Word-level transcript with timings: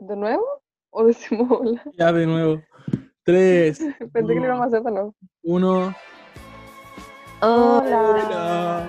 ¿De 0.00 0.16
nuevo? 0.16 0.44
¿O 0.90 1.04
decimos 1.04 1.48
hola? 1.60 1.82
Ya 1.98 2.12
de 2.12 2.26
nuevo. 2.26 2.62
Tres, 3.22 3.78
Pensé 4.12 4.34
que 4.34 4.40
lo 4.40 4.44
íbamos 4.46 4.62
a 4.64 4.66
hacer 4.66 4.82
de 4.82 4.90
nuevo. 4.90 5.14
uno. 5.42 5.94
Hola. 7.42 8.00
Hola. 8.26 8.86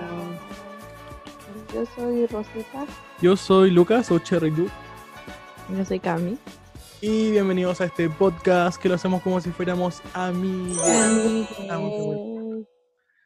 Yo 1.74 1.86
soy 1.86 2.26
Rosita. 2.26 2.86
Yo 3.20 3.36
soy 3.36 3.70
Lucas 3.70 4.10
o 4.10 4.18
Cherry 4.18 4.50
Duke, 4.50 4.70
Yo 5.74 5.84
soy 5.84 6.00
Cami. 6.00 6.36
y 7.00 7.30
bienvenidos 7.30 7.80
a 7.80 7.84
este 7.86 8.10
podcast 8.10 8.80
que 8.80 8.88
lo 8.90 8.96
hacemos 8.96 9.22
como 9.22 9.40
si 9.40 9.50
fuéramos 9.50 10.02
amigos. 10.12 10.78
Ah. 11.70 11.88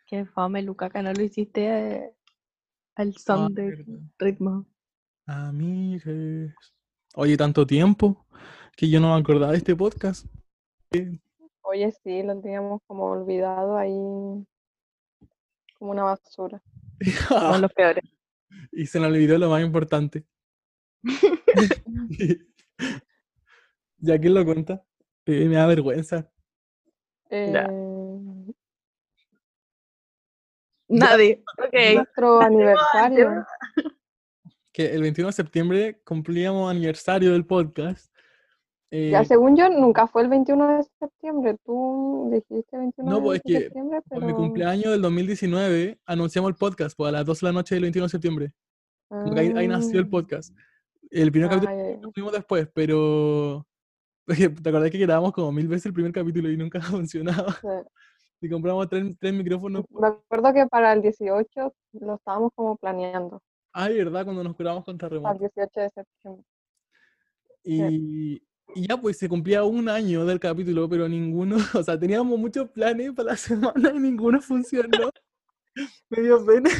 Qué 0.06 0.24
fome, 0.26 0.62
Luca, 0.62 0.90
que 0.90 1.02
no 1.02 1.12
lo 1.12 1.22
hiciste 1.22 1.66
eh, 1.66 2.12
al 2.94 3.08
Ah, 3.16 3.18
son 3.18 3.54
de 3.54 3.70
verdad. 3.70 3.84
ritmo. 4.18 4.66
Amigues. 5.26 6.54
Oye, 7.18 7.38
tanto 7.38 7.66
tiempo 7.66 8.26
que 8.76 8.90
yo 8.90 9.00
no 9.00 9.14
me 9.14 9.20
acordaba 9.20 9.52
de 9.52 9.58
este 9.58 9.74
podcast. 9.74 10.26
Oye, 11.62 11.90
sí, 12.04 12.22
lo 12.22 12.38
teníamos 12.42 12.82
como 12.86 13.06
olvidado 13.06 13.78
ahí. 13.78 13.96
Como 15.78 15.92
una 15.92 16.02
basura. 16.02 16.62
Son 17.26 17.62
los 17.62 17.72
peores. 17.72 18.04
y 18.70 18.84
se 18.84 19.00
nos 19.00 19.08
olvidó 19.08 19.38
lo 19.38 19.48
más 19.48 19.62
importante. 19.62 20.26
¿Ya 23.96 24.18
quién 24.20 24.34
lo 24.34 24.44
cuenta? 24.44 24.84
Eh, 25.24 25.48
me 25.48 25.54
da 25.56 25.66
vergüenza. 25.66 26.30
Eh, 27.30 27.50
Nadie. 30.86 31.42
Nuestro 31.94 32.40
aniversario. 32.42 33.46
Que 34.76 34.94
el 34.94 35.00
21 35.00 35.28
de 35.28 35.32
septiembre 35.32 36.02
cumplíamos 36.04 36.70
aniversario 36.70 37.32
del 37.32 37.46
podcast. 37.46 38.12
Eh, 38.90 39.08
Ya, 39.10 39.24
según 39.24 39.56
yo, 39.56 39.70
nunca 39.70 40.06
fue 40.06 40.20
el 40.20 40.28
21 40.28 40.76
de 40.76 40.82
septiembre. 41.00 41.56
Tú 41.64 42.28
dijiste 42.30 42.76
21 42.76 43.10
No, 43.10 43.22
pues, 43.22 43.40
de 43.42 43.52
es 43.54 43.58
que 43.58 43.64
septiembre, 43.64 44.02
por 44.02 44.18
pero... 44.18 44.26
mi 44.26 44.34
cumpleaños 44.34 44.92
del 44.92 45.00
2019 45.00 45.98
anunciamos 46.04 46.50
el 46.50 46.56
podcast 46.56 46.94
pues, 46.94 47.08
a 47.08 47.12
las 47.12 47.24
12 47.24 47.46
de 47.46 47.52
la 47.52 47.58
noche 47.58 47.74
del 47.74 47.82
21 47.84 48.04
de 48.04 48.10
septiembre. 48.10 48.52
Ahí, 49.08 49.50
ahí 49.56 49.66
nació 49.66 49.98
el 49.98 50.04
Ah, 50.06 50.10
podcast. 50.10 50.54
El 51.10 51.32
primer 51.32 51.48
capítulo 51.48 51.98
lo 52.02 52.10
tuvimos 52.12 52.32
después, 52.34 52.68
pero. 52.74 53.66
porque 54.26 54.50
¿Te 54.50 54.68
acordás 54.68 54.90
que 54.90 54.98
grabamos 54.98 55.32
como 55.32 55.52
mil 55.52 55.68
veces 55.68 55.86
el 55.86 55.94
primer 55.94 56.12
capítulo 56.12 56.50
y 56.50 56.56
nunca 56.58 56.80
funcionaba? 57.00 57.50
sí. 57.62 57.68
Y 58.42 58.50
compramos 58.50 58.86
tres, 58.90 59.16
tres 59.18 59.32
micrófonos. 59.32 59.86
Me 59.88 60.08
acuerdo 60.08 60.52
que 60.52 60.66
para 60.66 60.92
el 60.92 61.00
18 61.00 61.72
lo 61.92 62.16
estábamos 62.16 62.52
como 62.54 62.76
planeando. 62.76 63.40
Ay, 63.78 63.98
¿verdad? 63.98 64.24
Cuando 64.24 64.42
nos 64.42 64.56
curamos 64.56 64.84
con 64.84 64.96
Para 64.96 65.10
terremoto. 65.10 65.38
18 65.38 65.80
de 65.80 65.90
septiembre. 65.90 66.44
Y, 67.62 68.42
y 68.74 68.86
ya 68.88 68.96
pues 68.96 69.18
se 69.18 69.28
cumplía 69.28 69.64
un 69.64 69.88
año 69.88 70.24
del 70.24 70.40
capítulo, 70.40 70.88
pero 70.88 71.06
ninguno, 71.08 71.56
o 71.74 71.82
sea, 71.82 71.98
teníamos 71.98 72.38
muchos 72.38 72.70
planes 72.70 73.12
para 73.12 73.30
la 73.32 73.36
semana 73.36 73.92
y 73.94 73.98
ninguno 73.98 74.40
funcionó. 74.40 75.10
Me 76.08 76.22
dio 76.22 76.44
pena. 76.46 76.70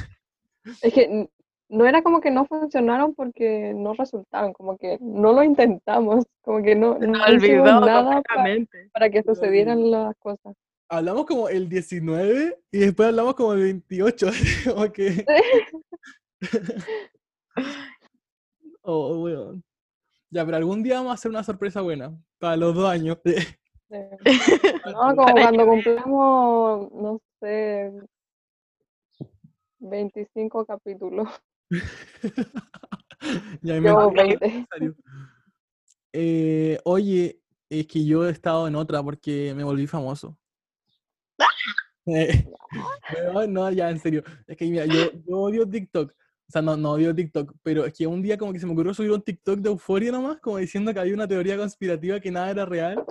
Es 0.81 0.95
que 0.95 1.29
no 1.69 1.85
era 1.87 2.03
como 2.03 2.21
que 2.23 2.31
no 2.31 2.47
funcionaron 2.47 3.15
porque 3.15 3.75
no 3.77 3.93
resultaron, 3.93 4.53
como 4.55 4.79
que 4.79 4.97
no 5.01 5.33
lo 5.35 5.43
intentamos, 5.43 6.25
como 6.41 6.63
que 6.63 6.75
no, 6.75 6.99
no 6.99 7.23
olvidó 7.25 7.65
nada 7.65 8.23
pa- 8.23 8.35
completamente. 8.35 8.89
para 8.95 9.11
que 9.11 9.23
sucedieran 9.23 9.91
las 9.91 10.17
cosas. 10.17 10.55
Hablamos 10.89 11.27
como 11.27 11.49
el 11.49 11.69
19 11.69 12.57
y 12.71 12.79
después 12.79 13.09
hablamos 13.09 13.35
como 13.35 13.53
el 13.55 13.61
28. 13.61 14.29
como 14.73 14.93
que... 14.93 15.27
Oh, 18.89 19.19
weón. 19.20 19.65
Ya, 20.31 20.45
pero 20.45 20.59
algún 20.59 20.81
día 20.84 20.97
vamos 20.97 21.11
a 21.11 21.15
hacer 21.15 21.28
una 21.28 21.43
sorpresa 21.43 21.81
buena 21.81 22.17
para 22.39 22.56
los 22.56 22.75
dos 22.75 22.89
años. 22.89 23.19
No, 23.89 25.15
como 25.15 25.33
cuando 25.33 25.65
cumplamos, 25.65 26.93
no 26.93 27.20
sé, 27.41 27.93
25 29.78 30.65
capítulos. 30.66 31.28
Ya 33.62 33.75
me 33.81 33.88
Yo 33.88 33.93
imagino 33.93 34.11
20. 34.12 34.44
aniversario. 34.44 34.94
Eh, 36.12 36.78
oye, 36.84 37.41
es 37.69 37.87
que 37.87 38.05
yo 38.05 38.27
he 38.27 38.31
estado 38.31 38.69
en 38.69 38.77
otra 38.77 39.03
porque 39.03 39.53
me 39.56 39.65
volví 39.65 39.87
famoso. 39.87 40.38
Eh, 42.06 42.47
no, 43.49 43.71
ya, 43.71 43.91
en 43.91 43.99
serio. 43.99 44.22
Es 44.47 44.56
que 44.56 44.66
mira, 44.66 44.87
yo, 44.87 45.11
yo 45.27 45.38
odio 45.38 45.69
TikTok. 45.69 46.15
O 46.49 46.53
sea, 46.53 46.62
no, 46.62 46.77
no 46.77 46.93
odio 46.93 47.15
TikTok, 47.15 47.55
pero 47.62 47.84
es 47.84 47.93
que 47.93 48.07
un 48.07 48.23
día 48.23 48.39
como 48.39 48.53
que 48.53 48.61
se 48.61 48.67
me 48.67 48.73
ocurrió 48.73 48.95
subir 48.95 49.11
un 49.11 49.23
TikTok 49.23 49.59
de 49.59 49.69
euforia 49.69 50.12
nomás, 50.12 50.41
como 50.41 50.59
diciendo 50.59 50.95
que 50.95 51.01
había 51.01 51.15
una 51.15 51.27
teoría 51.27 51.57
conspirativa 51.57 52.21
que 52.21 52.31
nada 52.31 52.51
era 52.51 52.65
real. 52.65 53.05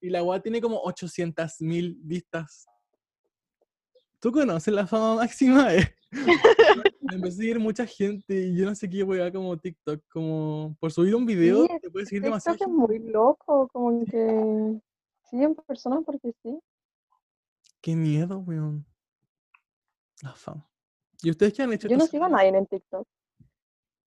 Y 0.00 0.08
la 0.08 0.22
weá 0.22 0.40
tiene 0.40 0.60
como 0.60 0.80
800 0.82 1.60
mil 1.60 1.96
vistas. 2.02 2.66
¿Tú 4.18 4.32
conoces 4.32 4.72
la 4.72 4.86
fama 4.86 5.16
máxima? 5.16 5.74
Eh? 5.74 5.94
Me 7.02 7.16
empezó 7.16 7.34
a 7.34 7.38
seguir 7.38 7.60
mucha 7.60 7.86
gente 7.86 8.34
y 8.34 8.56
yo 8.56 8.66
no 8.66 8.74
sé 8.74 8.88
qué 8.88 9.02
weá 9.02 9.30
como 9.30 9.56
TikTok. 9.58 10.02
Como 10.08 10.74
por 10.80 10.90
subir 10.90 11.14
un 11.14 11.26
video 11.26 11.66
Sí, 11.66 11.78
te 11.80 11.90
puede 11.90 12.06
seguir 12.06 12.22
demasiado 12.22 12.56
es 12.58 12.68
muy 12.68 12.98
loco, 13.00 13.68
como 13.68 14.04
que 14.06 14.80
siguen 15.28 15.54
personas 15.54 16.00
porque 16.06 16.32
sí. 16.42 16.58
Qué 17.82 17.94
miedo, 17.94 18.38
weón. 18.38 18.86
La 20.22 20.32
fama. 20.34 20.71
¿Y 21.22 21.30
ustedes 21.30 21.54
qué 21.54 21.62
han 21.62 21.72
hecho 21.72 21.88
Yo 21.88 21.96
no 21.96 22.06
sigo 22.06 22.24
a 22.24 22.28
nadie 22.28 22.48
en 22.48 22.66
TikTok. 22.66 23.06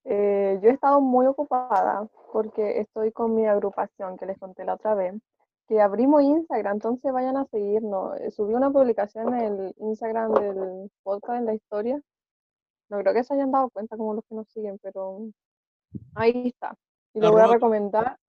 Eh, 0.04 0.60
yo 0.62 0.70
he 0.70 0.74
estado 0.74 1.02
muy 1.02 1.26
ocupada 1.26 2.08
porque 2.32 2.80
estoy 2.80 3.12
con 3.12 3.34
mi 3.34 3.48
agrupación 3.48 4.18
que 4.18 4.26
les 4.26 4.38
conté 4.38 4.66
la 4.66 4.76
otra 4.76 4.94
vez, 4.94 5.16
que 5.68 5.82
abrimos 5.82 6.22
Instagram, 6.22 6.76
entonces 6.76 7.12
vayan 7.12 7.38
a 7.38 7.46
seguirnos. 7.46 8.20
Eh, 8.20 8.30
Subí 8.32 8.54
una 8.54 8.70
publicación 8.70 9.34
en 9.34 9.44
el 9.44 9.76
Instagram 9.80 10.34
del 10.34 10.92
podcast 11.02 11.40
en 11.40 11.46
la 11.46 11.56
historia. 11.56 12.00
No 12.90 13.00
creo 13.00 13.14
que 13.14 13.24
se 13.24 13.34
hayan 13.34 13.52
dado 13.52 13.70
cuenta 13.70 13.98
como 13.98 14.14
los 14.14 14.24
que 14.26 14.36
nos 14.36 14.48
siguen, 14.50 14.78
pero 14.80 15.22
ahí 16.14 16.50
está. 16.50 16.76
Y 17.14 17.20
lo 17.20 17.32
voy 17.32 17.42
a 17.42 17.48
recomendar, 17.48 18.20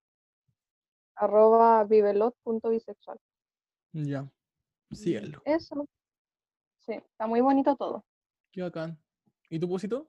arroba 1.17 1.85
vivelot.bisexual. 1.85 3.19
Ya. 3.93 4.27
Síganlo. 4.93 5.43
Eso. 5.45 5.87
Sí, 6.87 6.93
está 6.93 7.27
muy 7.27 7.41
bonito 7.41 7.75
todo. 7.77 8.05
Qué 8.57 8.63
bacán. 8.63 8.99
¿Y 9.51 9.61
tu 9.61 9.69
pusito? 9.69 10.09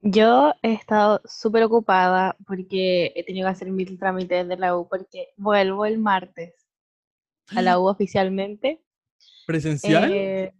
Yo 0.00 0.52
he 0.60 0.72
estado 0.72 1.20
súper 1.24 1.62
ocupada 1.62 2.36
porque 2.44 3.12
he 3.14 3.24
tenido 3.24 3.46
que 3.46 3.52
hacer 3.52 3.70
mil 3.70 3.96
trámites 3.96 4.48
de 4.48 4.56
la 4.56 4.76
U 4.76 4.88
porque 4.88 5.28
vuelvo 5.36 5.86
el 5.86 5.98
martes 5.98 6.52
a 7.54 7.62
la 7.62 7.78
U 7.78 7.86
oficialmente. 7.86 8.82
¿Presencial? 9.46 10.10
Eh, 10.12 10.52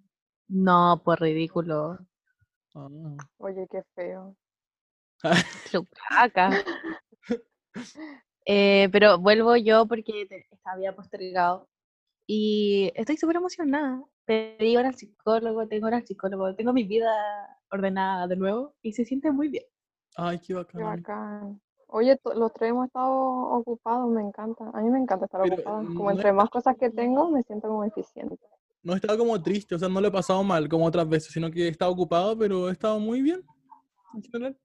no, 0.47 1.03
por 1.05 1.21
ridículo. 1.21 1.99
Ah. 2.77 2.89
Oye, 3.39 3.67
qué 3.69 3.83
feo. 3.97 4.37
Eh, 8.47 8.89
pero 8.91 9.19
vuelvo 9.19 9.57
yo 9.57 9.87
porque 9.87 10.27
te- 10.27 10.47
había 10.65 10.95
postergado 10.95 11.69
y 12.27 12.91
estoy 12.95 13.17
súper 13.17 13.37
emocionada. 13.37 14.03
Pedí 14.31 14.77
hora 14.77 14.91
al 14.91 14.95
psicólogo, 14.95 15.67
tengo 15.67 15.89
hora 15.89 15.97
al 15.97 16.07
psicólogo, 16.07 16.55
tengo 16.55 16.73
mi 16.73 16.85
vida 16.85 17.11
ordenada 17.73 18.29
de 18.29 18.37
nuevo 18.37 18.77
y 18.81 18.93
se 18.93 19.05
siente 19.05 19.33
muy 19.33 19.49
bien. 19.49 19.65
Ay, 20.15 20.39
qué 20.39 20.55
Qué 20.69 20.81
bacán. 20.81 21.61
Oye, 21.89 22.17
los 22.37 22.53
tres 22.53 22.71
hemos 22.71 22.87
estado 22.87 23.11
ocupados, 23.11 24.09
me 24.09 24.23
encanta. 24.23 24.71
A 24.73 24.83
mí 24.83 24.89
me 24.89 25.01
encanta 25.01 25.25
estar 25.25 25.43
Pero, 25.43 25.57
ocupada. 25.57 25.79
Como 25.79 26.05
no 26.05 26.11
entre 26.13 26.29
es- 26.29 26.35
más 26.37 26.49
cosas 26.49 26.77
que 26.79 26.91
tengo, 26.91 27.29
me 27.29 27.43
siento 27.43 27.67
como 27.67 27.83
eficiente. 27.83 28.39
No 28.85 28.93
he 28.93 28.97
estado 28.99 29.19
como 29.19 29.43
triste, 29.43 29.75
o 29.75 29.79
sea, 29.81 29.89
no 29.89 30.01
lo 30.01 30.07
he 30.07 30.13
pasado 30.13 30.45
mal 30.45 30.69
como 30.69 30.85
otras 30.87 31.09
veces, 31.09 31.33
sino 31.33 31.51
que 31.51 31.65
he 31.65 31.69
estado 31.69 31.91
ocupado, 31.91 32.39
pero 32.39 32.69
he 32.69 32.73
estado 32.73 33.01
muy 33.01 33.23
bien. 33.23 33.43
En 34.15 34.23
general. 34.23 34.57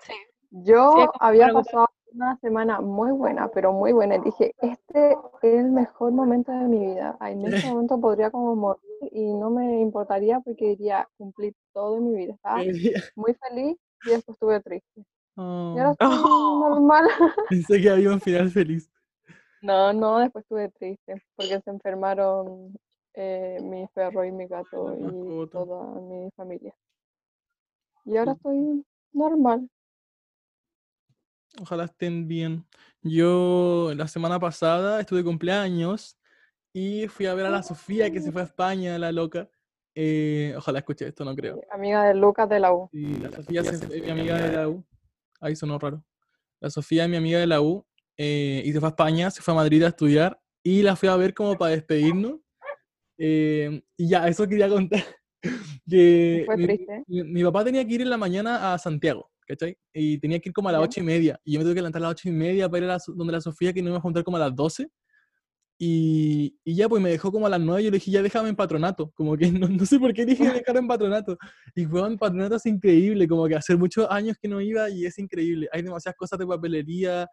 Yo 0.52 1.12
había 1.20 1.52
pasado 1.52 1.88
una 2.16 2.38
semana 2.40 2.82
muy 2.82 3.12
buena, 3.12 3.50
pero 3.50 3.74
muy 3.74 3.92
buena. 3.94 4.16
Y 4.18 4.22
dije, 4.22 4.54
este 4.60 5.14
es 5.14 5.54
el 5.56 5.72
mejor 5.72 6.12
momento 6.14 6.52
de 6.52 6.68
mi 6.68 6.80
vida. 6.88 7.18
Ay, 7.20 7.34
En 7.34 7.46
este 7.46 7.68
momento 7.68 8.00
podría 8.00 8.32
como 8.32 8.56
morir 8.56 8.82
y 9.12 9.34
no 9.34 9.50
me 9.52 9.82
importaría 9.82 10.40
porque 10.42 10.72
iría 10.74 11.08
cumplir 11.18 11.54
todo 11.74 11.98
en 11.98 12.12
mi 12.12 12.16
vida. 12.18 12.34
Estaba 12.34 12.64
muy 13.16 13.34
feliz 13.36 13.78
y 14.06 14.10
después 14.12 14.36
estuve 14.36 14.62
triste. 14.62 15.06
Y 15.74 15.80
ahora 15.80 15.90
oh, 15.90 15.94
estoy 15.94 16.10
Oh. 16.24 16.60
normal. 16.70 17.06
pensé 17.50 17.82
que 17.82 17.90
había 17.90 18.12
un 18.12 18.22
final 18.22 18.50
feliz. 18.52 18.90
No, 19.62 19.94
no, 19.94 20.20
después 20.20 20.44
estuve 20.44 20.70
triste 20.72 21.22
porque 21.36 21.60
se 21.62 21.70
enfermaron 21.72 22.78
eh, 23.14 23.60
mi 23.64 23.88
perro 23.94 24.24
y 24.26 24.32
mi 24.32 24.48
gato 24.48 24.96
La 25.00 25.12
y 25.12 25.48
toda 25.50 26.00
mi 26.02 26.30
familia. 26.36 26.74
Y 28.06 28.18
ahora 28.18 28.34
estoy 28.34 28.86
normal. 29.14 29.70
Ojalá 31.62 31.86
estén 31.86 32.28
bien. 32.28 32.66
Yo 33.02 33.94
la 33.96 34.08
semana 34.08 34.40
pasada 34.40 35.00
estuve 35.00 35.20
de 35.20 35.26
cumpleaños 35.26 36.18
y 36.74 37.08
fui 37.08 37.26
a 37.28 37.34
ver 37.34 37.46
a 37.46 37.50
la 37.50 37.64
Sofía 37.64 38.12
que 38.12 38.22
se 38.22 38.32
fue 38.32 38.42
a 38.42 38.46
España, 38.46 38.98
la 39.00 39.12
loca. 39.12 39.50
Eh, 39.94 40.54
ojalá 40.58 40.80
escuche 40.80 41.08
esto, 41.08 41.24
no 41.24 41.34
creo. 41.36 41.62
Amiga 41.72 42.04
de 42.04 42.16
Lucas 42.16 42.50
de 42.50 42.60
la 42.60 42.74
U. 42.74 42.90
Sí, 42.92 43.16
la 43.22 43.32
Sofía 43.32 43.64
se- 43.64 43.76
es 43.98 44.04
mi 44.04 44.10
amiga 44.10 44.38
de 44.38 44.52
la 44.58 44.68
U. 44.68 44.84
Ahí 45.40 45.56
sonó 45.56 45.80
raro. 45.80 46.04
La 46.60 46.70
Sofía 46.70 47.04
es 47.04 47.10
mi 47.10 47.16
amiga 47.18 47.40
de 47.40 47.48
la 47.48 47.62
U 47.62 47.86
eh, 48.18 48.62
y 48.66 48.74
se 48.74 48.80
fue 48.80 48.88
a 48.88 48.92
España, 48.92 49.32
se 49.32 49.42
fue 49.42 49.54
a 49.54 49.58
Madrid 49.58 49.84
a 49.84 49.88
estudiar 49.90 50.42
y 50.64 50.82
la 50.82 50.96
fui 50.96 51.08
a 51.08 51.16
ver 51.16 51.34
como 51.34 51.58
para 51.58 51.72
despedirnos. 51.72 52.40
Eh, 53.18 53.82
y 53.96 54.10
ya, 54.10 54.28
eso 54.28 54.46
quería 54.48 54.68
contar. 54.68 55.04
que 55.90 56.44
Fue 56.46 56.58
mi, 56.58 56.66
triste. 56.66 57.04
mi- 57.08 57.24
mi 57.24 57.44
papá 57.44 57.64
tenía 57.64 57.86
que 57.88 57.94
ir 57.94 58.02
en 58.02 58.10
la 58.10 58.18
mañana 58.18 58.74
a 58.74 58.78
Santiago, 58.78 59.32
¿cachai? 59.46 59.78
Y 59.94 60.18
tenía 60.20 60.40
que 60.40 60.50
ir 60.50 60.54
como 60.54 60.70
a 60.70 60.72
las 60.72 60.82
ocho 60.82 61.00
y 61.00 61.04
media. 61.04 61.40
Y 61.44 61.54
yo 61.54 61.60
me 61.60 61.66
tuve 61.66 61.76
que 61.76 61.82
levantar 61.82 62.02
a 62.02 62.06
las 62.06 62.12
ocho 62.12 62.30
y 62.30 62.32
media 62.32 62.70
para 62.70 62.86
ir 62.86 62.90
a 62.90 62.94
la, 62.94 63.04
donde 63.08 63.34
la 63.34 63.42
Sofía, 63.42 63.74
que 63.74 63.82
nos 63.82 63.90
iba 63.90 63.98
a 63.98 64.02
juntar 64.02 64.24
como 64.24 64.38
a 64.38 64.42
las 64.42 64.56
12. 64.56 64.90
Y, 65.78 66.58
y 66.64 66.76
ya, 66.76 66.88
pues 66.88 67.02
me 67.02 67.10
dejó 67.10 67.32
como 67.32 67.48
a 67.48 67.50
las 67.50 67.60
9. 67.60 67.84
Yo 67.84 67.92
le 67.92 67.98
dije, 67.98 68.12
ya 68.12 68.22
déjame 68.22 68.50
en 68.50 68.56
patronato. 68.56 69.12
Como 69.12 69.36
que 69.38 69.52
no, 69.52 69.68
no 69.68 69.86
sé 69.86 70.00
por 70.00 70.14
qué 70.14 70.26
dije 70.26 70.44
dejar 70.66 70.78
en 70.78 70.88
patronato. 70.88 71.38
Y 71.76 71.86
fue 71.86 72.06
en 72.08 72.18
patronato 72.18 72.56
es 72.56 72.66
increíble. 72.66 73.28
Como 73.28 73.48
que 73.48 73.56
hace 73.56 73.76
muchos 73.76 74.08
años 74.10 74.38
que 74.42 74.48
no 74.48 74.62
iba 74.62 74.90
y 74.90 75.06
es 75.06 75.18
increíble. 75.20 75.68
Hay 75.72 75.82
demasiadas 75.82 76.18
cosas 76.18 76.40
de 76.40 76.48
papelería. 76.48 77.28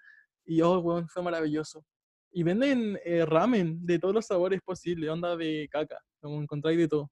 Y 0.44 0.60
oh, 0.60 0.80
weón, 0.80 1.08
fue 1.08 1.22
maravilloso. 1.22 1.84
Y 2.32 2.42
venden 2.42 2.98
eh, 3.04 3.24
ramen 3.26 3.84
de 3.84 3.98
todos 3.98 4.14
los 4.14 4.26
sabores 4.26 4.60
posibles, 4.62 5.10
onda 5.10 5.36
de 5.36 5.68
caca. 5.70 5.98
Como 6.20 6.40
encontráis 6.40 6.78
de 6.78 6.88
todo. 6.88 7.10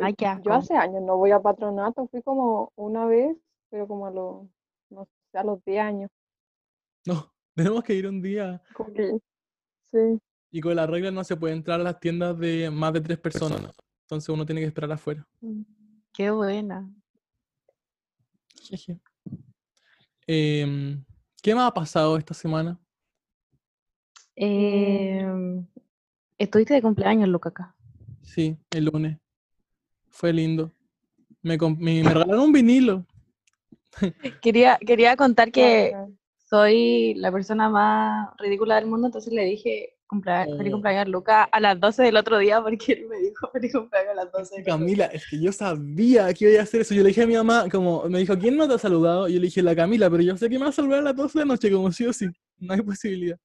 Ay, 0.00 0.14
qué 0.14 0.24
Yo 0.24 0.30
asco. 0.30 0.52
hace 0.52 0.74
años 0.74 1.02
no 1.02 1.16
voy 1.16 1.30
a 1.30 1.40
patronato, 1.40 2.06
fui 2.08 2.22
como 2.22 2.72
una 2.76 3.06
vez, 3.06 3.36
pero 3.74 3.88
como 3.88 4.06
a 4.06 4.10
los, 4.12 4.46
no 4.88 5.04
sé, 5.04 5.36
a 5.36 5.42
los 5.42 5.58
10 5.64 5.80
años. 5.80 6.10
No, 7.04 7.34
tenemos 7.56 7.82
que 7.82 7.92
ir 7.92 8.06
un 8.06 8.22
día. 8.22 8.62
Sí. 9.90 10.20
Y 10.52 10.60
con 10.60 10.76
la 10.76 10.86
regla 10.86 11.10
no 11.10 11.24
se 11.24 11.36
puede 11.36 11.54
entrar 11.54 11.80
a 11.80 11.82
las 11.82 11.98
tiendas 11.98 12.38
de 12.38 12.70
más 12.70 12.92
de 12.92 13.00
tres 13.00 13.18
personas. 13.18 13.74
Entonces 14.02 14.28
uno 14.28 14.46
tiene 14.46 14.60
que 14.60 14.68
esperar 14.68 14.92
afuera. 14.92 15.26
Qué 16.12 16.30
buena. 16.30 16.88
Jeje. 18.62 19.00
Em, 20.28 21.04
¿Qué 21.42 21.52
más 21.52 21.68
ha 21.68 21.74
pasado 21.74 22.16
esta 22.16 22.32
semana? 22.32 22.80
Em, 24.36 25.66
estuviste 26.38 26.74
de 26.74 26.82
cumpleaños, 26.82 27.28
Luca, 27.28 27.48
acá. 27.48 27.76
Sí, 28.22 28.56
el 28.70 28.84
lunes. 28.84 29.18
Fue 30.10 30.32
lindo. 30.32 30.70
Me, 31.42 31.58
me, 31.58 32.04
me 32.04 32.14
regalaron 32.14 32.44
un 32.44 32.52
vinilo. 32.52 33.04
Quería, 34.42 34.78
quería 34.84 35.16
contar 35.16 35.50
que 35.52 35.94
soy 36.48 37.14
la 37.14 37.32
persona 37.32 37.68
más 37.68 38.28
ridícula 38.38 38.76
del 38.76 38.86
mundo, 38.86 39.06
entonces 39.08 39.32
le 39.32 39.44
dije 39.44 39.90
cumplea- 40.06 40.44
feliz 40.56 40.68
Oh. 40.72 40.76
cumpleaños 40.76 41.02
a 41.06 41.08
Luca 41.08 41.42
a 41.44 41.60
las 41.60 41.80
12 41.80 42.02
del 42.02 42.16
otro 42.16 42.38
día 42.38 42.60
porque 42.62 42.92
él 42.92 43.06
me 43.08 43.18
dijo 43.18 43.50
feliz 43.52 43.72
cumpleaños 43.72 44.12
a 44.12 44.14
las 44.14 44.32
12 44.32 44.54
del 44.56 44.62
otro. 44.62 44.74
Camila, 44.78 45.06
es 45.06 45.26
que 45.28 45.40
yo 45.40 45.50
sabía 45.50 46.32
que 46.34 46.50
iba 46.50 46.60
a 46.60 46.62
hacer 46.64 46.82
eso. 46.82 46.94
Yo 46.94 47.02
le 47.02 47.08
dije 47.08 47.22
a 47.22 47.26
mi 47.26 47.34
mamá, 47.34 47.66
como, 47.70 48.04
me 48.08 48.18
dijo, 48.20 48.38
¿quién 48.38 48.56
no 48.56 48.68
te 48.68 48.74
ha 48.74 48.78
saludado? 48.78 49.28
Y 49.28 49.34
yo 49.34 49.40
le 49.40 49.46
dije, 49.46 49.62
la 49.62 49.74
Camila, 49.74 50.08
pero 50.10 50.22
yo 50.22 50.36
sé 50.36 50.48
que 50.48 50.58
me 50.58 50.64
va 50.64 50.70
a 50.70 50.72
saludar 50.72 51.00
a 51.00 51.02
las 51.02 51.16
12 51.16 51.38
de 51.38 51.44
la 51.44 51.52
noche, 51.54 51.70
como 51.72 51.90
sí 51.90 52.06
o 52.06 52.12
sí. 52.12 52.26
No 52.58 52.74
hay 52.74 52.82
posibilidad. 52.82 53.38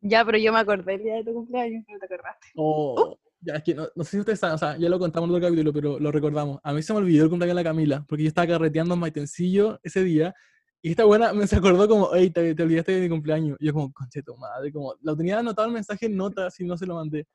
Ya, 0.00 0.22
pero 0.24 0.36
yo 0.36 0.52
me 0.52 0.58
acordé 0.58 0.94
el 0.96 1.02
día 1.02 1.14
de 1.14 1.24
tu 1.24 1.32
cumpleaños, 1.32 1.84
no 1.88 1.98
te 1.98 2.04
acordaste. 2.04 2.46
Oh, 2.56 3.16
ya, 3.44 3.54
es 3.56 3.62
que 3.62 3.74
no, 3.74 3.88
no 3.94 4.04
sé 4.04 4.10
si 4.12 4.18
ustedes 4.20 4.40
saben, 4.40 4.54
o 4.56 4.58
sea, 4.58 4.76
ya 4.78 4.88
lo 4.88 4.98
contamos 4.98 5.28
en 5.30 5.36
otro 5.36 5.46
capítulo, 5.48 5.72
pero 5.72 5.98
lo 5.98 6.10
recordamos. 6.12 6.58
A 6.62 6.72
mí 6.72 6.82
se 6.82 6.92
me 6.92 6.98
olvidó 7.00 7.24
el 7.24 7.30
cumpleaños 7.30 7.56
de 7.56 7.62
la 7.62 7.68
Camila, 7.70 8.04
porque 8.08 8.22
yo 8.24 8.28
estaba 8.28 8.46
carreteando 8.48 8.94
en 8.94 9.00
Maitencillo 9.00 9.78
ese 9.82 10.02
día, 10.04 10.34
y 10.82 10.90
esta 10.90 11.04
buena 11.04 11.32
me 11.32 11.46
se 11.46 11.56
acordó 11.56 11.88
como, 11.88 12.10
hey, 12.14 12.30
te, 12.30 12.54
te 12.54 12.62
olvidaste 12.62 12.92
de 12.92 13.00
mi 13.02 13.08
cumpleaños. 13.08 13.56
Y 13.60 13.66
yo 13.66 13.72
como, 13.72 13.92
conche 13.92 14.22
tu 14.22 14.36
madre, 14.36 14.70
como, 14.72 14.94
lo 15.00 15.16
tenía 15.16 15.38
anotado 15.38 15.66
el 15.68 15.74
mensaje 15.74 16.06
en 16.06 16.16
notas 16.16 16.58
y 16.60 16.64
no 16.64 16.76
se 16.76 16.86
lo 16.86 16.96
mandé. 16.96 17.26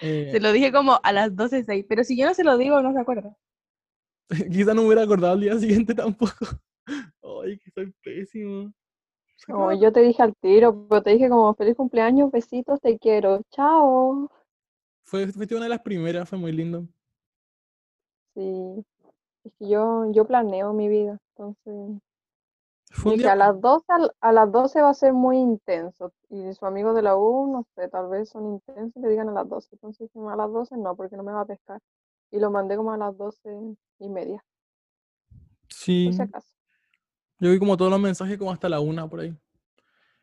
Eh, 0.00 0.28
Se 0.32 0.40
lo 0.40 0.52
dije 0.52 0.72
como 0.72 0.98
a 1.02 1.12
las 1.12 1.32
12.06, 1.32 1.86
pero 1.88 2.04
si 2.04 2.16
yo 2.18 2.26
no 2.26 2.34
se 2.34 2.44
lo 2.44 2.56
digo, 2.58 2.80
no 2.82 2.92
se 2.92 3.00
acuerda. 3.00 3.36
quizá 4.50 4.74
no 4.74 4.82
me 4.82 4.86
hubiera 4.88 5.02
acordado 5.02 5.34
al 5.34 5.40
día 5.40 5.58
siguiente 5.58 5.94
tampoco. 5.94 6.34
Ay, 7.44 7.58
que 7.58 7.70
soy 7.70 7.92
pésimo. 8.02 8.72
No, 9.48 9.54
como- 9.54 9.72
yo 9.80 9.92
te 9.92 10.00
dije 10.00 10.22
al 10.22 10.34
tiro, 10.36 10.86
pero 10.88 11.02
te 11.02 11.10
dije 11.10 11.28
como 11.28 11.54
feliz 11.54 11.76
cumpleaños, 11.76 12.30
besitos, 12.30 12.80
te 12.80 12.98
quiero, 12.98 13.42
chao. 13.50 14.30
Fue, 15.06 15.26
fuiste 15.32 15.54
una 15.54 15.64
de 15.64 15.70
las 15.70 15.80
primeras, 15.80 16.28
fue 16.28 16.36
muy 16.38 16.52
lindo. 16.52 16.86
Sí, 18.34 18.84
es 19.44 19.52
que 19.58 19.68
yo, 19.68 20.10
yo 20.12 20.26
planeo 20.26 20.72
mi 20.74 20.88
vida, 20.88 21.18
entonces 21.36 22.02
Fue 22.90 23.12
un 23.12 23.18
dije 23.18 23.18
día 23.18 23.30
a 23.30 23.36
las 23.36 23.60
12, 23.60 23.84
al- 23.88 24.12
a 24.20 24.32
las 24.32 24.52
12 24.52 24.82
va 24.82 24.90
a 24.90 24.94
ser 24.94 25.12
muy 25.14 25.38
intenso. 25.38 26.12
Y 26.28 26.52
su 26.54 26.66
amigo 26.66 26.92
de 26.94 27.02
la 27.02 27.16
U, 27.16 27.50
no 27.52 27.64
sé, 27.74 27.88
tal 27.88 28.08
vez 28.08 28.28
son 28.30 28.46
intensos 28.46 28.96
y 28.96 29.00
le 29.00 29.08
digan 29.08 29.28
a 29.30 29.32
las 29.32 29.48
12. 29.48 29.68
Entonces 29.72 30.10
a 30.14 30.36
las 30.36 30.52
12 30.52 30.76
no, 30.76 30.94
porque 30.96 31.16
no 31.16 31.22
me 31.22 31.32
va 31.32 31.40
a 31.42 31.46
pescar. 31.46 31.80
Y 32.30 32.38
lo 32.40 32.50
mandé 32.50 32.76
como 32.76 32.92
a 32.92 32.98
las 32.98 33.16
12 33.16 33.50
y 33.98 34.08
media, 34.08 34.44
Sí, 35.68 36.10
por 36.10 36.12
si 36.14 36.22
acaso. 36.22 36.54
yo 37.40 37.50
vi 37.50 37.58
como 37.58 37.76
todos 37.76 37.90
los 37.90 38.00
mensajes 38.00 38.38
como 38.38 38.52
hasta 38.52 38.68
la 38.68 38.80
una 38.80 39.08
por 39.08 39.20
ahí. 39.20 39.36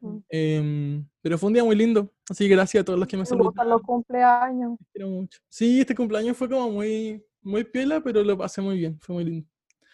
Mm. 0.04 0.18
Em, 0.30 1.08
pero 1.22 1.38
fue 1.38 1.48
un 1.48 1.54
día 1.54 1.64
muy 1.64 1.76
lindo, 1.78 2.12
así 2.30 2.46
que 2.48 2.56
gracias 2.56 2.82
a 2.82 2.86
todos 2.86 3.00
los 3.00 3.08
que 3.08 3.16
me 3.16 3.22
Me 3.22 3.26
saludaron. 3.26 3.70
los 3.70 3.82
cumpleaños. 3.82 4.78
te 4.78 4.86
quiero 4.92 5.10
mucho. 5.10 5.40
Sí, 5.48 5.80
este 5.80 5.96
cumpleaños 5.96 6.36
fue 6.36 6.50
como 6.50 6.70
muy, 6.72 7.26
muy 7.42 7.64
piola, 7.64 8.02
pero 8.02 8.22
lo 8.24 8.38
pasé 8.38 8.62
muy 8.62 8.78
bien, 8.78 9.00
fue 9.00 9.16
muy 9.16 9.24
lindo. 9.26 9.48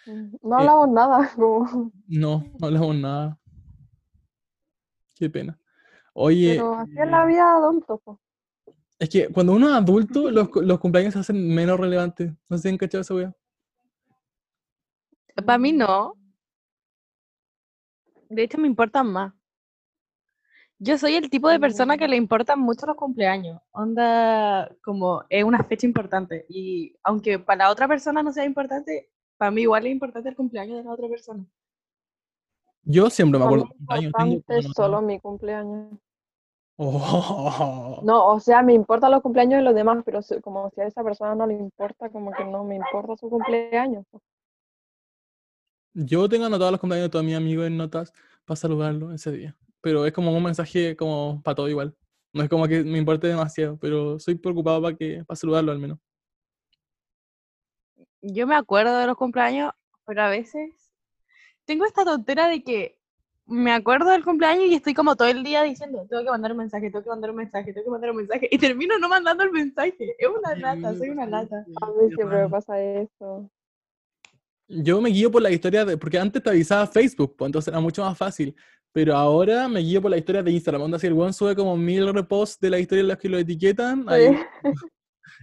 Mm, 0.08 0.36
No 0.42 0.58
hablamos 0.58 0.90
nada, 0.90 1.32
como, 1.36 1.92
No, 2.08 2.44
no 2.60 2.68
hablamos 2.68 2.96
nada. 2.96 3.40
Qué 5.16 5.30
pena. 5.30 5.60
Oye, 6.14 6.56
pero 6.56 6.74
así 6.76 6.92
es 6.98 7.08
la 7.08 7.26
vida 7.26 7.44
de 7.46 7.58
adulto. 7.66 7.98
po. 8.00 8.20
es 8.98 9.10
que 9.10 9.28
cuando 9.30 9.54
uno 9.54 9.68
es 9.70 9.76
adulto, 9.76 10.32
los, 10.32 10.50
los 10.56 10.80
cumpleaños 10.80 11.14
se 11.14 11.20
hacen 11.20 11.54
menos 11.54 11.80
relevantes. 11.80 12.32
No 12.50 12.58
sé 12.58 12.64
si 12.64 12.70
han 12.70 12.78
cachado 12.78 13.02
esa 13.02 13.14
wea. 13.14 13.34
Para 15.46 15.58
mí 15.60 15.72
no. 15.72 16.16
De 18.30 18.44
hecho, 18.44 18.58
me 18.58 18.68
importan 18.68 19.08
más. 19.12 19.34
Yo 20.82 20.98
soy 20.98 21.16
el 21.16 21.30
tipo 21.30 21.50
de 21.50 21.60
persona 21.60 21.98
que 21.98 22.08
Mm. 22.08 22.10
le 22.12 22.16
importan 22.16 22.60
mucho 22.60 22.86
los 22.86 22.96
cumpleaños. 22.96 23.62
Onda, 23.72 24.74
como 24.84 25.24
es 25.30 25.44
una 25.44 25.64
fecha 25.64 25.86
importante. 25.86 26.46
Y 26.48 26.96
aunque 27.04 27.38
para 27.38 27.66
la 27.66 27.72
otra 27.72 27.88
persona 27.88 28.24
no 28.24 28.32
sea 28.32 28.46
importante, 28.46 29.10
para 29.38 29.52
mí 29.52 29.62
igual 29.64 29.86
es 29.86 29.92
importante 29.92 30.30
el 30.30 30.36
cumpleaños 30.38 30.78
de 30.78 30.84
la 30.86 30.92
otra 30.92 31.08
persona. 31.10 31.46
Yo 32.84 33.10
siempre 33.10 33.40
me 33.40 33.46
Para 33.46 33.58
mí 33.58 33.62
acuerdo 33.64 33.76
tengo 33.88 34.02
importante 34.34 34.62
como 34.64 34.74
solo 34.74 35.02
mi 35.02 35.20
cumpleaños. 35.20 36.00
Oh. 36.78 38.00
No, 38.06 38.28
o 38.28 38.40
sea, 38.40 38.62
me 38.64 38.74
importan 38.74 39.12
los 39.12 39.22
cumpleaños 39.22 39.58
de 39.60 39.64
los 39.64 39.76
demás, 39.76 40.02
pero 40.06 40.22
si- 40.22 40.40
como 40.40 40.70
si 40.70 40.80
a 40.80 40.86
esa 40.88 41.04
persona 41.04 41.36
no 41.36 41.46
le 41.46 41.56
importa, 41.56 42.10
como 42.10 42.32
que 42.32 42.46
no 42.46 42.64
me 42.64 42.78
importa 42.78 43.18
su 43.18 43.30
cumpleaños. 43.30 44.06
Yo 45.94 46.30
tengo 46.30 46.46
anotados 46.46 46.72
los 46.72 46.80
cumpleaños 46.80 47.08
de 47.08 47.12
todos 47.12 47.26
mis 47.26 47.36
amigos 47.36 47.68
en 47.68 47.76
notas 47.76 48.14
para 48.46 48.56
saludarlo 48.56 49.12
ese 49.12 49.32
día. 49.34 49.58
Pero 49.82 50.06
es 50.06 50.14
como 50.14 50.36
un 50.36 50.44
mensaje 50.44 50.96
como 50.96 51.42
para 51.44 51.56
todo 51.56 51.70
igual. 51.70 51.96
No 52.34 52.44
es 52.44 52.50
como 52.50 52.68
que 52.68 52.84
me 52.84 52.98
importe 52.98 53.28
demasiado, 53.28 53.78
pero 53.78 54.20
soy 54.20 54.36
preocupado 54.36 54.82
para 54.82 54.96
que 54.96 55.24
para 55.26 55.36
saludarlo 55.36 55.72
al 55.72 55.80
menos. 55.80 56.00
Yo 58.22 58.46
me 58.46 58.56
acuerdo 58.56 58.98
de 59.00 59.08
los 59.08 59.18
cumpleaños, 59.18 59.72
pero 60.06 60.24
a 60.24 60.30
veces 60.30 60.92
tengo 61.66 61.86
esta 61.86 62.04
tontera 62.04 62.48
de 62.48 62.64
que 62.64 63.00
me 63.50 63.72
acuerdo 63.72 64.12
del 64.12 64.24
cumpleaños 64.24 64.66
y 64.66 64.76
estoy 64.76 64.94
como 64.94 65.16
todo 65.16 65.28
el 65.28 65.44
día 65.44 65.64
diciendo, 65.64 66.06
tengo 66.08 66.24
que 66.24 66.30
mandar 66.30 66.52
un 66.52 66.60
mensaje, 66.60 66.92
tengo 66.92 67.04
que 67.04 67.10
mandar 67.10 67.32
un 67.32 67.38
mensaje, 67.38 67.74
tengo 67.74 67.86
que 67.86 67.92
mandar 67.92 68.12
un 68.12 68.18
mensaje, 68.18 68.48
y 68.52 68.58
termino 68.58 69.00
no 69.00 69.10
mandando 69.10 69.44
el 69.44 69.52
mensaje. 69.52 70.16
Es 70.18 70.28
una 70.28 70.56
lata, 70.56 70.92
me 70.92 70.98
soy 70.98 71.10
una 71.10 71.26
lata. 71.26 71.66
A 71.82 71.86
mí 71.88 72.14
siempre 72.14 72.44
me 72.44 72.50
pasa 72.50 72.80
eso. 72.80 73.50
Yo 74.68 75.02
me 75.02 75.10
guío 75.10 75.32
por 75.32 75.42
la 75.42 75.50
historia 75.50 75.84
de, 75.84 75.98
porque 75.98 76.20
antes 76.20 76.44
te 76.44 76.50
avisaba 76.50 76.86
Facebook, 76.86 77.36
pues 77.36 77.50
entonces 77.50 77.70
era 77.70 77.80
mucho 77.80 78.04
más 78.04 78.16
fácil. 78.16 78.56
Pero 78.92 79.16
ahora 79.16 79.68
me 79.68 79.82
guío 79.82 80.02
por 80.02 80.12
la 80.12 80.18
historia 80.18 80.42
de 80.44 80.52
Instagram. 80.52 80.82
Onda, 80.84 81.00
si 81.00 81.08
el 81.08 81.14
one 81.14 81.32
sube 81.34 81.56
como 81.56 81.78
mil 81.78 82.12
reposts 82.14 82.60
de 82.60 82.70
la 82.72 82.80
historia 82.80 83.02
en 83.02 83.08
las 83.10 83.18
que 83.18 83.30
lo 83.30 83.38
etiquetan, 83.38 84.04
ahí, 84.10 84.36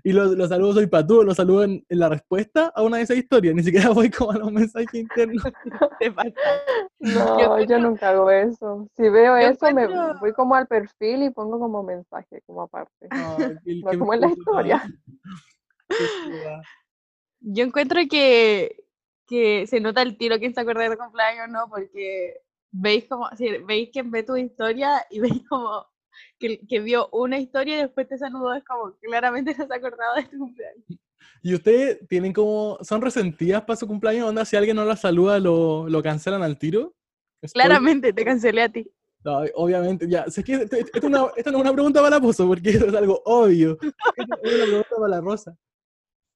y 0.04 0.12
los, 0.12 0.32
los 0.32 0.48
saludos 0.48 0.74
soy 0.74 0.86
para 0.88 1.06
tú, 1.06 1.22
los 1.22 1.36
saludo 1.36 1.62
en, 1.64 1.84
en 1.88 1.98
la 1.98 2.08
respuesta 2.08 2.72
a 2.74 2.82
una 2.82 2.96
de 2.96 3.04
esas 3.04 3.16
historias. 3.18 3.54
Ni 3.54 3.62
siquiera 3.62 3.90
voy 3.94 4.10
como 4.10 4.32
a 4.32 4.38
los 4.38 4.50
mensajes 4.52 4.92
internos. 4.94 5.42
No, 6.98 7.38
yo 7.38 7.44
encuentro- 7.44 7.78
nunca 7.78 8.08
hago 8.10 8.30
eso. 8.30 8.88
Si 8.96 9.08
veo 9.08 9.38
yo 9.40 9.48
eso, 9.48 9.70
me 9.72 9.86
voy 10.20 10.32
como 10.32 10.54
al 10.54 10.66
perfil 10.66 11.22
y 11.24 11.30
pongo 11.30 11.58
como 11.58 11.82
mensaje, 11.82 12.42
como 12.46 12.62
aparte. 12.62 13.08
Qué- 13.64 13.80
No 13.82 13.90
qué 13.90 13.98
como 13.98 14.14
en 14.14 14.20
la 14.22 14.28
historia. 14.28 14.82
Yo 17.40 17.64
encuentro 17.64 18.00
que, 18.10 18.84
que 19.26 19.66
se 19.66 19.80
nota 19.80 20.02
el 20.02 20.16
tiro 20.16 20.38
quién 20.38 20.54
se 20.54 20.60
acuerda 20.60 20.82
de 20.82 20.96
tu 20.96 21.02
cumpleaños, 21.02 21.48
¿no? 21.48 21.68
Porque 21.68 22.40
veis 22.70 23.06
como, 23.08 23.28
si 23.36 23.48
veis 23.58 23.90
que 23.92 24.02
ve 24.02 24.22
tu 24.22 24.36
historia 24.36 25.04
y 25.10 25.20
veis 25.42 25.46
como 25.48 25.86
que, 26.38 26.66
que 26.66 26.80
vio 26.80 27.08
una 27.12 27.38
historia 27.38 27.78
y 27.78 27.82
después 27.82 28.08
te 28.08 28.18
saludó, 28.18 28.54
es 28.54 28.64
como 28.64 28.94
claramente 29.00 29.54
no 29.58 29.66
se 29.66 29.72
ha 29.72 29.76
acordado 29.76 30.16
de 30.16 30.24
tu 30.24 30.38
cumpleaños. 30.38 30.84
¿Y 31.42 31.54
ustedes 31.54 32.06
tienen 32.08 32.32
como, 32.32 32.78
son 32.82 33.00
resentidas 33.00 33.62
para 33.62 33.76
su 33.76 33.86
cumpleaños? 33.86 34.28
Onda, 34.28 34.44
si 34.44 34.56
alguien 34.56 34.76
no 34.76 34.84
la 34.84 34.96
saluda, 34.96 35.38
¿lo, 35.38 35.88
lo 35.88 36.02
cancelan 36.02 36.42
al 36.42 36.58
tiro? 36.58 36.94
Spoiler. 37.46 37.52
Claramente 37.68 38.12
te 38.12 38.24
cancelé 38.24 38.62
a 38.62 38.68
ti. 38.68 38.90
No, 39.24 39.42
obviamente, 39.54 40.08
ya. 40.08 40.24
sé 40.30 40.42
que 40.42 40.54
esto, 40.54 40.76
esto 40.76 40.98
es 40.98 41.04
una- 41.04 41.30
esto 41.36 41.50
no 41.50 41.58
es 41.58 41.62
una 41.62 41.72
pregunta 41.72 42.00
para 42.00 42.16
la 42.16 42.20
Pozo, 42.20 42.46
porque 42.46 42.70
esto 42.70 42.86
es 42.86 42.94
algo 42.94 43.22
obvio. 43.24 43.76
Esto 44.16 44.34
es 44.42 44.54
una 44.54 44.64
pregunta 44.66 44.96
para 44.96 45.08
la 45.08 45.20
Rosa. 45.20 45.56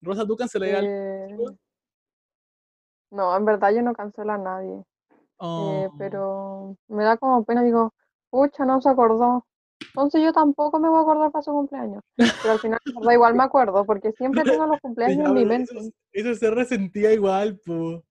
Rosa, 0.02 0.26
¿tú 0.26 0.36
cancelarías 0.36 0.78
algo? 0.80 1.50
Eh, 1.50 1.56
no, 3.10 3.36
en 3.36 3.44
verdad 3.44 3.72
yo 3.74 3.82
no 3.82 3.92
cancelo 3.92 4.32
a 4.32 4.38
nadie. 4.38 4.82
Eh, 5.40 5.88
Oh, 5.90 5.94
pero 5.98 6.76
me 6.88 7.04
da 7.04 7.16
como 7.16 7.44
pena, 7.44 7.62
digo, 7.62 7.92
pucha, 8.30 8.64
no 8.64 8.80
se 8.80 8.88
acordó. 8.88 9.46
Entonces 9.80 10.22
yo 10.22 10.32
tampoco 10.32 10.78
me 10.78 10.88
voy 10.88 10.98
a 10.98 11.02
acordar 11.02 11.30
para 11.30 11.42
su 11.42 11.52
cumpleaños. 11.52 12.02
Pero 12.16 12.52
al 12.52 12.58
final, 12.60 12.78
verdad, 12.94 13.12
igual 13.12 13.34
me 13.34 13.42
acuerdo, 13.42 13.84
porque 13.84 14.12
siempre 14.12 14.44
tengo 14.44 14.66
los 14.66 14.80
cumpleaños 14.82 15.28
en 15.28 15.34
mi 15.34 15.44
mente. 15.44 15.76
Eso, 15.76 15.90
eso 16.12 16.34
se 16.34 16.50
resentía 16.50 17.12
igual, 17.12 17.58
po. 17.64 18.02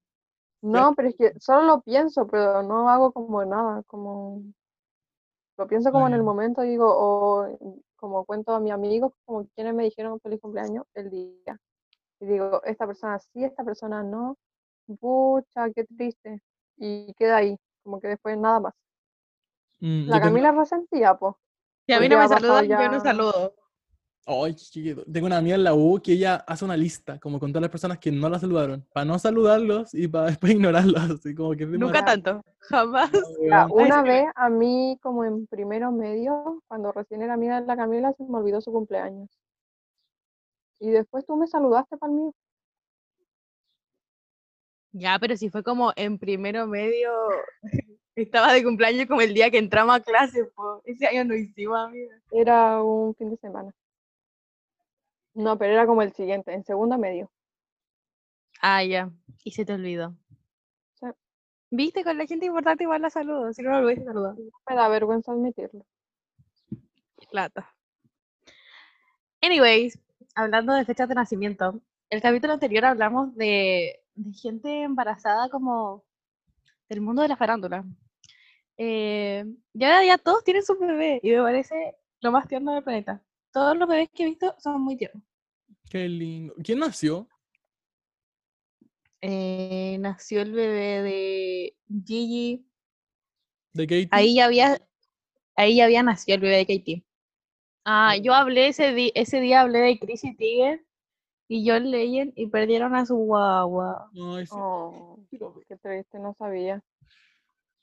No, 0.61 0.93
pero 0.95 1.09
es 1.09 1.15
que 1.15 1.33
solo 1.39 1.63
lo 1.63 1.81
pienso, 1.81 2.27
pero 2.27 2.63
no 2.63 2.89
hago 2.89 3.13
como 3.13 3.45
nada, 3.45 3.83
como 3.83 4.43
lo 5.57 5.67
pienso 5.67 5.91
como 5.91 6.07
en 6.07 6.13
el 6.13 6.23
momento, 6.23 6.61
digo, 6.61 6.85
o 6.89 7.79
como 7.97 8.25
cuento 8.25 8.53
a 8.53 8.59
mis 8.59 8.71
amigos, 8.71 9.13
como 9.25 9.45
quienes 9.55 9.73
me 9.73 9.83
dijeron 9.83 10.19
feliz 10.21 10.39
cumpleaños 10.41 10.85
el 10.93 11.09
día. 11.09 11.59
Y 12.21 12.25
digo, 12.25 12.61
esta 12.63 12.87
persona 12.87 13.19
sí, 13.19 13.43
esta 13.43 13.63
persona 13.63 14.03
no. 14.03 14.37
Pucha, 14.99 15.69
qué 15.75 15.85
triste. 15.85 16.41
Y 16.79 17.13
queda 17.13 17.37
ahí, 17.37 17.57
como 17.83 17.99
que 17.99 18.07
después 18.07 18.37
nada 18.37 18.59
más. 18.61 18.73
Mm, 19.81 20.07
La 20.07 20.17
yo 20.17 20.21
tengo- 20.21 20.21
Camila 20.21 20.51
resentía, 20.53 21.15
pues. 21.15 21.35
Si 21.85 21.93
a 21.93 21.99
mí 21.99 22.07
no 22.09 22.19
me 22.19 22.27
saludan, 22.27 22.65
yo 22.67 22.75
no 22.77 22.93
ya- 22.93 22.99
saludo. 22.99 23.53
Ay, 24.31 24.55
tengo 25.11 25.25
una 25.25 25.37
amiga 25.37 25.55
en 25.55 25.63
la 25.63 25.73
U 25.73 25.99
que 26.03 26.11
ella 26.11 26.35
hace 26.47 26.63
una 26.63 26.77
lista, 26.77 27.19
como 27.19 27.39
con 27.39 27.51
todas 27.51 27.63
las 27.63 27.71
personas 27.71 27.97
que 27.97 28.11
no 28.11 28.29
la 28.29 28.37
saludaron, 28.37 28.85
para 28.93 29.03
no 29.05 29.17
saludarlos 29.17 29.91
y 29.95 30.07
para 30.07 30.27
después 30.39 30.51
ignorarlos, 30.51 31.01
así 31.11 31.33
como 31.33 31.51
que 31.55 31.65
Nunca 31.65 32.05
tanto. 32.05 32.43
Jamás. 32.59 33.09
Ya, 33.49 33.65
una 33.71 34.03
vez 34.03 34.25
a 34.35 34.49
mí, 34.49 34.99
como 35.01 35.25
en 35.25 35.47
primero 35.47 35.91
medio, 35.91 36.61
cuando 36.67 36.91
recién 36.91 37.23
era 37.23 37.33
amiga 37.33 37.59
de 37.59 37.65
la 37.65 37.75
Camila, 37.75 38.13
se 38.13 38.23
me 38.23 38.37
olvidó 38.37 38.61
su 38.61 38.71
cumpleaños. 38.71 39.29
Y 40.79 40.91
después 40.91 41.25
tú 41.25 41.35
me 41.35 41.47
saludaste 41.47 41.97
para 41.97 42.11
el 42.13 42.19
mío. 42.19 42.33
Ya, 44.91 45.17
pero 45.19 45.37
si 45.37 45.49
fue 45.49 45.63
como 45.63 45.93
en 45.95 46.17
primero 46.17 46.65
medio, 46.67 47.11
estaba 48.15 48.53
de 48.53 48.63
cumpleaños 48.63 49.07
como 49.07 49.21
el 49.21 49.33
día 49.33 49.51
que 49.51 49.57
entramos 49.57 49.95
a 49.95 49.99
clase, 49.99 50.45
po. 50.45 50.81
Ese 50.85 51.07
año 51.07 51.25
no 51.25 51.35
hicimos, 51.35 51.77
amiga. 51.79 52.15
Era 52.31 52.81
un 52.81 53.13
fin 53.15 53.29
de 53.29 53.37
semana. 53.37 53.73
No, 55.33 55.57
pero 55.57 55.73
era 55.73 55.85
como 55.85 56.01
el 56.01 56.11
siguiente, 56.13 56.53
en 56.53 56.63
segunda 56.63 56.97
medio. 56.97 57.31
Ah, 58.61 58.83
ya. 58.83 59.09
Y 59.43 59.51
se 59.51 59.63
te 59.63 59.73
olvidó. 59.73 60.15
Sí. 60.95 61.07
Viste, 61.69 62.03
con 62.03 62.17
la 62.17 62.25
gente 62.25 62.45
importante 62.45 62.83
igual 62.83 63.01
la 63.01 63.09
saludo, 63.09 63.53
si 63.53 63.61
no 63.61 63.69
lo 63.71 63.85
hubiese 63.85 64.03
saludado. 64.03 64.37
Me 64.67 64.75
da 64.75 64.89
vergüenza 64.89 65.31
admitirlo. 65.31 65.85
Plata. 67.31 67.73
Anyways, 69.41 69.99
hablando 70.35 70.73
de 70.73 70.83
fechas 70.83 71.07
de 71.07 71.15
nacimiento, 71.15 71.79
el 72.09 72.21
capítulo 72.21 72.53
anterior 72.53 72.85
hablamos 72.85 73.35
de, 73.35 74.01
de 74.23 74.33
gente 74.33 74.83
embarazada 74.83 75.49
como 75.49 76.03
del 76.89 77.01
mundo 77.01 77.21
de 77.21 77.29
la 77.29 77.37
farándula. 77.37 77.85
Eh, 78.77 79.45
y 79.73 79.83
ahora 79.83 80.05
ya 80.05 80.17
todos 80.17 80.43
tienen 80.43 80.63
su 80.63 80.77
bebé 80.77 81.19
y 81.23 81.31
me 81.31 81.41
parece 81.41 81.95
lo 82.21 82.31
más 82.31 82.47
tierno 82.47 82.73
del 82.73 82.83
planeta. 82.83 83.23
Todos 83.51 83.77
los 83.77 83.87
bebés 83.87 84.09
que 84.13 84.23
he 84.23 84.27
visto 84.27 84.55
son 84.59 84.81
muy 84.81 84.95
tiernos. 84.97 85.23
Qué 85.89 86.07
lindo. 86.07 86.53
¿Quién 86.63 86.79
nació? 86.79 87.27
Eh, 89.21 89.97
nació 89.99 90.41
el 90.41 90.53
bebé 90.53 91.01
de 91.03 91.77
Gigi. 92.05 92.65
¿De 93.73 93.85
Katie? 93.85 94.07
Ahí 94.11 94.35
ya 94.35 94.45
había, 94.45 94.81
ahí 95.55 95.77
ya 95.77 95.85
había 95.85 96.03
nacido 96.03 96.35
el 96.35 96.41
bebé 96.41 96.57
de 96.57 96.65
Katie. 96.65 97.05
Ah, 97.85 98.15
yo 98.17 98.33
hablé 98.33 98.67
ese, 98.67 98.93
di- 98.93 99.11
ese 99.15 99.39
día 99.39 99.61
hablé 99.61 99.79
de 99.79 99.99
Chris 99.99 100.23
y 100.23 100.35
Tiger 100.35 100.85
y 101.49 101.67
John 101.67 101.89
Legend 101.89 102.31
y 102.35 102.47
perdieron 102.47 102.95
a 102.95 103.05
su 103.05 103.15
guagua. 103.15 104.09
Ay, 104.13 104.45
sí. 104.45 104.53
Oh, 104.55 105.17
qué 105.67 105.75
triste, 105.77 106.19
no 106.19 106.33
sabía. 106.37 106.81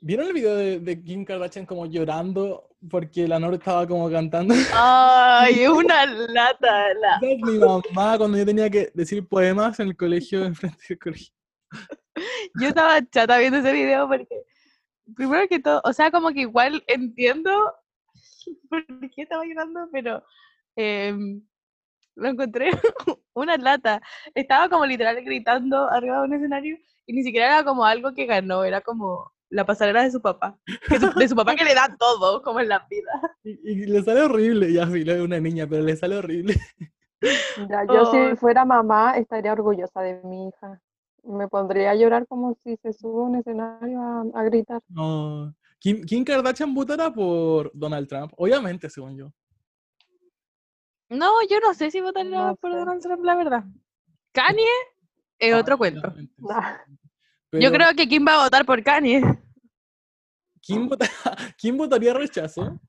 ¿Vieron 0.01 0.29
el 0.29 0.33
video 0.35 0.55
de, 0.55 0.79
de 0.79 1.03
Kim 1.03 1.25
Kardashian 1.25 1.67
como 1.67 1.85
llorando 1.87 2.69
porque 2.89 3.27
la 3.27 3.41
Nora 3.41 3.57
estaba 3.57 3.87
como 3.87 4.09
cantando? 4.09 4.55
Ay, 4.73 5.61
es 5.61 5.69
una 5.69 6.07
lata. 6.07 6.95
la- 6.95 7.19
mi 7.21 7.59
mamá 7.59 8.17
cuando 8.19 8.39
yo 8.39 8.47
tenía 8.47 8.71
que 8.71 8.93
decir 8.95 9.27
poemas 9.27 9.81
en 9.81 9.89
el 9.89 9.97
colegio, 9.97 10.45
enfrente 10.45 10.79
del 10.89 10.99
colegio. 10.99 11.35
Yo 12.61 12.69
estaba 12.69 13.05
chata 13.11 13.39
viendo 13.39 13.59
ese 13.59 13.73
video 13.73 14.07
porque, 14.07 14.45
primero 15.17 15.49
que 15.49 15.59
todo, 15.59 15.81
o 15.85 15.93
sea, 15.93 16.11
como 16.13 16.31
que 16.33 16.43
igual 16.43 16.85
entiendo 16.87 17.51
por 18.71 18.85
qué 19.11 19.23
estaba 19.23 19.45
llorando, 19.45 19.89
pero 19.91 20.23
em, 20.77 21.43
lo 22.17 22.29
encontré 22.29 22.71
una 23.35 23.57
lata. 23.57 24.01
Estaba 24.35 24.69
como 24.69 24.85
literal 24.87 25.23
gritando 25.23 25.89
arriba 25.91 26.19
de 26.19 26.25
un 26.25 26.35
escenario 26.35 26.77
y 27.07 27.13
ni 27.13 27.23
siquiera 27.23 27.47
era 27.47 27.65
como 27.65 27.85
algo 27.85 28.13
que 28.15 28.27
ganó, 28.27 28.65
era 28.65 28.81
como 28.81 29.33
la 29.49 29.65
pasarela 29.65 30.03
de 30.03 30.11
su 30.11 30.21
papá. 30.21 30.59
su- 30.89 31.19
de 31.19 31.29
su 31.29 31.37
papá 31.37 31.55
que 31.55 31.65
le 31.65 31.75
da 31.75 31.95
todo, 31.99 32.43
como 32.43 32.59
en 32.61 32.69
la 32.69 32.85
vida. 32.91 33.13
Y, 33.45 33.51
y 33.71 33.87
le 33.87 34.03
sale 34.03 34.23
horrible, 34.23 34.73
ya 34.73 34.87
sí, 34.89 35.05
es 35.07 35.21
una 35.21 35.39
niña, 35.39 35.67
pero 35.69 35.83
le 35.85 35.95
sale 35.97 36.17
horrible. 36.17 36.57
Ya, 37.71 37.85
yo 37.89 38.13
Ay. 38.13 38.31
si 38.31 38.37
fuera 38.37 38.65
mamá 38.65 39.17
estaría 39.17 39.53
orgullosa 39.53 40.01
de 40.03 40.21
mi 40.25 40.49
hija. 40.49 40.81
Me 41.25 41.49
pondría 41.49 41.91
a 41.91 41.95
llorar 41.95 42.27
como 42.27 42.57
si 42.63 42.77
se 42.77 42.93
sube 42.93 43.21
a 43.21 43.25
un 43.25 43.37
escenario 43.37 44.01
a, 44.01 44.25
a 44.35 44.43
gritar. 44.45 44.81
No. 44.89 45.55
Kim, 45.79 46.05
Kim 46.05 46.25
Kardashian 46.25 46.75
votará 46.75 47.11
por 47.13 47.71
Donald 47.75 48.09
Trump, 48.09 48.33
obviamente, 48.37 48.89
según 48.91 49.17
yo. 49.17 49.33
No, 51.09 51.31
yo 51.49 51.61
no 51.61 51.73
sé 51.75 51.91
si 51.91 52.01
votaría 52.01 52.31
No 52.49 52.57
por 52.57 52.73
sé. 52.73 52.79
Donald 52.79 53.03
Trump, 53.03 53.25
la 53.25 53.35
verdad. 53.37 53.65
Kanye 54.33 54.67
es 55.39 55.55
Ah, 55.55 55.59
otro 55.59 55.79
cuento. 55.79 56.13
Nah. 56.39 56.79
Yo 57.53 57.71
creo 57.73 57.95
que 57.97 58.09
Kim 58.09 58.27
va 58.27 58.35
a 58.41 58.45
votar 58.45 58.67
por 58.67 58.83
Kanye. 58.83 59.23
¿quién, 60.67 60.89
vota- 60.89 61.07
quién 61.59 61.77
votaría 61.77 62.13
rechazo? 62.13 62.81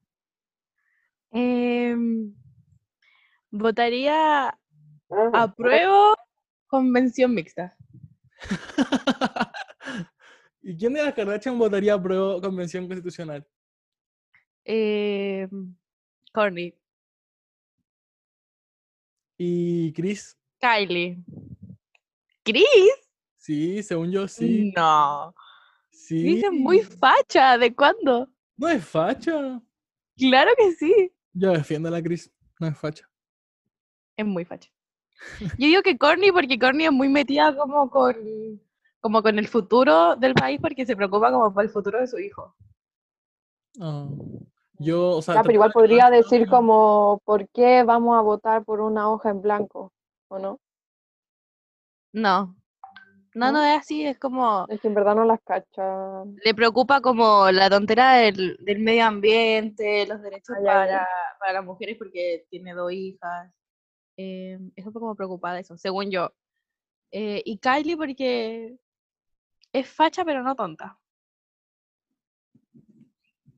Em, 1.32 2.34
votaría 3.52 4.58
apruebo 5.34 6.16
convención 6.68 7.34
mixta. 7.34 7.78
¿Y 10.62 10.76
quién 10.76 10.94
de 10.94 11.04
las 11.04 11.14
Kardashian 11.14 11.58
votaría 11.58 12.02
pro 12.02 12.42
convención 12.42 12.88
constitucional? 12.88 13.46
Em, 14.66 15.76
Courtney, 16.34 16.74
¿Y 19.38 19.94
Chris? 19.94 20.38
Kylie. 20.60 21.24
¿Chris? 22.44 22.66
Sí, 23.38 23.84
según 23.84 24.12
yo 24.12 24.28
sí. 24.28 24.74
No. 24.76 25.34
Sí. 25.92 26.22
Chris 26.22 26.44
es 26.44 26.52
muy 26.52 26.80
facha. 26.80 27.58
¿De 27.58 27.74
cuándo? 27.74 28.30
No 28.56 28.68
es 28.68 28.84
facha. 28.84 29.62
Claro 30.18 30.52
que 30.58 30.72
sí. 30.74 31.12
Yo 31.34 31.52
defiendo 31.52 31.90
a 31.90 31.92
la 31.92 32.02
Chris. 32.02 32.32
No 32.60 32.68
es 32.68 32.78
facha. 32.78 33.08
Es 34.16 34.26
muy 34.26 34.44
facha. 34.46 34.72
Yo 35.40 35.68
digo 35.68 35.82
que 35.82 35.98
Courtney 35.98 36.32
porque 36.32 36.58
Courtney 36.58 36.86
es 36.88 36.92
muy 36.92 37.10
metida 37.10 37.56
como 37.56 37.90
con, 37.90 38.16
como 39.00 39.22
con 39.22 39.38
el 39.38 39.48
futuro 39.48 40.16
del 40.16 40.34
país 40.34 40.60
porque 40.62 40.86
se 40.86 40.96
preocupa 40.96 41.32
como 41.32 41.54
por 41.54 41.64
el 41.64 41.70
futuro 41.70 42.00
de 42.00 42.08
su 42.08 42.18
hijo. 42.20 42.56
Ah, 43.80 44.10
Yo, 44.80 45.10
o 45.18 45.22
sea, 45.22 45.36
Ya, 45.36 45.42
pero 45.42 45.54
igual 45.54 45.72
podría 45.72 46.10
decir 46.10 46.48
como, 46.48 47.20
¿por 47.26 47.48
qué 47.50 47.84
vamos 47.84 48.18
a 48.18 48.22
votar 48.22 48.64
por 48.64 48.80
una 48.82 49.10
hoja 49.12 49.30
en 49.32 49.42
blanco? 49.42 49.92
¿O 50.30 50.38
no? 50.40 50.60
No. 52.14 52.56
No, 53.36 53.52
no 53.52 53.60
¿No? 53.60 53.64
es 53.64 53.80
así, 53.80 54.06
es 54.06 54.18
como 54.18 54.66
Es 54.68 54.82
que 54.82 54.88
en 54.88 54.96
verdad 54.96 55.16
no 55.16 55.24
las 55.26 55.40
cacha. 55.44 56.24
le 56.44 56.56
preocupa 56.56 57.02
como 57.02 57.52
la 57.52 57.70
tontera 57.70 58.14
del, 58.14 58.58
del 58.62 58.80
medio 58.80 59.06
ambiente, 59.06 60.08
los 60.08 60.22
derechos 60.22 60.56
Ah, 60.58 60.62
ya, 60.62 60.64
ya. 60.64 60.74
para, 60.74 61.08
para 61.40 61.54
las 61.54 61.66
mujeres 61.66 61.98
porque 61.98 62.46
tiene 62.50 62.74
dos 62.74 62.92
hijas. 62.92 63.52
Eh, 64.18 64.58
es 64.76 64.86
un 64.86 64.92
poco 64.94 65.02
como 65.06 65.16
preocupada 65.16 65.56
de 65.56 65.62
eso, 65.62 65.78
según 65.78 66.10
yo. 66.10 66.32
Eh, 67.12 67.42
y 67.46 67.60
Kylie 67.60 67.96
porque 67.96 68.76
es 69.72 69.88
facha 69.88 70.26
pero 70.26 70.42
no 70.42 70.56
tonta. 70.56 70.98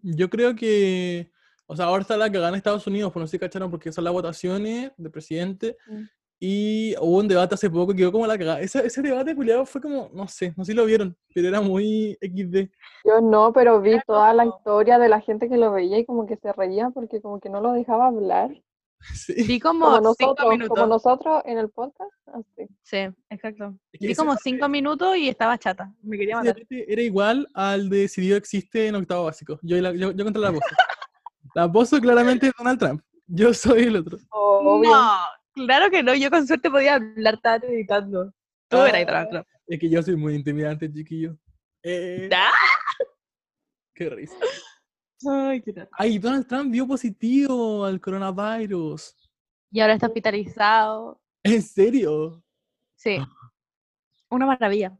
Yo 0.02 0.30
creo 0.30 0.56
que, 0.56 1.32
o 1.68 1.76
sea, 1.76 1.86
ahora 1.86 2.02
está 2.02 2.18
la 2.18 2.30
que 2.30 2.40
gana 2.40 2.58
Estados 2.58 2.88
Unidos, 2.88 3.12
pues 3.12 3.22
no 3.22 3.28
sé 3.28 3.32
si 3.32 3.40
cacharon 3.40 3.72
porque 3.72 3.92
son 3.92 4.04
las 4.04 4.14
votaciones 4.14 4.92
de 4.98 5.10
presidente. 5.10 5.78
Mm. 5.88 6.04
Y 6.42 6.96
hubo 7.02 7.18
un 7.18 7.28
debate 7.28 7.56
hace 7.56 7.70
poco 7.70 7.88
que 7.88 7.98
quedó 7.98 8.14
como 8.14 8.26
la 8.26 8.38
cagada. 8.38 8.62
Ese, 8.62 8.86
ese 8.86 9.02
debate, 9.02 9.36
culiado, 9.36 9.66
fue 9.66 9.82
como, 9.82 10.10
no 10.14 10.26
sé, 10.30 10.54
no 10.56 10.64
sé 10.64 10.72
si 10.72 10.78
lo 10.78 10.86
vieron, 10.86 11.18
pero 11.34 11.50
era 11.50 11.60
muy 11.60 12.18
XD. 12.22 12.70
Yo 13.04 13.20
no, 13.22 13.52
pero 13.52 13.82
vi 13.82 14.00
toda 14.08 14.34
la 14.34 14.46
historia 14.46 14.98
de 15.00 15.10
la 15.10 15.20
gente 15.20 15.50
que 15.50 15.58
lo 15.58 15.72
veía 15.72 15.98
y 15.98 16.06
como 16.06 16.26
que 16.26 16.38
se 16.38 16.54
reía 16.54 16.92
porque 16.92 17.22
como 17.22 17.42
que 17.42 17.50
no 17.50 17.60
lo 17.60 17.74
dejaba 17.74 18.08
hablar. 18.08 18.52
Sí. 19.16 19.34
Vi 19.48 19.60
como, 19.60 19.86
Como 19.86 20.14
cinco 20.14 20.26
nosotros, 20.34 20.50
minutos. 20.52 20.70
como 20.70 20.88
nosotros 20.88 21.42
en 21.46 21.58
el 21.58 21.70
podcast. 21.70 22.12
Así. 22.28 22.68
Sí, 22.84 22.98
exacto. 23.30 23.76
Es 23.94 24.00
que 24.00 24.08
Vi 24.08 24.16
como 24.16 24.36
cinco 24.36 24.68
minutos 24.70 25.16
y 25.18 25.30
estaba 25.30 25.58
chata. 25.58 25.94
Me 26.02 26.18
quería 26.18 26.36
matar. 26.38 26.58
era 26.70 27.02
igual 27.02 27.48
al 27.54 27.90
de 27.90 28.08
si 28.08 28.22
Dios 28.22 28.38
existe 28.38 28.88
en 28.88 28.96
octavo 28.96 29.26
básico. 29.26 29.60
Yo, 29.64 29.78
la- 29.78 29.94
yo, 29.94 30.12
yo 30.12 30.24
contra 30.24 30.42
la 30.42 30.50
voz. 30.52 30.60
La 31.56 31.66
voz 31.66 31.90
claramente 32.02 32.48
es 32.48 32.54
Donald 32.56 32.78
Trump. 32.78 33.02
Yo 33.26 33.54
soy 33.56 33.84
el 33.84 33.96
otro. 33.96 34.20
Obvio. 34.30 34.92
No, 34.92 35.18
claro 35.54 35.90
que 35.90 36.04
no. 36.04 36.14
Yo 36.14 36.30
con 36.30 36.46
suerte 36.46 36.70
podía 36.70 36.96
hablar, 36.96 37.36
estaba 37.36 37.56
editando. 37.66 38.32
Tú 38.68 38.78
Ah. 38.78 38.90
eras 38.90 39.06
Donald 39.08 39.30
Trump. 39.30 39.48
Es 39.66 39.80
que 39.80 39.90
yo 39.90 40.04
soy 40.04 40.16
muy 40.16 40.36
intimidante, 40.36 40.92
chiquillo. 40.92 41.36
Eh, 41.82 42.30
¿Ah? 42.34 42.52
qué 43.96 44.10
risa. 44.10 44.36
Ay, 45.28 45.62
qué 45.62 45.72
raro. 45.74 45.90
Ay, 45.94 46.18
Donald 46.20 46.48
Trump 46.48 46.72
dio 46.72 46.88
positivo 46.88 47.86
al 47.86 48.00
coronavirus. 48.00 49.16
Y 49.72 49.80
ahora 49.80 49.94
está 49.94 50.08
hospitalizado. 50.08 51.20
¿En 51.44 51.62
serio? 51.62 52.44
Sí. 52.96 53.18
Una 54.30 54.46
maravilla. 54.46 54.98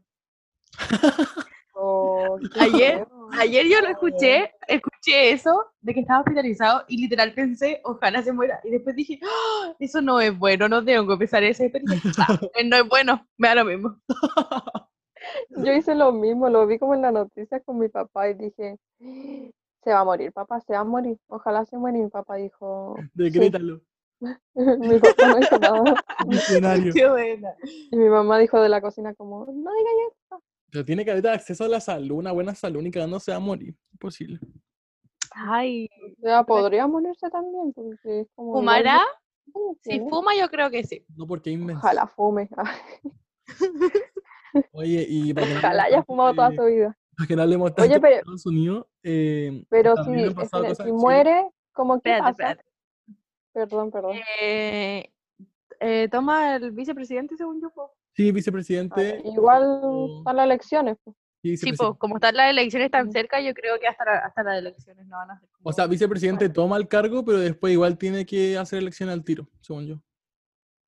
Oh, 1.82 2.38
Ayer-. 2.58 3.06
Ayer 3.38 3.66
yo 3.66 3.80
lo 3.80 3.88
escuché, 3.88 4.52
escuché 4.68 5.30
eso 5.32 5.64
de 5.80 5.94
que 5.94 6.00
estaba 6.00 6.20
hospitalizado 6.20 6.84
y 6.88 7.00
literal 7.00 7.32
pensé, 7.32 7.80
ojalá 7.84 8.22
se 8.22 8.34
muera. 8.34 8.60
Y 8.64 8.70
después 8.70 8.94
dije, 8.94 9.18
"Ah, 9.22 9.74
eso 9.78 10.02
no 10.02 10.20
es 10.20 10.36
bueno, 10.36 10.68
no 10.68 10.84
tengo 10.84 11.06
que 11.06 11.12
empezar 11.14 11.42
esa 11.42 11.64
experiencia. 11.64 12.12
Ah, 12.18 12.38
eh, 12.54 12.64
no 12.64 12.76
es 12.76 12.86
bueno, 12.86 13.26
me 13.38 13.48
da 13.48 13.54
lo 13.54 13.64
mismo. 13.64 13.96
Yo 15.50 15.72
hice 15.72 15.94
lo 15.94 16.12
mismo, 16.12 16.50
lo 16.50 16.66
vi 16.66 16.78
como 16.78 16.94
en 16.94 17.02
la 17.02 17.12
noticia 17.12 17.60
con 17.60 17.78
mi 17.78 17.88
papá 17.88 18.28
y 18.28 18.34
dije, 18.34 18.76
se 19.82 19.90
va 19.92 20.00
a 20.00 20.04
morir, 20.04 20.32
papá, 20.32 20.60
se 20.60 20.72
va 20.74 20.80
a 20.80 20.84
morir, 20.84 21.18
ojalá 21.28 21.64
se 21.64 21.76
muera. 21.76 21.98
Y 21.98 22.02
mi 22.02 22.10
papá 22.10 22.36
dijo, 22.36 22.96
Decrétalo. 23.14 23.80
mi 24.54 24.98
papá 24.98 25.28
no 25.28 25.38
hizo 25.40 25.58
nada. 25.58 25.94
Qué 26.94 27.08
buena. 27.08 27.54
Y 27.90 27.96
mi 27.96 28.08
mamá 28.08 28.38
dijo 28.38 28.60
de 28.60 28.68
la 28.68 28.80
cocina 28.80 29.14
como, 29.14 29.46
no 29.46 29.70
diga 29.72 29.90
ya. 30.30 30.38
Pero 30.70 30.84
tiene 30.84 31.04
que 31.04 31.10
haber 31.10 31.26
acceso 31.28 31.64
a 31.64 31.68
la 31.68 31.80
salud, 31.80 32.18
una 32.18 32.32
buena 32.32 32.54
salud, 32.54 32.82
ni 32.82 32.90
cagando 32.90 33.18
se 33.18 33.30
va 33.32 33.38
a 33.38 33.40
morir. 33.40 33.74
Imposible. 33.92 34.38
Ay, 35.32 35.88
O 36.18 36.20
sea, 36.20 36.44
podría 36.44 36.86
morirse 36.86 37.30
también, 37.30 37.72
porque 37.72 38.20
es 38.20 38.28
como... 38.34 38.50
igual 38.60 38.78
¿fumará? 38.82 39.00
Si 39.82 40.00
fuma, 40.00 40.36
yo 40.36 40.48
creo 40.48 40.70
que 40.70 40.84
sí. 40.84 41.04
No 41.16 41.26
porque 41.26 41.50
inmenso. 41.50 41.78
Ojalá 41.80 42.06
fume. 42.06 42.48
Oye, 44.72 45.06
y 45.08 45.32
no 45.32 45.42
Ojalá 45.42 45.84
haya 45.84 46.02
fumado 46.02 46.34
toda 46.34 46.50
de- 46.50 46.56
su 46.56 46.64
vida. 46.64 46.96
Para 47.20 47.28
que 47.28 47.36
no 47.36 47.42
hablemos 47.42 47.74
tanto 47.74 47.90
Oye, 47.90 48.00
pero- 48.00 48.16
Estados 48.16 48.46
Unidos, 48.46 48.86
eh, 49.02 49.62
Pero 49.68 49.94
si, 50.04 50.10
en 50.10 50.94
muere, 50.96 51.50
¿cómo 51.72 52.00
qué 52.00 52.10
Espérate, 52.12 52.22
pasa? 52.36 52.50
espérate. 52.52 52.70
Perdón, 53.52 53.90
perdón. 53.90 54.16
Eh, 54.40 55.10
eh, 55.80 56.08
toma 56.10 56.56
el 56.56 56.70
vicepresidente, 56.70 57.36
según 57.36 57.60
yo. 57.60 57.68
po. 57.70 57.92
Sí, 58.14 58.28
Ah, 58.30 58.32
vicepresidente. 58.32 59.20
igual 59.24 59.80
o- 59.82 60.18
están 60.18 60.36
las 60.36 60.44
elecciones. 60.46 60.96
sí, 61.42 61.56
Sí, 61.56 61.72
pues, 61.74 61.90
como 61.98 62.16
están 62.16 62.36
las 62.36 62.50
elecciones 62.50 62.90
tan 62.90 63.10
cerca, 63.12 63.40
yo 63.40 63.52
creo 63.54 63.78
que 63.78 63.86
hasta, 63.86 64.04
la- 64.04 64.18
hasta 64.20 64.42
las 64.42 64.58
elecciones 64.58 65.06
no 65.06 65.16
van 65.16 65.32
a 65.32 65.40
ser. 65.40 65.48
O 65.48 65.62
como- 65.62 65.72
sea, 65.74 65.86
vicepresidente 65.86 66.48
toma 66.48 66.76
el 66.78 66.88
cargo, 66.88 67.24
pero 67.24 67.38
después 67.38 67.72
igual 67.72 67.98
tiene 67.98 68.24
que 68.24 68.56
hacer 68.56 68.78
elección 68.78 69.08
al 69.10 69.24
tiro, 69.24 69.46
según 69.60 69.86
yo. 69.86 69.96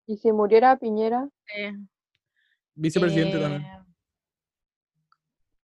Y 0.06 0.16
si 0.16 0.32
muriera 0.32 0.76
Piñera, 0.76 1.28
Eh, 1.56 1.74
Vicepresidente 2.74 3.36
eh, 3.36 3.40
también. 3.40 3.81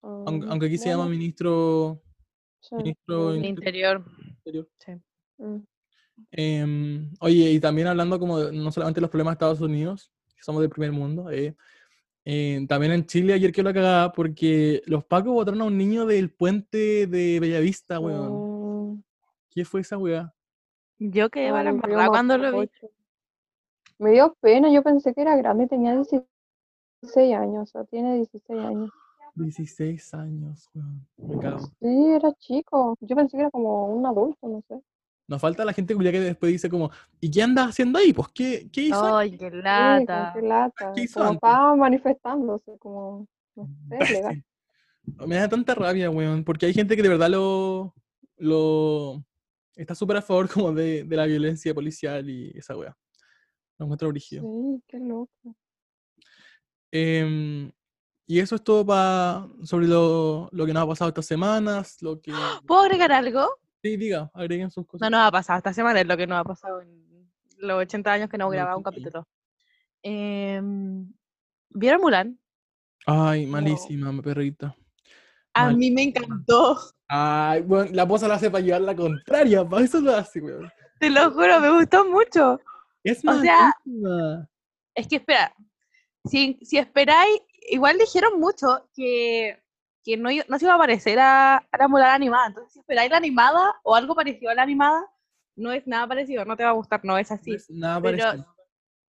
Aunque, 0.01 0.47
aunque 0.49 0.65
aquí 0.67 0.77
se 0.77 0.89
llama 0.89 1.07
ministro 1.07 2.01
sí, 2.59 2.75
ministro 2.75 3.35
interior. 3.35 4.03
interior. 4.29 4.69
Sí. 4.79 4.91
mm. 5.37 5.57
Em, 6.31 7.11
oye, 7.19 7.51
y 7.51 7.59
también 7.59 7.87
hablando 7.87 8.19
como 8.19 8.39
de- 8.39 8.51
no 8.51 8.71
solamente 8.71 8.99
de 8.99 9.01
los 9.01 9.09
problemas 9.09 9.33
de 9.33 9.35
Estados 9.35 9.61
Unidos, 9.61 10.11
que 10.35 10.43
somos 10.43 10.61
del 10.61 10.69
primer 10.69 10.91
mundo, 10.91 11.29
eh, 11.29 11.55
eh, 12.25 12.65
también 12.67 12.91
en 12.91 13.05
Chile 13.05 13.33
ayer 13.33 13.51
que 13.51 13.63
la 13.63 13.73
cagada 13.73 14.11
porque 14.11 14.81
los 14.85 15.05
pacos 15.05 15.33
botaron 15.33 15.61
a 15.61 15.65
un 15.65 15.77
niño 15.77 16.05
del 16.05 16.31
puente 16.31 17.07
de 17.07 17.39
Bellavista, 17.39 17.99
weón. 17.99 18.95
Mm, 18.95 19.03
¿Qué 19.51 19.63
fue 19.63 19.81
esa 19.81 19.97
weá? 19.97 20.33
Yo 20.99 21.29
quedé 21.29 21.51
para 21.51 21.71
me 21.71 21.77
dio 21.79 21.87
embarrar 21.89 22.09
cuando 22.09 22.37
lo 22.37 22.59
vi. 22.59 22.69
Me 23.99 24.11
dio 24.11 24.35
pena, 24.41 24.71
yo 24.71 24.83
pensé 24.83 25.13
que 25.13 25.21
era 25.21 25.35
grande, 25.37 25.67
tenía 25.67 25.95
16 25.95 27.35
años, 27.35 27.63
o 27.63 27.65
sea, 27.65 27.83
tiene 27.85 28.15
16 28.15 28.59
años. 28.59 28.91
16 29.43 30.13
años, 30.13 30.69
weón. 30.73 31.07
Me 31.17 31.39
cago. 31.39 31.59
Sí, 31.79 32.07
era 32.15 32.33
chico. 32.33 32.97
Yo 33.01 33.15
pensé 33.15 33.37
que 33.37 33.41
era 33.41 33.51
como 33.51 33.95
un 33.95 34.05
adulto, 34.05 34.47
no 34.47 34.61
sé. 34.67 34.81
Nos 35.27 35.41
falta 35.41 35.65
la 35.65 35.73
gente 35.73 35.95
que 35.95 36.19
después 36.19 36.51
dice 36.51 36.69
como, 36.69 36.89
¿y 37.19 37.29
qué 37.29 37.43
anda 37.43 37.65
haciendo 37.65 37.99
ahí? 37.99 38.13
Pues, 38.13 38.29
¿qué, 38.29 38.69
qué 38.71 38.81
hizo? 38.81 39.17
ahí?". 39.17 39.31
Ay, 39.31 39.37
qué 39.37 39.49
Sí, 39.49 39.57
lata. 39.61 40.33
¿Qué 40.95 41.01
hizo 41.01 41.19
Como 41.19 41.33
estaba 41.33 41.75
manifestándose, 41.75 42.77
como, 42.79 43.27
no 43.55 43.67
sé, 43.89 44.13
legal. 44.13 44.43
Me 45.27 45.35
da 45.35 45.47
tanta 45.47 45.73
rabia, 45.75 46.09
weón, 46.09 46.43
porque 46.43 46.65
hay 46.65 46.73
gente 46.73 46.95
que 46.95 47.01
de 47.01 47.09
verdad 47.09 47.29
lo, 47.29 47.93
lo 48.37 49.23
está 49.75 49.95
súper 49.95 50.17
a 50.17 50.21
favor 50.21 50.49
como 50.49 50.71
de, 50.73 51.03
de 51.03 51.15
la 51.15 51.25
violencia 51.25 51.73
policial 51.73 52.29
y 52.29 52.51
esa 52.57 52.75
weá. 52.77 52.95
Lo 53.77 53.85
encuentro 53.85 54.09
brígido. 54.09 54.43
Sí, 54.43 54.83
qué 54.87 54.99
loco. 54.99 55.55
Em, 56.91 57.71
y 58.27 58.39
eso 58.39 58.55
es 58.55 58.63
todo 58.63 58.85
pa- 58.85 59.47
sobre 59.63 59.87
lo, 59.87 60.49
lo 60.51 60.65
que 60.65 60.73
nos 60.73 60.83
ha 60.83 60.87
pasado 60.87 61.07
estas 61.09 61.25
semanas, 61.25 61.97
lo 62.01 62.19
que... 62.21 62.31
¿Puedo 62.67 62.81
agregar 62.81 63.11
algo? 63.11 63.47
Sí, 63.81 63.95
diga, 63.97 64.29
agreguen 64.33 64.69
sus 64.69 64.83
No 64.83 64.87
cosas. 64.87 65.09
nos 65.11 65.19
ha 65.21 65.31
pasado 65.31 65.57
esta 65.57 65.73
semana, 65.73 66.01
es 66.01 66.07
lo 66.07 66.17
que 66.17 66.27
nos 66.27 66.37
ha 66.39 66.43
pasado 66.43 66.81
en 66.81 67.05
los 67.59 67.77
80 67.79 68.11
años 68.11 68.29
que 68.29 68.37
no 68.37 68.49
grababa 68.49 68.75
un 68.77 68.81
80 68.85 68.89
años. 68.89 69.03
capítulo. 69.23 69.27
Em, 70.03 71.11
¿Vieron 71.69 72.01
Mulan? 72.01 72.39
Ay, 73.05 73.45
malísima, 73.45 74.11
mi 74.11 74.21
perrita. 74.21 74.75
A 75.53 75.71
mí 75.71 75.89
me 75.91 76.03
encantó. 76.03 76.77
Ay, 77.07 77.61
bueno, 77.61 77.89
la 77.93 78.07
posa 78.07 78.27
la 78.27 78.35
hace 78.35 78.51
para 78.51 78.63
llevar 78.63 78.81
la 78.81 78.95
contraria, 78.95 79.67
para 79.67 79.83
eso 79.85 79.99
lo 80.01 80.13
hace, 80.15 80.39
weón. 80.41 80.69
Te 80.99 81.09
lo 81.09 81.31
juro, 81.31 81.59
me 81.59 81.71
gustó 81.71 82.05
mucho. 82.09 82.59
Es 83.03 83.19
O 83.25 83.39
sea, 83.39 83.73
malísima. 83.85 84.47
Es 84.93 85.07
que 85.07 85.15
espera, 85.17 85.53
si, 86.25 86.59
si 86.61 86.77
esperáis, 86.77 87.39
igual 87.67 87.97
dijeron 87.97 88.39
mucho 88.39 88.89
que, 88.95 89.61
que 90.03 90.17
no, 90.17 90.29
no 90.47 90.59
se 90.59 90.65
iba 90.65 90.73
a 90.75 90.77
parecer 90.79 91.19
a, 91.19 91.57
a 91.57 91.77
la 91.77 91.87
Mulan 91.87 92.09
animada. 92.11 92.47
Entonces, 92.47 92.73
si 92.73 92.79
esperáis 92.79 93.11
la 93.11 93.17
animada 93.17 93.75
o 93.83 93.95
algo 93.95 94.15
parecido 94.15 94.51
a 94.51 94.55
la 94.55 94.63
animada, 94.63 95.05
no 95.55 95.71
es 95.71 95.85
nada 95.87 96.07
parecido, 96.07 96.45
no 96.45 96.55
te 96.57 96.63
va 96.63 96.69
a 96.69 96.73
gustar, 96.73 97.01
no 97.03 97.17
es 97.17 97.31
así. 97.31 97.51
No 97.51 97.55
es 97.57 97.69
nada 97.69 98.01
pero- 98.01 98.17
parecido. 98.17 98.55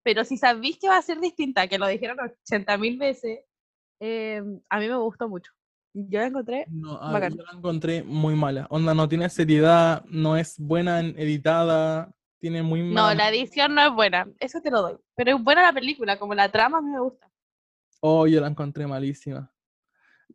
Pero 0.02 0.24
si 0.24 0.36
sabéis 0.36 0.78
que 0.78 0.88
va 0.88 0.98
a 0.98 1.02
ser 1.02 1.18
distinta, 1.18 1.66
que 1.66 1.78
lo 1.78 1.86
dijeron 1.88 2.16
80 2.20 2.78
mil 2.78 2.96
veces, 2.96 3.40
eh, 4.00 4.40
a 4.68 4.78
mí 4.78 4.88
me 4.88 4.96
gustó 4.96 5.28
mucho. 5.28 5.50
Yo 5.94 6.20
la 6.20 6.26
encontré, 6.26 6.66
No, 6.68 6.92
a- 7.02 7.28
yo 7.28 7.42
la 7.42 7.58
encontré 7.58 8.02
muy 8.04 8.36
mala. 8.36 8.66
Onda, 8.70 8.94
no 8.94 9.08
tiene 9.08 9.28
seriedad, 9.30 10.04
no 10.08 10.36
es 10.36 10.58
buena 10.60 11.00
en 11.00 11.18
editada, 11.18 12.14
tiene 12.38 12.62
muy 12.62 12.82
no, 12.82 13.12
la 13.14 13.30
edición 13.30 13.74
no 13.74 13.82
es 13.82 13.92
buena, 13.92 14.28
eso 14.38 14.60
te 14.60 14.70
lo 14.70 14.82
doy. 14.82 14.96
Pero 15.16 15.36
es 15.36 15.42
buena 15.42 15.62
la 15.62 15.72
película, 15.72 16.18
como 16.18 16.34
la 16.34 16.52
trama 16.52 16.78
a 16.78 16.82
mí 16.82 16.90
me 16.90 17.00
gusta. 17.00 17.28
Oh, 18.08 18.26
yo 18.28 18.40
la 18.40 18.46
encontré 18.46 18.86
malísima. 18.86 19.52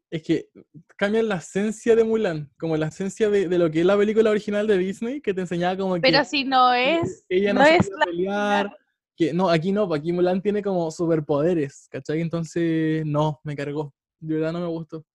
Es 0.10 0.24
que 0.24 0.50
cambian 0.98 1.30
la 1.30 1.36
esencia 1.38 1.96
de 1.96 2.04
Mulan, 2.04 2.52
como 2.60 2.76
la 2.76 2.88
esencia 2.88 3.30
de, 3.30 3.48
de 3.48 3.58
lo 3.58 3.72
que 3.72 3.80
es 3.80 3.86
la 3.86 3.96
película 3.98 4.30
original 4.30 4.68
de 4.68 4.78
Disney, 4.78 5.22
que 5.22 5.34
te 5.34 5.40
enseñaba 5.42 5.78
como 5.78 5.96
que 5.96 6.02
Pero 6.02 6.26
si 6.26 6.44
no 6.44 6.74
es, 6.74 7.26
ella 7.30 7.54
no, 7.54 7.62
no 7.62 7.66
es 7.66 7.90
la 7.90 8.06
pelear. 8.06 8.78
Que, 9.16 9.34
no, 9.34 9.50
aquí 9.50 9.72
no, 9.72 9.94
aquí 9.94 10.12
Mulan 10.12 10.42
tiene 10.42 10.62
como 10.62 10.92
superpoderes, 10.92 11.88
¿cachai? 11.90 12.20
Entonces, 12.20 13.06
no, 13.06 13.40
me 13.46 13.56
cargó. 13.56 13.94
De 14.20 14.36
verdad 14.36 14.52
no 14.52 14.60
me 14.60 14.68
gustó. 14.68 15.06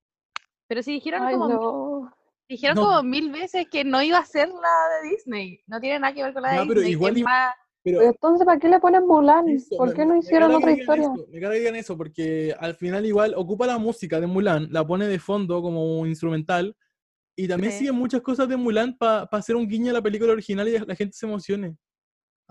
pero 0.66 0.83
si 0.83 0.92
dijeron 0.92 1.23
Ay, 1.25 1.35
como 1.35 1.49
no. 1.49 2.12
Dijeron 2.49 2.77
No. 2.77 2.83
como 2.85 3.03
mil 3.03 3.31
veces 3.33 3.66
que 3.71 3.85
no 3.85 4.01
iba 4.03 4.16
a 4.19 4.25
ser 4.25 4.49
la 4.49 5.03
de 5.03 5.11
Disney. 5.11 5.61
No 5.66 5.79
tiene 5.79 5.99
nada 5.99 6.14
que 6.14 6.23
ver 6.23 6.33
con 6.33 6.42
la 6.42 6.53
de 6.53 6.59
pero 6.61 6.75
Disney. 6.81 6.92
igual 6.92 7.12
es 7.12 7.19
iba- 7.19 7.29
más- 7.31 7.55
Pero 7.87 7.99
Pero 8.01 8.11
entonces, 8.11 8.44
¿para 8.44 8.59
qué 8.59 8.68
le 8.68 8.81
ponen 8.81 9.07
Mulan? 9.07 9.49
Eso, 9.49 9.77
¿Por 9.77 9.90
me- 9.90 9.94
qué 9.94 10.05
no 10.05 10.16
hicieron 10.16 10.53
otra 10.53 10.72
historia? 10.72 11.05
eso, 11.05 11.25
me 11.31 11.38
carga 11.40 11.53
que 11.55 11.61
digan 11.61 11.77
eso, 11.77 11.96
porque 11.96 12.53
al 12.59 12.75
final 12.75 13.07
igual 13.07 13.33
ocupa 13.37 13.64
la 13.64 13.79
música 13.79 14.18
de 14.20 14.27
Mulan, 14.27 14.66
la 14.72 14.85
pone 14.85 15.07
de 15.07 15.20
fondo 15.20 15.62
como 15.62 16.05
instrumental, 16.05 16.77
y 17.37 17.46
también 17.46 17.70
Sí. 17.72 17.79
sigue 17.79 17.92
muchas 17.92 18.22
cosas 18.22 18.49
de 18.49 18.57
Mulan 18.57 18.96
para 18.99 19.22
hacer 19.31 19.55
un 19.55 19.68
guiño 19.68 19.90
a 19.90 19.94
la 19.94 20.03
película 20.03 20.33
original 20.33 20.66
y 20.66 20.79
la 20.81 20.96
gente 20.96 21.16
se 21.16 21.27
emocione. 21.27 21.77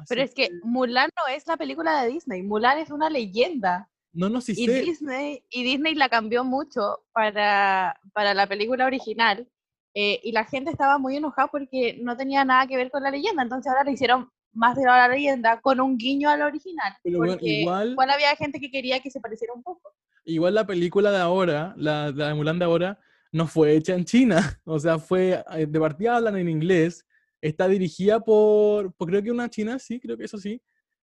Pero 0.07 0.21
Así 0.21 0.29
es 0.29 0.33
que 0.33 0.49
Mulan 0.63 1.09
no 1.17 1.33
es 1.35 1.45
la 1.47 1.57
película 1.57 2.01
de 2.01 2.09
Disney. 2.13 2.41
Mulan 2.41 2.77
es 2.77 2.89
una 2.89 3.09
leyenda. 3.09 3.89
No, 4.13 4.29
no, 4.29 4.39
sí 4.39 4.53
Y 4.55 4.67
sé. 4.67 4.81
Disney, 4.83 5.43
y 5.49 5.63
Disney 5.63 5.95
la 5.95 6.07
cambió 6.07 6.45
mucho 6.45 7.03
para, 7.11 7.99
para 8.13 8.33
la 8.33 8.47
película 8.47 8.85
original. 8.85 9.49
eh, 9.97 10.19
y 10.23 10.31
la 10.33 10.43
gente 10.45 10.71
estaba 10.71 10.97
muy 10.97 11.15
enojada 11.17 11.47
porque 11.49 11.97
no 12.01 12.15
tenía 12.17 12.43
nada 12.45 12.67
que 12.67 12.75
ver 12.77 12.89
con 12.91 13.03
la 13.03 13.11
leyenda. 13.11 13.43
Entonces 13.43 13.69
ahora 13.69 13.83
le 13.85 13.91
hicieron 13.93 14.29
más 14.55 14.75
de 14.75 14.83
la 14.85 15.07
leyenda 15.07 15.59
con 15.61 15.79
un 15.79 15.97
guiño 15.97 16.29
a 16.29 16.37
la 16.37 16.47
original. 16.47 16.93
Pero 17.03 17.17
bueno, 17.19 17.33
porque 17.33 17.45
igual- 17.61 17.91
igual 17.91 18.09
había 18.09 18.35
gente 18.35 18.59
que 18.59 18.71
quería 18.71 18.99
que 18.99 19.11
se 19.11 19.19
pareciera 19.19 19.53
un 19.53 19.61
poco. 19.63 19.93
Igual 20.23 20.55
la 20.55 20.65
película 20.65 21.11
de 21.11 21.17
ahora, 21.19 21.73
la, 21.77 22.11
la 22.11 22.29
de 22.29 22.33
Mulan 22.33 22.57
de 22.57 22.65
ahora, 22.65 22.99
no 23.31 23.47
fue 23.47 23.75
hecha 23.75 23.93
en 23.93 24.05
China. 24.05 24.37
O 24.65 24.79
sea, 24.79 24.97
fue, 24.97 25.43
eh, 25.53 25.65
de 25.67 25.79
partida 25.79 26.15
hablan 26.17 26.37
en 26.37 26.49
inglés, 26.49 27.05
está 27.41 27.67
dirigida 27.67 28.19
por, 28.19 28.93
por 28.93 29.09
creo 29.09 29.21
que 29.21 29.31
una 29.31 29.49
china, 29.49 29.77
sí, 29.77 29.99
creo 29.99 30.17
que 30.17 30.23
eso 30.25 30.37
sí. 30.37 30.59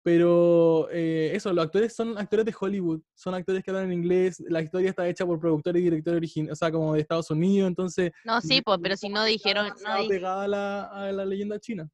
Pero 0.03 0.89
eh, 0.91 1.33
eso, 1.35 1.53
los 1.53 1.65
actores 1.65 1.95
son 1.95 2.17
actores 2.17 2.45
de 2.47 2.55
Hollywood, 2.59 3.01
son 3.15 3.35
actores 3.35 3.63
que 3.63 3.71
hablan 3.71 3.87
en 3.87 3.93
inglés, 3.95 4.43
la 4.49 4.63
historia 4.63 4.91
está 4.91 5.09
hecha 5.09 5.27
por 5.27 5.39
productor 5.41 5.77
y 5.77 5.81
director 5.83 6.15
original, 6.15 6.53
o 6.53 6.57
sea, 6.57 6.71
como 6.71 6.95
de 6.95 7.01
Estados 7.01 7.31
Unidos, 7.31 7.69
entonces... 7.69 8.13
No, 8.25 8.41
sí, 8.41 8.63
pues, 8.63 8.79
pero 8.83 8.97
si 8.97 9.09
no 9.09 9.25
dijeron, 9.25 9.69
no, 9.69 10.09
pegada 10.09 10.45
a 10.45 10.49
la, 10.49 10.83
a 10.85 11.13
la 11.13 11.25
leyenda 11.27 11.59
china. 11.59 11.91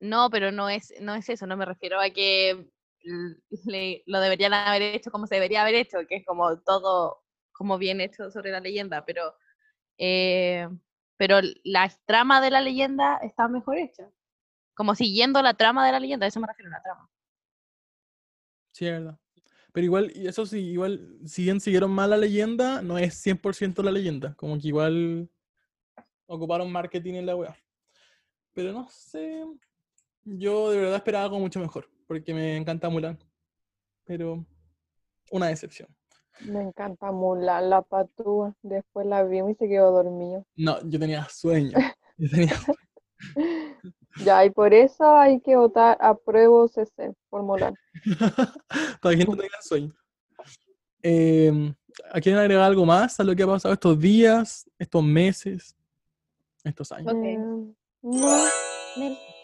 No, 0.00 0.30
pero 0.30 0.52
no 0.52 0.68
es, 0.68 0.92
no 1.00 1.14
es 1.14 1.28
eso, 1.28 1.46
no 1.46 1.56
me 1.56 1.64
refiero 1.64 2.00
a 2.00 2.10
que 2.10 2.66
le- 3.66 4.02
lo 4.06 4.20
deberían 4.20 4.52
haber 4.54 4.82
hecho 4.82 5.10
como 5.10 5.26
se 5.26 5.36
debería 5.36 5.62
haber 5.62 5.74
hecho, 5.76 5.98
que 6.08 6.16
es 6.16 6.26
como 6.26 6.58
todo 6.60 7.22
como 7.52 7.78
bien 7.78 8.00
hecho 8.00 8.30
sobre 8.30 8.50
la 8.52 8.60
leyenda, 8.60 9.04
pero 9.06 9.34
eh, 9.98 10.68
pero 11.18 11.38
la 11.64 11.90
trama 12.06 12.40
de 12.42 12.50
la 12.50 12.60
leyenda 12.62 13.18
está 13.18 13.48
mejor 13.48 13.78
hecha. 13.78 14.10
Como 14.74 14.94
siguiendo 14.94 15.42
la 15.42 15.54
trama 15.54 15.86
de 15.86 15.92
la 15.92 16.00
leyenda, 16.00 16.26
eso 16.26 16.40
me 16.40 16.48
refiero 16.48 16.70
a 16.70 16.78
la 16.78 16.82
trama. 16.82 17.10
Sí, 18.72 18.86
es 18.86 18.92
verdad. 18.92 19.18
Pero 19.72 19.84
igual, 19.86 20.12
eso 20.16 20.46
sí, 20.46 20.58
igual, 20.60 21.18
si 21.26 21.44
bien 21.44 21.60
siguieron 21.60 21.90
mal 21.92 22.10
la 22.10 22.16
leyenda, 22.18 22.82
no 22.82 22.98
es 22.98 23.14
100% 23.16 23.82
la 23.82 23.92
leyenda. 23.92 24.34
Como 24.36 24.58
que 24.58 24.68
igual 24.68 25.30
ocuparon 26.26 26.70
marketing 26.72 27.14
en 27.14 27.26
la 27.26 27.36
web. 27.36 27.54
Pero 28.54 28.72
no 28.72 28.88
sé. 28.88 29.44
Yo 30.26 30.72
de 30.72 30.78
verdad 30.78 30.96
esperaba 30.96 31.24
algo 31.24 31.38
mucho 31.38 31.60
mejor. 31.60 31.88
Porque 32.06 32.34
me 32.34 32.56
encanta 32.56 32.90
Mulan. 32.90 33.18
Pero 34.04 34.44
una 35.30 35.46
decepción. 35.46 35.88
Me 36.40 36.62
encanta 36.62 37.12
Mulan, 37.12 37.70
la 37.70 37.82
patúa. 37.82 38.54
Después 38.62 39.06
la 39.06 39.22
vimos 39.22 39.52
y 39.52 39.54
se 39.54 39.68
quedó 39.68 39.92
dormido. 39.92 40.44
No, 40.56 40.80
yo 40.82 40.98
tenía 40.98 41.26
sueño. 41.28 41.72
Yo 42.18 42.30
tenía 42.30 42.54
Ya, 44.24 44.42
y 44.46 44.48
por 44.48 44.72
eso 44.72 45.16
hay 45.16 45.38
que 45.40 45.54
votar 45.54 45.98
apruebo 46.00 46.66
CC 46.66 47.12
por 47.28 47.42
Mulan. 47.42 47.74
Para 49.02 49.16
que 49.16 49.24
no 49.24 49.36
tengan 49.36 49.62
sueño. 49.62 49.92
Eh, 51.02 51.74
¿Quieren 52.22 52.40
agregar 52.40 52.64
algo 52.64 52.86
más 52.86 53.20
a 53.20 53.24
lo 53.24 53.36
que 53.36 53.42
ha 53.42 53.46
pasado 53.46 53.74
estos 53.74 53.98
días, 53.98 54.68
estos 54.78 55.04
meses, 55.04 55.76
estos 56.64 56.90
años? 56.90 57.12
Ok. 57.12 57.22
Eh, 57.22 57.38
no, 58.02 58.46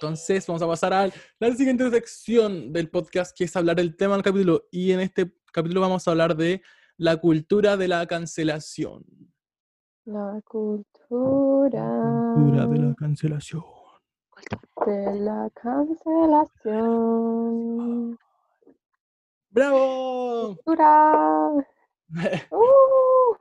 Entonces 0.02 0.44
vamos 0.48 0.62
a 0.62 0.66
pasar 0.66 0.92
a 0.92 1.08
la 1.38 1.54
siguiente 1.54 1.88
sección 1.88 2.72
del 2.72 2.90
podcast, 2.90 3.38
que 3.38 3.44
es 3.44 3.54
hablar 3.54 3.76
del 3.76 3.96
tema 3.96 4.14
del 4.14 4.24
capítulo. 4.24 4.64
Y 4.72 4.90
en 4.90 4.98
este 4.98 5.32
capítulo 5.52 5.80
vamos 5.80 6.08
a 6.08 6.10
hablar 6.10 6.36
de 6.36 6.60
la 6.96 7.18
cultura 7.18 7.76
de 7.76 7.86
la 7.86 8.04
cancelación. 8.08 9.04
la 10.04 10.40
cultura 10.44 12.32
Cultura 12.34 12.66
de 12.66 12.78
la 12.80 12.94
cancelación. 12.96 13.62
de 14.86 15.20
la 15.20 15.48
cancelación. 15.54 18.18
¡Bravo! 19.50 20.56
Cultura. 20.64 21.52
Uh, 22.50 23.36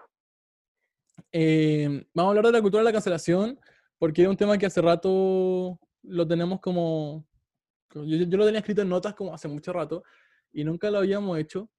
Eh, 1.32 2.06
vamos 2.13 2.30
a 2.30 2.32
hablar 2.38 2.45
de 2.45 2.52
la 2.52 2.62
cultura 2.62 2.82
de 2.82 2.86
la 2.86 2.93
cancelación, 2.93 3.60
porque 3.97 4.21
es 4.21 4.28
un 4.28 4.38
tema 4.38 4.60
que 4.60 4.67
hace 4.67 4.80
rato 4.80 5.80
lo 6.03 6.27
tenemos 6.27 6.59
como... 6.59 7.25
Yo, 7.93 8.03
yo 8.03 8.37
lo 8.37 8.45
tenía 8.45 8.59
escrito 8.59 8.81
en 8.81 8.89
notas 8.89 9.13
como 9.15 9.33
hace 9.33 9.47
mucho 9.47 9.73
rato, 9.73 10.03
y 10.53 10.63
nunca 10.63 10.89
lo 10.89 10.99
habíamos 10.99 11.37
hecho. 11.37 11.69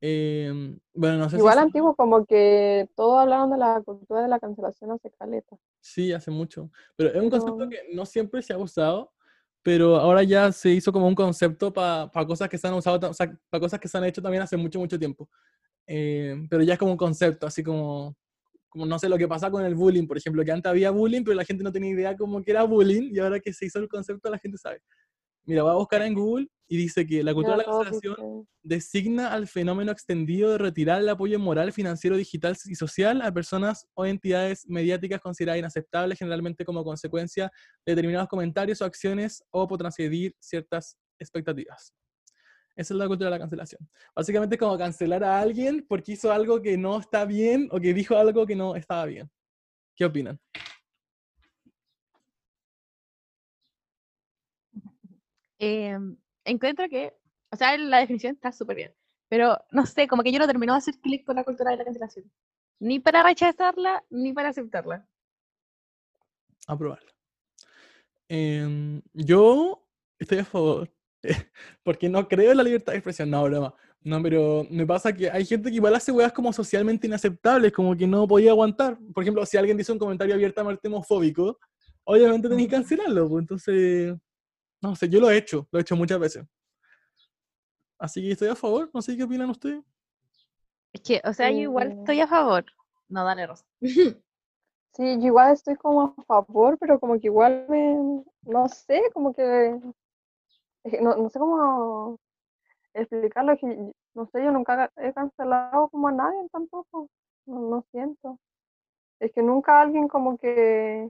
Eh, 0.00 0.52
bueno, 0.94 1.18
no 1.18 1.24
sé 1.30 1.36
si 1.36 1.40
Igual 1.40 1.54
se- 1.54 1.60
antiguo, 1.60 1.94
como 1.94 2.26
que 2.26 2.88
todos 2.96 3.20
hablaron 3.20 3.50
de 3.50 3.56
la 3.58 3.80
cultura 3.84 4.20
de 4.22 4.28
la 4.28 4.40
cancelación 4.40 4.90
hace 4.90 5.10
caleta. 5.12 5.56
Sí, 5.80 6.12
hace 6.12 6.30
mucho. 6.30 6.70
Pero 6.96 7.10
es 7.10 7.22
un 7.22 7.30
concepto 7.30 7.56
Pero- 7.56 7.70
que 7.70 7.94
no 7.94 8.04
siempre 8.04 8.42
se 8.42 8.52
ha 8.52 8.58
usado, 8.58 9.12
pero 9.62 9.96
ahora 9.96 10.22
ya 10.24 10.50
se 10.50 10.70
hizo 10.70 10.92
como 10.92 11.06
un 11.06 11.14
concepto 11.14 11.72
para 11.72 12.10
cosas 12.26 12.48
que 12.48 12.58
se 12.58 12.66
han 12.66 12.74
usado, 12.74 13.10
o 13.10 13.14
sea, 13.14 13.32
para 13.48 13.60
cosas 13.60 13.78
que 13.78 13.88
se 13.88 13.96
han 13.96 14.04
hecho 14.04 14.20
también 14.20 14.42
hace 14.42 14.56
mucho, 14.56 14.78
mucho 14.80 14.98
tiempo. 14.98 15.28
Eh, 15.86 16.46
pero 16.50 16.62
ya 16.62 16.74
es 16.74 16.78
como 16.78 16.92
un 16.92 16.96
concepto, 16.98 17.46
así 17.46 17.62
como, 17.62 18.16
como, 18.72 18.86
no 18.86 18.98
sé, 18.98 19.06
lo 19.06 19.18
que 19.18 19.28
pasa 19.28 19.50
con 19.50 19.62
el 19.66 19.74
bullying, 19.74 20.06
por 20.06 20.16
ejemplo, 20.16 20.42
que 20.42 20.50
antes 20.50 20.70
había 20.70 20.90
bullying, 20.90 21.22
pero 21.22 21.36
la 21.36 21.44
gente 21.44 21.62
no 21.62 21.70
tenía 21.70 21.90
idea 21.90 22.16
como 22.16 22.42
que 22.42 22.52
era 22.52 22.62
bullying, 22.62 23.10
y 23.12 23.18
ahora 23.18 23.38
que 23.38 23.52
se 23.52 23.66
hizo 23.66 23.78
el 23.78 23.86
concepto 23.86 24.30
la 24.30 24.38
gente 24.38 24.56
sabe. 24.56 24.80
Mira, 25.44 25.62
voy 25.62 25.72
a 25.72 25.74
buscar 25.74 26.00
en 26.00 26.14
Google 26.14 26.46
y 26.68 26.78
dice 26.78 27.06
que 27.06 27.22
la 27.22 27.34
cultura 27.34 27.58
de 27.58 27.64
la 27.64 27.70
cancelación 27.70 28.46
designa 28.62 29.28
al 29.30 29.46
fenómeno 29.46 29.92
extendido 29.92 30.52
de 30.52 30.58
retirar 30.58 31.02
el 31.02 31.08
apoyo 31.10 31.38
moral, 31.38 31.70
financiero, 31.72 32.16
digital 32.16 32.56
y 32.64 32.76
social 32.76 33.20
a 33.20 33.30
personas 33.30 33.86
o 33.92 34.06
entidades 34.06 34.64
mediáticas 34.68 35.20
consideradas 35.20 35.58
inaceptables, 35.58 36.18
generalmente 36.18 36.64
como 36.64 36.82
consecuencia 36.82 37.50
de 37.84 37.94
determinados 37.94 38.28
comentarios 38.28 38.80
o 38.80 38.86
acciones 38.86 39.42
o 39.50 39.68
por 39.68 39.76
transgredir 39.76 40.34
ciertas 40.38 40.96
expectativas. 41.18 41.92
Esa 42.74 42.94
es 42.94 42.98
la 42.98 43.06
cultura 43.06 43.28
de 43.28 43.36
la 43.36 43.38
cancelación. 43.38 43.86
Básicamente 44.14 44.54
es 44.54 44.58
como 44.58 44.78
cancelar 44.78 45.22
a 45.24 45.40
alguien 45.40 45.84
porque 45.88 46.12
hizo 46.12 46.32
algo 46.32 46.62
que 46.62 46.78
no 46.78 46.98
está 46.98 47.24
bien 47.24 47.68
o 47.70 47.78
que 47.78 47.92
dijo 47.92 48.16
algo 48.16 48.46
que 48.46 48.56
no 48.56 48.76
estaba 48.76 49.04
bien. 49.04 49.30
¿Qué 49.94 50.04
opinan? 50.06 50.40
Eh, 55.58 55.96
encuentro 56.44 56.88
que, 56.88 57.14
o 57.50 57.56
sea, 57.56 57.76
la 57.76 57.98
definición 57.98 58.34
está 58.34 58.50
súper 58.50 58.76
bien, 58.76 58.94
pero 59.28 59.56
no 59.70 59.86
sé, 59.86 60.08
como 60.08 60.22
que 60.22 60.32
yo 60.32 60.38
no 60.38 60.46
termino 60.46 60.72
de 60.72 60.78
hacer 60.78 60.98
clic 60.98 61.24
con 61.24 61.36
la 61.36 61.44
cultura 61.44 61.70
de 61.70 61.76
la 61.76 61.84
cancelación. 61.84 62.32
Ni 62.80 62.98
para 62.98 63.22
rechazarla, 63.22 64.02
ni 64.10 64.32
para 64.32 64.48
aceptarla. 64.48 65.06
aprobarla. 66.66 67.12
Em, 68.28 69.02
yo 69.12 69.86
estoy 70.18 70.38
a 70.38 70.44
favor, 70.44 70.90
porque 71.82 72.08
no 72.08 72.26
creo 72.28 72.50
en 72.50 72.56
la 72.56 72.62
libertad 72.62 72.92
de 72.92 72.98
expresión, 72.98 73.30
no, 73.30 73.44
broma. 73.44 73.74
No, 74.04 74.20
pero 74.20 74.66
me 74.68 74.84
pasa 74.84 75.12
que 75.12 75.30
hay 75.30 75.44
gente 75.44 75.70
que 75.70 75.76
igual 75.76 75.94
hace 75.94 76.10
weas 76.10 76.32
como 76.32 76.52
socialmente 76.52 77.06
inaceptables, 77.06 77.72
como 77.72 77.96
que 77.96 78.06
no 78.06 78.26
podía 78.26 78.50
aguantar. 78.50 78.98
Por 79.14 79.22
ejemplo, 79.22 79.46
si 79.46 79.56
alguien 79.56 79.76
dice 79.76 79.92
un 79.92 79.98
comentario 79.98 80.34
abiertamente 80.34 80.88
homofóbico, 80.88 81.58
obviamente 82.04 82.48
tenés 82.48 82.66
que 82.66 82.72
cancelarlo, 82.72 83.28
pues, 83.28 83.42
entonces, 83.42 84.14
no 84.80 84.96
sé, 84.96 85.08
yo 85.08 85.20
lo 85.20 85.30
he 85.30 85.36
hecho, 85.36 85.68
lo 85.70 85.78
he 85.78 85.82
hecho 85.82 85.94
muchas 85.94 86.18
veces. 86.18 86.44
Así 87.98 88.20
que 88.20 88.32
estoy 88.32 88.48
a 88.48 88.56
favor, 88.56 88.90
no 88.92 89.00
sé 89.00 89.16
qué 89.16 89.22
opinan 89.22 89.50
ustedes. 89.50 89.80
Es 90.92 91.00
que, 91.00 91.20
o 91.24 91.32
sea, 91.32 91.50
yo 91.52 91.58
igual 91.58 91.90
Mm. 91.94 91.98
estoy 92.00 92.20
a 92.20 92.26
favor. 92.26 92.64
No, 93.08 93.24
dale, 93.24 93.46
Rosa. 93.46 93.64
Sí, 94.94 95.04
yo 95.20 95.26
igual 95.28 95.54
estoy 95.54 95.74
como 95.76 96.14
a 96.18 96.22
favor, 96.24 96.76
pero 96.78 97.00
como 97.00 97.14
que 97.18 97.28
igual 97.28 97.64
me, 97.70 97.94
no 98.42 98.68
sé, 98.68 99.00
como 99.14 99.32
que, 99.32 99.80
es 100.84 100.92
que 100.92 101.00
no, 101.00 101.16
no 101.16 101.28
sé 101.30 101.38
cómo 101.38 102.18
explicarlo, 102.94 103.52
es 103.52 103.60
que 103.60 103.92
no 104.14 104.26
sé, 104.28 104.44
yo 104.44 104.52
nunca 104.52 104.90
he 104.98 105.12
cancelado 105.14 105.88
como 105.90 106.08
a 106.08 106.12
nadie 106.12 106.48
tampoco, 106.52 107.08
no, 107.46 107.60
no 107.70 107.82
siento. 107.92 108.38
Es 109.20 109.32
que 109.32 109.42
nunca 109.42 109.80
alguien 109.82 110.08
como 110.08 110.38
que 110.38 111.08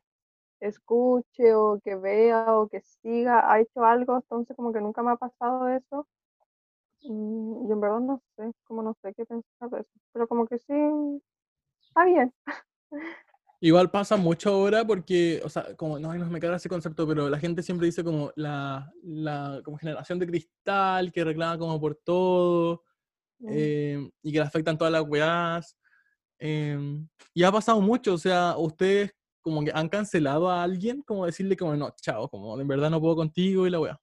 escuche 0.60 1.54
o 1.54 1.80
que 1.84 1.96
vea 1.96 2.56
o 2.58 2.68
que 2.68 2.80
siga 2.82 3.50
ha 3.52 3.60
hecho 3.60 3.84
algo, 3.84 4.16
entonces 4.16 4.56
como 4.56 4.72
que 4.72 4.80
nunca 4.82 5.02
me 5.02 5.12
ha 5.12 5.16
pasado 5.16 5.68
eso. 5.68 6.06
Mm, 7.04 7.68
Y 7.68 7.72
en 7.72 7.80
verdad 7.80 8.00
no 8.00 8.22
sé, 8.36 8.52
como 8.64 8.82
no 8.82 8.94
sé 9.02 9.14
qué 9.14 9.24
pensar 9.26 9.70
de 9.70 9.80
eso, 9.80 9.90
pero 10.12 10.28
como 10.28 10.46
que 10.46 10.58
sí, 10.58 10.72
está 11.82 12.04
bien. 12.04 12.32
Igual 13.64 13.92
pasa 13.92 14.16
mucho 14.16 14.50
ahora 14.50 14.84
porque, 14.84 15.40
o 15.44 15.48
sea, 15.48 15.76
como 15.76 15.96
no, 15.96 16.12
no 16.12 16.26
me 16.26 16.40
queda 16.40 16.56
ese 16.56 16.68
concepto, 16.68 17.06
pero 17.06 17.28
la 17.30 17.38
gente 17.38 17.62
siempre 17.62 17.86
dice 17.86 18.02
como 18.02 18.32
la, 18.34 18.92
la 19.04 19.60
como 19.64 19.78
generación 19.78 20.18
de 20.18 20.26
cristal 20.26 21.12
que 21.12 21.22
reclama 21.24 21.56
como 21.58 21.80
por 21.80 21.94
todo 21.94 22.82
Mm. 23.38 23.48
eh, 23.50 24.10
y 24.22 24.30
que 24.32 24.38
le 24.38 24.44
afectan 24.44 24.78
todas 24.78 24.92
las 24.92 25.02
weás. 25.08 25.76
em, 26.38 27.08
y 27.34 27.42
ha 27.44 27.50
pasado 27.52 27.80
mucho, 27.80 28.14
o 28.14 28.18
sea, 28.18 28.56
ustedes 28.56 29.12
como 29.40 29.64
que 29.64 29.72
han 29.74 29.88
cancelado 29.88 30.48
a 30.50 30.62
alguien, 30.62 31.02
como 31.02 31.26
decirle 31.26 31.56
como 31.56 31.74
no, 31.76 31.90
chao, 32.00 32.28
como 32.28 32.60
en 32.60 32.66
verdad 32.68 32.90
no 32.90 33.00
puedo 33.00 33.16
contigo 33.16 33.66
y 33.66 33.70
la 33.70 33.80
weá. 33.80 34.00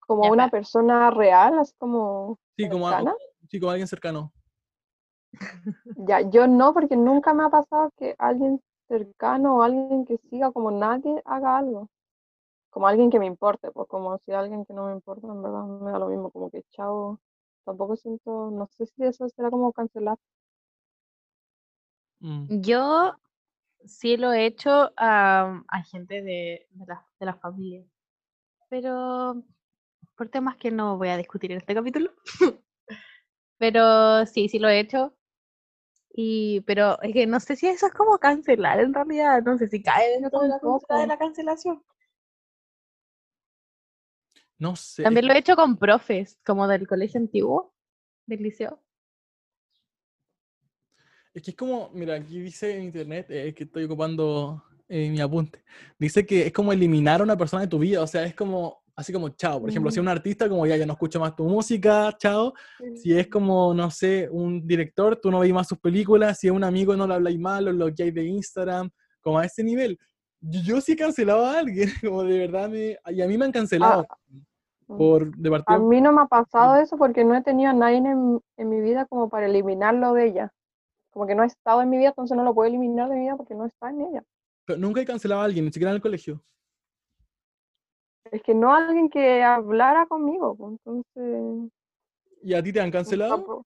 como 0.00 0.30
una 0.30 0.48
persona 0.50 1.10
real, 1.10 1.58
así 1.58 1.72
como 1.78 2.38
Sí, 2.58 2.68
como, 2.68 2.88
a- 2.88 2.92
cercana. 2.92 3.14
sí, 3.50 3.58
como 3.60 3.70
alguien 3.70 3.88
cercano. 3.88 4.32
Ya, 5.96 6.20
yo 6.20 6.46
no, 6.46 6.72
porque 6.74 6.96
nunca 6.96 7.34
me 7.34 7.44
ha 7.44 7.48
pasado 7.48 7.90
que 7.96 8.14
alguien 8.18 8.60
cercano 8.88 9.56
o 9.56 9.62
alguien 9.62 10.04
que 10.04 10.18
siga 10.30 10.52
como 10.52 10.70
nadie 10.70 11.22
haga 11.24 11.58
algo. 11.58 11.88
Como 12.70 12.86
alguien 12.86 13.10
que 13.10 13.18
me 13.18 13.26
importe, 13.26 13.70
pues 13.70 13.88
como 13.88 14.18
si 14.18 14.32
alguien 14.32 14.64
que 14.64 14.74
no 14.74 14.86
me 14.86 14.92
importa, 14.92 15.26
en 15.26 15.42
verdad 15.42 15.64
me 15.64 15.90
da 15.90 15.98
lo 15.98 16.08
mismo, 16.08 16.30
como 16.30 16.50
que 16.50 16.62
chao, 16.70 17.18
tampoco 17.64 17.96
siento, 17.96 18.50
no 18.50 18.68
sé 18.76 18.86
si 18.86 19.04
eso 19.04 19.28
será 19.28 19.50
como 19.50 19.72
cancelar. 19.72 20.18
Mm. 22.20 22.60
Yo 22.60 23.16
sí 23.84 24.16
lo 24.16 24.32
he 24.32 24.46
hecho 24.46 24.92
a, 24.96 25.62
a 25.68 25.82
gente 25.84 26.22
de, 26.22 26.66
de 26.70 26.86
la, 26.86 27.06
de 27.18 27.26
la 27.26 27.34
familia, 27.34 27.84
pero 28.68 29.42
por 30.16 30.28
temas 30.28 30.56
que 30.56 30.70
no 30.70 30.98
voy 30.98 31.08
a 31.08 31.16
discutir 31.16 31.52
en 31.52 31.58
este 31.58 31.74
capítulo. 31.74 32.10
pero 33.58 34.26
sí, 34.26 34.48
sí 34.48 34.58
lo 34.58 34.68
he 34.68 34.80
hecho. 34.80 35.14
Y, 36.18 36.62
pero 36.62 37.00
es 37.02 37.12
que 37.12 37.26
no 37.26 37.38
sé 37.40 37.56
si 37.56 37.66
eso 37.66 37.86
es 37.86 37.92
como 37.92 38.16
cancelar 38.16 38.80
en 38.80 38.94
realidad, 38.94 39.42
no 39.42 39.58
sé 39.58 39.68
si 39.68 39.82
cae 39.82 40.18
dentro 40.18 40.40
de 40.40 40.48
la 40.48 40.58
cultura 40.58 41.00
de 41.00 41.06
la 41.06 41.18
cancelación. 41.18 41.84
No 44.58 44.74
sé. 44.76 45.02
También 45.02 45.26
lo 45.26 45.34
he 45.34 45.38
hecho 45.38 45.54
con 45.54 45.76
profes, 45.76 46.38
como 46.42 46.66
del 46.66 46.88
colegio 46.88 47.20
antiguo, 47.20 47.74
del 48.24 48.42
liceo. 48.42 48.82
Es 51.34 51.42
que 51.42 51.50
es 51.50 51.56
como, 51.56 51.90
mira, 51.92 52.14
aquí 52.14 52.40
dice 52.40 52.74
en 52.74 52.84
internet, 52.84 53.26
eh, 53.28 53.52
que 53.52 53.64
estoy 53.64 53.84
ocupando 53.84 54.64
eh, 54.88 55.10
mi 55.10 55.20
apunte, 55.20 55.62
dice 55.98 56.24
que 56.24 56.46
es 56.46 56.52
como 56.54 56.72
eliminar 56.72 57.20
a 57.20 57.24
una 57.24 57.36
persona 57.36 57.64
de 57.64 57.68
tu 57.68 57.78
vida, 57.78 58.00
o 58.00 58.06
sea, 58.06 58.24
es 58.24 58.34
como, 58.34 58.85
así 58.96 59.12
como 59.12 59.28
chao, 59.28 59.60
por 59.60 59.70
ejemplo, 59.70 59.90
si 59.90 59.98
es 59.98 60.02
un 60.02 60.08
artista, 60.08 60.48
como 60.48 60.66
ya, 60.66 60.76
ya 60.76 60.86
no 60.86 60.94
escucho 60.94 61.20
más 61.20 61.36
tu 61.36 61.44
música, 61.44 62.12
chao, 62.18 62.54
si 62.94 63.16
es 63.16 63.28
como, 63.28 63.74
no 63.74 63.90
sé, 63.90 64.28
un 64.30 64.66
director, 64.66 65.16
tú 65.16 65.30
no 65.30 65.40
veis 65.40 65.54
más 65.54 65.68
sus 65.68 65.78
películas, 65.78 66.38
si 66.38 66.48
es 66.48 66.52
un 66.52 66.64
amigo, 66.64 66.96
no 66.96 67.06
le 67.06 67.14
habláis 67.14 67.38
mal, 67.38 67.66
lo 67.66 67.72
bloqueáis 67.72 68.14
de 68.14 68.24
Instagram, 68.24 68.90
como 69.20 69.38
a 69.38 69.44
ese 69.44 69.62
nivel. 69.62 69.98
Yo, 70.40 70.80
sí 70.80 70.92
he 70.92 70.96
cancelado 70.96 71.46
a 71.46 71.58
alguien, 71.58 71.88
como 72.02 72.24
de 72.24 72.38
verdad 72.38 72.68
me... 72.68 72.98
Y 73.12 73.22
a 73.22 73.28
mí 73.28 73.38
me 73.38 73.44
han 73.44 73.52
cancelado 73.52 74.06
Mm. 74.88 74.98
por 74.98 75.36
de 75.36 75.62
A 75.66 75.78
mí 75.78 76.00
no 76.00 76.12
me 76.12 76.22
ha 76.22 76.26
pasado 76.26 76.76
eso 76.76 76.96
porque 76.96 77.24
no 77.24 77.34
he 77.34 77.42
tenido 77.42 77.70
a 77.70 77.74
nadie 77.74 77.98
en, 77.98 78.40
en 78.56 78.68
mi 78.68 78.80
vida 78.80 79.06
como 79.06 79.28
para 79.28 79.46
eliminarlo 79.46 80.12
de 80.12 80.26
ella. 80.26 80.52
Como 81.10 81.26
que 81.26 81.34
no 81.34 81.42
ha 81.42 81.46
estado 81.46 81.82
en 81.82 81.90
mi 81.90 81.98
vida, 81.98 82.10
entonces 82.10 82.36
no 82.36 82.44
lo 82.44 82.54
puedo 82.54 82.68
eliminar 82.68 83.08
de 83.08 83.16
mi 83.16 83.22
vida 83.22 83.36
porque 83.36 83.54
no 83.54 83.66
está 83.66 83.90
en 83.90 84.02
ella. 84.02 84.22
Pero 84.64 84.78
nunca 84.78 85.00
he 85.00 85.04
cancelado 85.04 85.40
a 85.40 85.44
alguien, 85.44 85.64
ni 85.64 85.72
siquiera 85.72 85.90
en 85.90 85.96
el 85.96 86.02
colegio. 86.02 86.42
Es 88.30 88.42
que 88.42 88.54
no 88.54 88.74
alguien 88.74 89.08
que 89.08 89.42
hablara 89.42 90.06
conmigo, 90.06 90.56
pues, 90.56 90.72
entonces... 90.72 91.72
¿Y 92.42 92.54
a 92.54 92.62
ti 92.62 92.72
te 92.72 92.80
han 92.80 92.90
cancelado? 92.90 93.64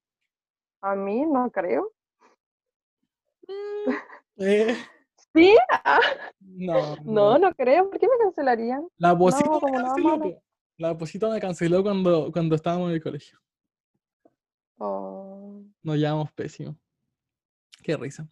A 0.82 0.94
mí 0.94 1.24
no 1.26 1.50
creo. 1.50 1.92
Eh, 4.42 4.74
¿Sí? 5.34 5.54
no, 6.40 6.96
No, 7.04 7.38
no 7.38 7.54
creo. 7.54 7.90
¿Por 7.90 7.98
qué 7.98 8.06
me 8.06 8.24
cancelarían? 8.24 8.88
La 8.96 9.16
Posito 9.16 9.60
No, 9.60 9.60
me 9.60 9.72
canceló. 9.72 10.42
La 10.78 10.96
Posito 10.96 11.30
me 11.30 11.38
canceló 11.38 11.82
cuando, 11.82 12.32
cuando 12.32 12.54
estábamos 12.54 12.88
en 12.88 12.94
el 12.94 13.02
colegio. 13.02 13.38
Oh, 14.78 15.62
Nos 15.82 15.96
llevamos 15.98 16.32
pésimo. 16.32 16.74
Qué 17.82 17.98
risa. 17.98 18.26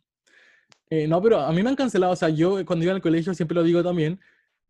Eh, 0.89 1.07
no, 1.07 1.21
pero 1.21 1.41
a 1.41 1.53
mí 1.53 1.63
me 1.63 1.69
han 1.69 1.77
cancelado. 1.77 2.15
O 2.15 2.17
sea, 2.17 2.31
yo 2.31 2.65
cuando 2.65 2.87
iba 2.87 2.95
al 2.95 3.03
colegio, 3.03 3.35
siempre 3.35 3.55
lo 3.55 3.63
digo 3.63 3.83
también, 3.83 4.19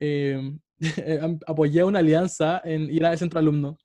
eh, 0.00 0.58
apoyé 1.46 1.84
una 1.84 1.98
alianza 1.98 2.60
en 2.64 2.82
ir 2.90 3.04
al 3.04 3.18
centro 3.18 3.38
alumno. 3.38 3.76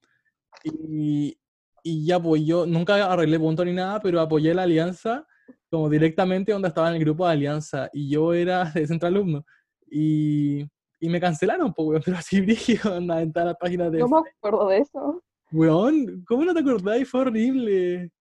Y, 0.64 1.38
y 1.84 2.06
ya, 2.06 2.20
pues 2.20 2.46
yo 2.46 2.66
nunca 2.66 3.12
arreglé 3.12 3.40
punto 3.40 3.66
ni 3.66 3.74
nada, 3.74 4.00
pero 4.00 4.20
apoyé 4.22 4.54
la 4.54 4.64
alianza 4.64 5.26
como 5.70 5.90
directamente 5.90 6.52
donde 6.52 6.68
estaba 6.68 6.90
en 6.90 6.96
el 6.96 7.02
grupo 7.02 7.26
de 7.26 7.34
alianza. 7.34 7.90
Y 7.92 8.10
yo 8.10 8.34
era 8.34 8.66
de 8.72 8.88
centro 8.88 9.08
alumno. 9.08 9.46
Y, 9.90 10.62
y 11.00 11.10
me 11.10 11.20
cancelaron, 11.20 11.74
pues, 11.74 11.88
weón, 11.88 12.02
pero 12.06 12.18
así 12.18 12.42
brígido, 12.42 12.98
en 12.98 13.08
la, 13.08 13.26
las 13.26 13.58
páginas 13.58 13.92
de 13.92 14.00
no 14.00 14.08
me 14.08 14.30
acuerdo 14.30 14.68
de 14.68 14.78
eso. 14.78 15.24
Weón, 15.52 16.24
¿cómo 16.28 16.46
no 16.46 16.54
te 16.54 16.62
acordás? 16.62 17.08
Fue 17.08 17.22
horrible. 17.22 18.12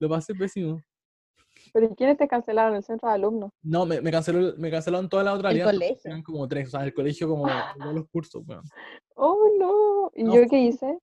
Lo 0.00 0.08
pasé 0.08 0.34
pésimo. 0.34 0.80
¿Pero 1.74 1.86
¿y 1.90 1.94
quiénes 1.96 2.16
te 2.16 2.28
cancelaron? 2.28 2.76
El 2.76 2.84
centro 2.84 3.08
de 3.08 3.16
alumnos. 3.16 3.50
No, 3.62 3.84
me, 3.84 4.00
me, 4.00 4.12
canceló, 4.12 4.54
me 4.56 4.70
cancelaron 4.70 5.08
todas 5.08 5.24
las 5.26 5.34
otras 5.34 5.52
El 5.54 5.64
colegio. 5.64 6.00
Eran 6.04 6.22
como 6.22 6.46
tres, 6.46 6.68
o 6.68 6.70
sea, 6.70 6.84
el 6.84 6.94
colegio 6.94 7.28
como 7.28 7.46
todos 7.78 7.94
los 7.94 8.06
cursos, 8.10 8.42
weón. 8.46 8.62
Oh, 9.16 9.48
no. 9.58 10.10
¿Y 10.14 10.22
No 10.22 10.34
yo 10.36 10.48
qué 10.48 10.58
hice? 10.60 10.98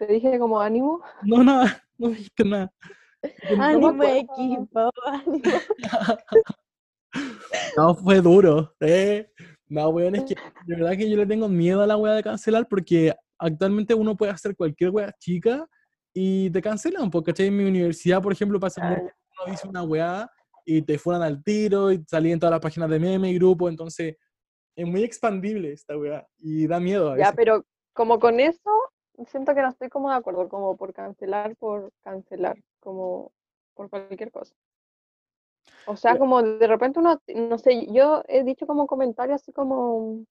Te 0.00 0.06
dije 0.08 0.36
como 0.38 0.60
ánimo. 0.60 1.00
No, 1.22 1.44
nada, 1.44 1.80
no 1.98 2.08
me 2.08 2.16
dijiste 2.16 2.44
nada. 2.44 2.72
No- 3.56 3.62
Ánimo 3.62 3.88
acuerdo. 3.88 4.14
equipo, 4.14 4.90
ánimo. 5.06 5.42
No, 7.76 7.94
fue 7.94 8.20
duro. 8.20 8.74
eh. 8.80 9.30
No, 9.68 9.88
weón, 9.90 10.14
es 10.16 10.24
que 10.24 10.34
de 10.66 10.76
verdad 10.76 10.96
que 10.96 11.08
yo 11.10 11.16
le 11.16 11.26
tengo 11.26 11.48
miedo 11.48 11.82
a 11.82 11.86
la 11.86 11.96
wea 11.96 12.12
de 12.14 12.22
cancelar 12.22 12.66
porque 12.68 13.12
actualmente 13.38 13.94
uno 13.94 14.16
puede 14.16 14.32
hacer 14.32 14.54
cualquier 14.56 14.90
wea 14.90 15.12
chica 15.18 15.66
y 16.12 16.50
te 16.50 16.62
cancelan, 16.62 17.10
porque 17.10 17.32
¿cachai? 17.32 17.46
en 17.48 17.56
mi 17.56 17.64
universidad, 17.64 18.22
por 18.22 18.32
ejemplo, 18.32 18.60
pasa 18.60 19.02
uno 19.42 19.52
dice 19.52 19.68
una 19.68 19.82
weá 19.82 20.30
y 20.64 20.82
te 20.82 20.98
fueran 20.98 21.22
al 21.22 21.42
tiro 21.42 21.92
y 21.92 22.04
salí 22.06 22.32
en 22.32 22.40
todas 22.40 22.52
las 22.52 22.60
páginas 22.60 22.90
de 22.90 22.98
meme 22.98 23.30
y 23.30 23.34
grupo, 23.34 23.68
entonces 23.68 24.16
es 24.74 24.86
muy 24.86 25.04
expandible 25.04 25.72
esta 25.72 25.96
weá 25.96 26.26
y 26.38 26.66
da 26.66 26.80
miedo 26.80 27.12
a 27.12 27.18
Ya, 27.18 27.32
pero 27.32 27.64
como 27.92 28.18
con 28.18 28.40
eso, 28.40 28.70
siento 29.26 29.54
que 29.54 29.62
no 29.62 29.68
estoy 29.68 29.88
como 29.88 30.10
de 30.10 30.16
acuerdo, 30.16 30.48
como 30.48 30.76
por 30.76 30.92
cancelar, 30.92 31.56
por 31.56 31.92
cancelar, 32.02 32.58
como 32.80 33.32
por 33.74 33.88
cualquier 33.88 34.30
cosa. 34.30 34.54
O 35.86 35.96
sea, 35.96 36.18
como 36.18 36.42
de 36.42 36.66
repente 36.66 36.98
uno, 36.98 37.20
no 37.34 37.58
sé, 37.58 37.86
yo 37.92 38.22
he 38.28 38.44
dicho 38.44 38.66
como 38.66 38.86
comentarios 38.86 39.40
así 39.40 39.52
como 39.52 40.24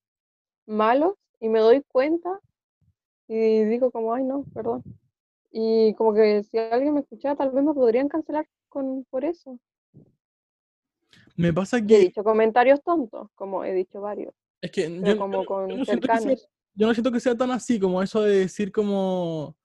malos 0.65 1.15
y 1.39 1.49
me 1.49 1.59
doy 1.59 1.81
cuenta 1.87 2.39
y 3.27 3.63
digo 3.63 3.91
como, 3.91 4.13
ay 4.13 4.23
no, 4.23 4.43
perdón. 4.53 4.83
Y 5.57 5.93
como 5.93 6.13
que 6.13 6.43
si 6.43 6.57
alguien 6.57 6.93
me 6.95 6.99
escuchara, 6.99 7.33
tal 7.37 7.51
vez 7.51 7.63
me 7.63 7.73
podrían 7.73 8.09
cancelar 8.09 8.45
con, 8.67 9.05
por 9.09 9.23
eso. 9.23 9.57
Me 11.37 11.53
pasa 11.53 11.77
Y 11.77 11.81
he 11.83 11.85
que 11.85 11.99
dicho 11.99 12.25
comentarios 12.25 12.81
tontos, 12.83 13.29
como 13.35 13.63
he 13.63 13.73
dicho 13.73 14.01
varios, 14.01 14.33
es 14.61 14.69
que 14.69 14.89
pero 14.89 15.13
yo, 15.13 15.17
como 15.17 15.37
yo- 15.39 15.45
con 15.45 15.69
yo 15.69 15.77
no 15.77 15.85
siento 15.85 16.07
que 16.09 16.17
sea, 16.17 16.35
cercanos. 16.35 16.49
yo 16.73 16.87
no 16.87 16.93
siento 16.93 17.11
que 17.13 17.19
sea 17.21 17.37
tan 17.37 17.51
así 17.51 17.79
como 17.79 18.03
eso 18.03 18.21
de 18.21 18.39
decir 18.39 18.69
como 18.73 19.55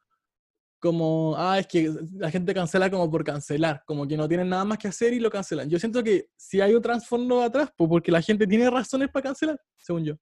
como, 0.79 1.35
ah, 1.37 1.59
es 1.59 1.67
que 1.67 1.93
la 2.15 2.31
gente 2.31 2.55
cancela 2.55 2.89
como 2.89 3.11
por 3.11 3.23
cancelar, 3.25 3.83
como 3.85 4.07
que 4.07 4.17
no 4.17 4.27
tienen 4.29 4.49
nada 4.49 4.65
más 4.65 4.79
que 4.79 4.89
hacer 4.89 5.13
y 5.13 5.19
lo 5.21 5.29
cancelan. 5.29 5.69
Yo 5.69 5.79
siento 5.79 6.03
que 6.05 6.31
si 6.37 6.61
hay 6.61 6.73
un 6.75 6.81
trasfondo 6.81 7.43
atrás, 7.43 7.71
pues 7.77 7.87
porque 7.91 8.11
la 8.13 8.23
gente 8.23 8.47
tiene 8.47 8.71
razones 8.71 9.11
para 9.11 9.25
cancelar, 9.25 9.61
según 9.77 10.05
yo. 10.05 10.15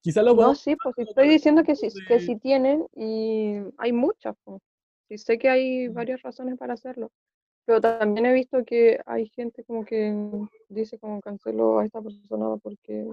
Quizás 0.00 0.24
lo 0.24 0.34
No, 0.34 0.54
sí, 0.54 0.74
pues 0.82 0.96
estoy 0.96 1.28
diciendo 1.28 1.62
que 1.62 1.74
que 2.08 2.20
sí 2.20 2.36
tienen 2.36 2.86
y 2.96 3.58
hay 3.78 3.92
muchas. 3.92 4.34
pues. 4.44 4.60
Sí 5.10 5.18
sé 5.18 5.38
que 5.38 5.48
hay 5.48 5.88
varias 5.88 6.22
razones 6.22 6.56
para 6.56 6.74
hacerlo, 6.74 7.10
pero 7.64 7.80
también 7.80 8.26
he 8.26 8.32
visto 8.32 8.64
que 8.64 9.00
hay 9.04 9.28
gente 9.30 9.64
como 9.64 9.84
que 9.84 10.14
dice 10.68 11.00
como 11.00 11.20
cancelo 11.20 11.80
a 11.80 11.84
esta 11.84 12.00
persona 12.00 12.56
porque 12.62 13.08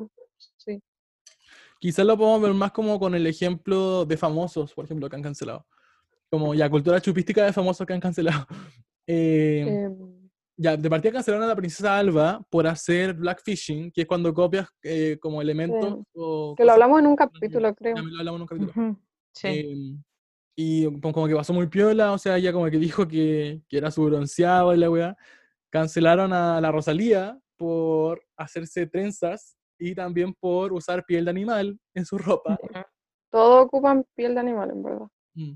sí. 0.58 0.80
Quizás 1.80 2.06
lo 2.06 2.16
podemos 2.16 2.40
ver 2.44 2.54
más 2.54 2.72
como 2.72 3.00
con 3.00 3.16
el 3.16 3.26
ejemplo 3.26 4.06
de 4.06 4.16
famosos, 4.16 4.76
por 4.76 4.86
ejemplo, 4.86 5.10
que 5.10 5.16
han 5.16 5.24
cancelado. 5.24 5.66
Como 6.30 6.54
ya 6.54 6.70
cultura 6.70 7.02
chupística 7.02 7.44
de 7.44 7.52
famosos 7.54 7.88
que 7.88 7.94
han 7.94 8.00
cancelado. 8.00 8.46
Eh, 9.10 9.62
Em, 9.66 10.30
ya, 10.58 10.76
de 10.76 10.90
partida 10.90 11.14
cancelaron 11.14 11.46
a 11.46 11.48
la 11.48 11.56
princesa 11.56 11.98
Alba 11.98 12.46
por 12.50 12.68
hacer 12.68 13.14
blackfishing, 13.14 13.90
que 13.90 14.02
es 14.02 14.08
cuando 14.08 14.34
copias 14.34 14.68
eh, 14.84 15.18
como 15.22 15.42
elementos 15.42 16.00
o 16.14 16.54
que 16.58 16.66
lo 16.66 16.74
hablamos 16.74 17.00
en 17.00 17.08
un 17.08 17.16
capítulo, 17.16 17.74
creo. 17.74 17.96
lo 17.96 18.20
hablamos 18.20 18.36
en 18.38 18.42
un 18.42 18.48
capítulo. 18.48 18.72
Ujú, 18.76 18.98
Sí. 19.32 19.98
Y 20.60 20.86
como 21.02 21.28
que 21.28 21.36
pasó 21.36 21.54
muy 21.54 21.68
piola, 21.68 22.12
o 22.14 22.18
sea, 22.18 22.38
ella 22.38 22.52
como 22.52 22.66
que 22.66 22.80
dijo 22.80 23.08
que, 23.08 23.62
que 23.70 23.78
era 23.78 23.92
su 23.92 24.04
bronceado 24.04 24.74
y 24.74 24.78
la 24.78 24.90
weá. 24.90 25.16
Cancelaron 25.70 26.34
a 26.34 26.60
la 26.60 26.72
Rosalía 26.72 27.40
por 27.58 28.24
hacerse 28.36 28.88
trenzas 28.88 29.56
y 29.80 29.94
también 29.94 30.34
por 30.34 30.74
usar 30.74 31.06
piel 31.06 31.26
de 31.26 31.32
animal 31.32 31.80
en 31.94 32.06
su 32.06 32.18
ropa. 32.18 32.58
Todos 33.32 33.66
ocupan 33.66 34.04
piel 34.16 34.34
de 34.34 34.40
animal, 34.40 34.72
en 34.72 34.84
verdad. 34.84 35.08
Mm. 35.36 35.54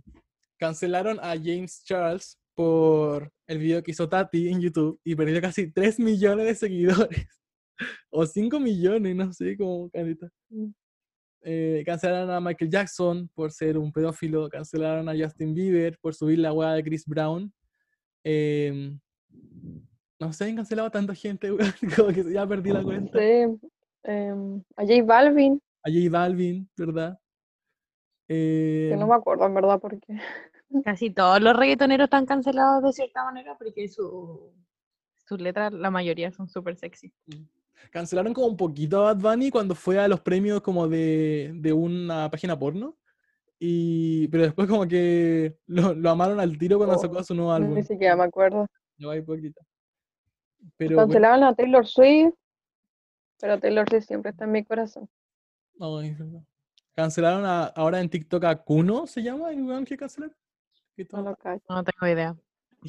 Cancelaron 0.59 1.19
a 1.19 1.29
James 1.35 1.83
Charles 1.83 2.37
por 2.53 3.31
el 3.47 3.57
video 3.57 3.81
que 3.81 3.91
hizo 3.91 4.07
Tati 4.07 4.49
en 4.49 4.61
YouTube 4.61 4.99
y 5.03 5.15
perdió 5.15 5.41
casi 5.41 5.71
3 5.71 5.99
millones 5.99 6.45
de 6.45 6.55
seguidores. 6.55 7.27
o 8.11 8.25
5 8.25 8.59
millones, 8.59 9.15
no 9.15 9.33
sé, 9.33 9.57
como 9.57 9.89
carita. 9.89 10.29
Mm. 11.41 11.47
Eh, 11.47 11.83
cancelaron 11.85 12.29
a 12.29 12.39
Michael 12.39 12.71
Jackson 12.71 13.29
por 13.33 13.51
ser 13.51 13.77
un 13.77 13.91
pedófilo. 13.91 14.49
Cancelaron 14.49 15.09
a 15.09 15.13
Justin 15.17 15.53
Bieber 15.53 15.97
por 15.99 16.13
subir 16.13 16.39
la 16.39 16.53
weá 16.53 16.73
de 16.73 16.83
Chris 16.83 17.05
Brown. 17.05 17.51
Em, 18.23 18.99
no 20.19 20.31
sé, 20.33 20.45
han 20.45 20.55
cancelado 20.55 20.87
a 20.87 20.91
tanta 20.91 21.15
gente, 21.15 21.51
weón, 21.51 21.73
como 21.95 22.09
que 22.09 22.31
ya 22.31 22.45
perdí 22.45 22.71
la 22.71 22.83
cuenta. 22.83 23.17
Sí, 23.17 23.59
em, 24.03 24.63
a 24.75 24.83
J 24.83 25.03
Balvin, 25.03 25.61
A 25.83 25.89
J 25.89 26.09
Balvin, 26.09 26.69
¿verdad? 26.77 27.17
que 28.27 28.95
no 28.95 29.01
Em, 29.03 29.09
me 29.09 29.15
acuerdo 29.15 29.45
en 29.45 29.53
verdad 29.53 29.79
porque 29.79 30.07
Casi 30.85 31.09
todos 31.09 31.41
los 31.41 31.55
reggaetoneros 31.55 32.05
están 32.05 32.25
cancelados 32.25 32.81
de 32.83 32.93
cierta 32.93 33.25
manera 33.25 33.57
porque 33.57 33.89
su, 33.89 34.53
sus 35.17 35.41
letras, 35.41 35.73
la 35.73 35.91
mayoría 35.91 36.31
son 36.31 36.47
súper 36.47 36.77
sexy. 36.77 37.11
Cancelaron 37.89 38.33
como 38.33 38.47
un 38.47 38.57
poquito 38.57 38.99
a 39.07 39.13
Bad 39.13 39.21
Bunny 39.33 39.49
cuando 39.49 39.75
fue 39.75 39.97
a 39.99 40.07
los 40.07 40.21
premios 40.21 40.61
como 40.61 40.87
de, 40.87 41.51
de 41.55 41.73
una 41.73 42.29
página 42.29 42.57
porno. 42.57 42.95
Y, 43.59 44.27
pero 44.29 44.43
después 44.43 44.67
como 44.67 44.87
que 44.87 45.55
lo, 45.67 45.93
lo 45.93 46.09
amaron 46.09 46.39
al 46.39 46.57
tiro 46.57 46.77
cuando 46.77 46.95
Oh, 46.95 46.99
sacó 46.99 47.23
su 47.23 47.35
nuevo 47.35 47.51
álbum. 47.51 47.75
ni 47.75 47.83
siquiera 47.83 48.15
me 48.15 48.23
acuerdo. 48.23 48.65
No. 48.97 49.09
Pero 50.77 50.95
bueno, 50.95 51.07
Cancelaban 51.07 51.43
a 51.43 51.55
Taylor 51.55 51.85
Swift, 51.87 52.33
pero 53.39 53.59
Taylor 53.59 53.87
Swift 53.89 54.05
siempre 54.05 54.31
está 54.31 54.45
en 54.45 54.51
mi 54.51 54.63
corazón. 54.63 55.09
no. 55.77 56.45
Cancelaron 56.93 57.45
a- 57.45 57.65
ahora 57.67 57.99
en 58.01 58.09
TikTok 58.09 58.43
a 58.43 58.55
Kuno, 58.63 59.07
¿se 59.07 59.23
llama 59.23 59.51
el 59.51 59.63
weón 59.63 59.85
que 59.85 59.95
cancelaron? 59.97 60.35
No 60.97 61.05
todo- 61.05 61.21
lo 61.23 61.35
cacho. 61.35 61.63
No 61.69 61.83
tengo 61.83 62.13
idea. 62.13 62.35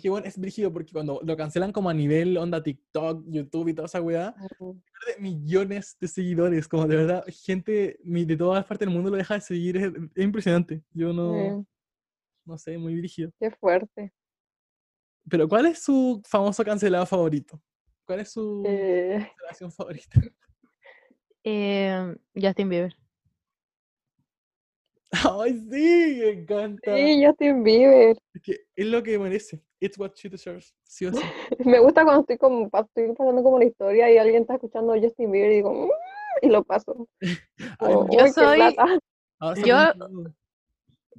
Que 0.01 0.09
bueno, 0.09 0.27
es 0.27 0.39
brígido 0.39 0.73
porque 0.73 0.93
cuando 0.93 1.21
lo 1.23 1.37
cancelan 1.37 1.71
como 1.71 1.91
a 1.91 1.95
nivel 1.95 2.39
onda 2.39 2.63
TikTok, 2.63 3.25
YouTube 3.29 3.69
y 3.69 3.75
toda 3.75 3.87
esa 3.87 4.01
weá, 4.01 4.35
pierde 4.59 5.21
millones 5.21 5.97
de 6.01 6.09
seguidores, 6.09 6.67
como 6.67 6.87
de 6.87 6.97
verdad, 6.97 7.25
gente 7.29 7.99
de 8.03 8.37
todas 8.37 8.65
partes 8.65 8.87
del 8.87 8.95
mundo 8.95 9.11
lo 9.11 9.19
deja 9.19 9.35
de 9.35 9.41
seguir, 9.43 9.77
es, 9.77 9.93
es 10.15 10.25
impresionante. 10.25 10.83
Yo 10.93 11.13
no, 11.13 11.67
no 12.47 12.59
sé, 12.59 12.79
muy 12.79 12.97
brígido. 12.97 13.33
qué 13.39 13.51
fuerte. 13.51 14.15
Pero 15.29 15.47
¿cuál 15.47 15.67
es 15.67 15.83
su 15.83 16.23
famoso 16.27 16.65
cancelado 16.65 17.05
favorito? 17.07 17.61
¿Cuál 18.07 18.21
es 18.21 18.33
su 18.33 18.63
Eh, 18.67 19.19
cancelación 19.37 19.73
favorita? 19.73 20.21
Eh, 21.45 22.15
Justin 22.37 22.69
Bieber. 22.69 22.97
¡Ay, 25.41 25.53
sí! 25.71 26.19
Me 26.21 26.29
encanta. 26.31 26.97
sí, 26.97 27.25
Justin 27.25 27.63
Bieber. 27.63 28.17
Es 28.35 28.43
que 28.43 28.57
es 28.75 28.87
lo 28.87 29.03
que 29.03 29.19
merece. 29.19 29.63
It's 29.81 29.99
what 29.99 30.13
she 30.15 30.29
deserves. 30.29 30.75
Sí 30.85 31.07
o 31.07 31.13
sí. 31.13 31.21
Me 31.65 31.79
gusta 31.81 32.05
cuando 32.05 32.23
estoy 32.23 32.39
como 32.39 32.65
estoy 32.67 33.13
pasando 33.15 33.43
como 33.43 33.59
la 33.59 33.67
historia 33.67 34.11
y 34.11 34.19
alguien 34.19 34.43
está 34.43 34.55
escuchando 34.55 34.95
Justin 35.01 35.31
Bieber 35.31 35.53
y 35.53 35.55
digo, 35.57 35.73
"Mm", 35.73 35.91
y 36.43 36.49
lo 36.49 36.65
paso. 36.65 37.09
Como, 37.79 38.09
Yo 38.11 38.25
"Uy, 38.25 38.25
qué 38.25 38.31
soy- 38.33 38.59
lata". 38.59 38.87
ahora 39.39 39.57
se 39.57 39.67
yo- 39.69 39.93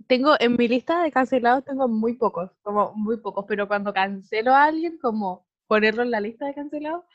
tengo 0.08 0.36
en 0.40 0.56
mi 0.58 0.68
lista 0.68 1.04
de 1.04 1.12
cancelados 1.12 1.64
tengo 1.64 1.88
muy 1.88 2.14
pocos, 2.16 2.50
como 2.62 2.94
muy 2.96 3.18
pocos, 3.18 3.46
pero 3.48 3.68
cuando 3.68 3.94
cancelo 3.94 4.52
a 4.54 4.66
alguien, 4.66 4.98
como 4.98 5.46
ponerlo 5.68 6.04
en 6.04 6.12
la 6.12 6.20
lista 6.20 6.46
de 6.48 6.54
cancelados, 6.54 7.06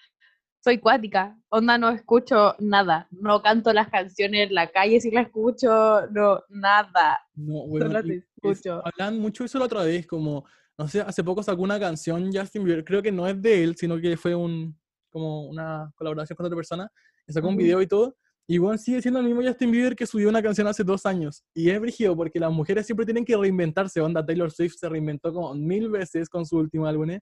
soy 0.60 0.78
cuática, 0.78 1.38
onda 1.48 1.78
no 1.78 1.88
escucho 1.90 2.54
nada, 2.58 3.06
no 3.10 3.40
canto 3.42 3.72
las 3.72 3.88
canciones 3.88 4.48
en 4.48 4.54
la 4.54 4.66
calle 4.68 5.00
si 5.00 5.10
las 5.10 5.26
escucho, 5.26 6.06
no, 6.10 6.40
nada, 6.48 7.18
No, 7.34 7.66
bueno, 7.66 7.86
solo 7.86 8.02
te 8.02 8.16
es- 8.16 8.24
escucho. 8.36 8.82
hablan 8.84 9.18
mucho 9.20 9.44
eso 9.44 9.58
la 9.58 9.64
otra 9.66 9.82
vez, 9.84 10.06
como, 10.06 10.44
no 10.76 10.88
sé, 10.88 11.00
hace 11.00 11.22
poco 11.24 11.42
sacó 11.42 11.62
una 11.62 11.78
canción 11.78 12.30
Justin 12.32 12.64
Bieber, 12.64 12.84
creo 12.84 13.02
que 13.02 13.12
no 13.12 13.26
es 13.26 13.40
de 13.40 13.62
él, 13.62 13.76
sino 13.76 13.98
que 14.00 14.16
fue 14.16 14.34
un, 14.34 14.76
como 15.10 15.48
una 15.48 15.90
colaboración 15.94 16.36
con 16.36 16.46
otra 16.46 16.56
persona, 16.56 16.90
y 17.26 17.32
sacó 17.32 17.48
un 17.48 17.56
video 17.56 17.80
y 17.80 17.86
todo, 17.86 18.16
y 18.50 18.58
bueno, 18.58 18.78
sigue 18.78 19.00
siendo 19.02 19.20
el 19.20 19.26
mismo 19.26 19.42
Justin 19.42 19.70
Bieber 19.70 19.94
que 19.94 20.06
subió 20.06 20.28
una 20.28 20.42
canción 20.42 20.66
hace 20.66 20.82
dos 20.82 21.06
años, 21.06 21.44
y 21.54 21.70
es 21.70 21.80
brígido 21.80 22.16
porque 22.16 22.40
las 22.40 22.50
mujeres 22.52 22.84
siempre 22.86 23.06
tienen 23.06 23.24
que 23.24 23.36
reinventarse, 23.36 24.00
onda 24.00 24.24
Taylor 24.26 24.50
Swift 24.50 24.74
se 24.76 24.88
reinventó 24.88 25.32
como 25.32 25.54
mil 25.54 25.88
veces 25.88 26.28
con 26.28 26.44
su 26.44 26.56
último 26.58 26.86
álbum, 26.86 27.10
¿eh? 27.10 27.20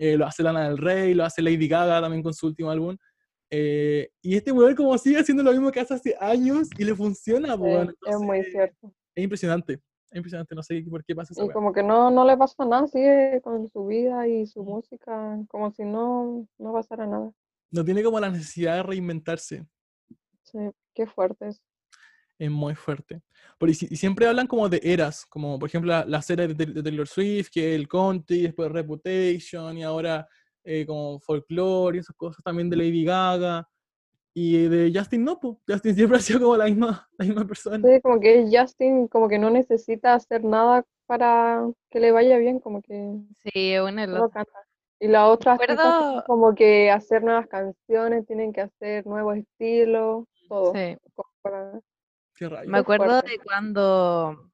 Eh, 0.00 0.16
lo 0.16 0.26
hace 0.26 0.42
Lana 0.44 0.68
del 0.68 0.78
Rey, 0.78 1.12
lo 1.12 1.24
hace 1.24 1.42
Lady 1.42 1.66
Gaga 1.68 2.00
también 2.00 2.22
con 2.22 2.32
su 2.32 2.46
último 2.46 2.70
álbum, 2.70 2.96
eh, 3.50 4.10
y 4.22 4.36
este 4.36 4.52
weón 4.52 4.74
como 4.76 4.96
sigue 4.98 5.18
haciendo 5.18 5.42
lo 5.42 5.50
mismo 5.52 5.72
que 5.72 5.80
hace 5.80 5.94
hace 5.94 6.16
años 6.20 6.68
y 6.78 6.84
le 6.84 6.94
funciona, 6.94 7.54
Sí, 7.54 7.60
weón, 7.60 7.94
es 8.06 8.18
muy 8.18 8.44
cierto. 8.44 8.92
es 9.14 9.24
impresionante, 9.24 9.72
es 10.10 10.16
impresionante, 10.16 10.54
no 10.54 10.62
sé 10.62 10.84
por 10.88 11.04
qué 11.04 11.14
pasa 11.16 11.34
Y 11.36 11.42
weá. 11.42 11.52
como 11.52 11.72
que 11.72 11.82
no, 11.82 12.10
no 12.10 12.24
le 12.24 12.36
pasa 12.36 12.64
nada, 12.64 12.86
sigue 12.86 13.40
con 13.42 13.68
su 13.70 13.86
vida 13.86 14.28
y 14.28 14.46
su 14.46 14.62
música, 14.62 15.38
como 15.48 15.70
si 15.72 15.84
no, 15.84 16.46
no 16.58 16.72
pasara 16.72 17.06
nada. 17.06 17.32
No 17.72 17.84
tiene 17.84 18.02
como 18.02 18.20
la 18.20 18.30
necesidad 18.30 18.76
de 18.76 18.82
reinventarse, 18.84 19.66
Sí, 20.44 20.58
qué 20.94 21.06
fuerte 21.06 21.48
es. 21.48 21.60
Es 22.38 22.50
muy 22.50 22.74
fuerte. 22.74 23.20
Por, 23.58 23.68
y, 23.68 23.72
y 23.72 23.96
siempre 23.96 24.26
hablan 24.26 24.46
como 24.46 24.68
de 24.68 24.80
eras, 24.82 25.26
como 25.26 25.58
por 25.58 25.68
ejemplo 25.68 25.90
la, 25.90 26.04
las 26.04 26.28
eras 26.30 26.56
de, 26.56 26.66
de 26.66 26.82
Taylor 26.82 27.08
Swift, 27.08 27.48
que 27.52 27.74
el 27.74 27.88
country, 27.88 28.42
después 28.42 28.70
Reputation, 28.70 29.76
y 29.78 29.82
ahora 29.82 30.26
eh, 30.64 30.84
como 30.86 31.18
folklore 31.20 31.96
y 31.96 32.00
esas 32.00 32.14
cosas 32.16 32.42
también 32.44 32.68
de 32.70 32.76
Lady 32.76 33.04
Gaga. 33.04 33.68
Y 34.34 34.68
de 34.68 34.92
Justin 34.94 35.24
no, 35.24 35.40
po. 35.40 35.60
Justin 35.66 35.94
siempre 35.96 36.18
ha 36.18 36.20
sido 36.20 36.40
como 36.40 36.56
la 36.56 36.66
misma, 36.66 37.08
la 37.18 37.24
misma 37.24 37.44
persona. 37.46 37.88
Sí, 37.88 38.00
como 38.00 38.20
que 38.20 38.46
Justin 38.52 39.08
como 39.08 39.28
que 39.28 39.38
no 39.38 39.50
necesita 39.50 40.14
hacer 40.14 40.44
nada 40.44 40.84
para 41.06 41.66
que 41.90 41.98
le 41.98 42.12
vaya 42.12 42.36
bien, 42.38 42.60
como 42.60 42.80
que 42.82 43.14
Sí, 43.52 43.76
una 43.78 44.06
las- 44.06 44.30
canta. 44.30 44.52
Y 45.00 45.06
las 45.08 45.28
otras 45.28 45.58
artistas 45.60 45.76
tienen 45.76 46.00
Recuerdo- 46.18 46.24
como 46.26 46.54
que 46.54 46.90
hacer 46.90 47.22
nuevas 47.22 47.46
canciones, 47.48 48.26
tienen 48.26 48.52
que 48.52 48.60
hacer 48.62 49.06
nuevos 49.06 49.36
estilos, 49.38 50.24
todo. 50.48 50.72
sí. 50.74 50.96
como 51.14 51.28
para- 51.42 51.80
Qué. 52.38 52.48
Me 52.66 52.78
acuerdo 52.78 53.06
fuerte. 53.20 53.30
de 53.32 53.38
cuando 53.38 54.50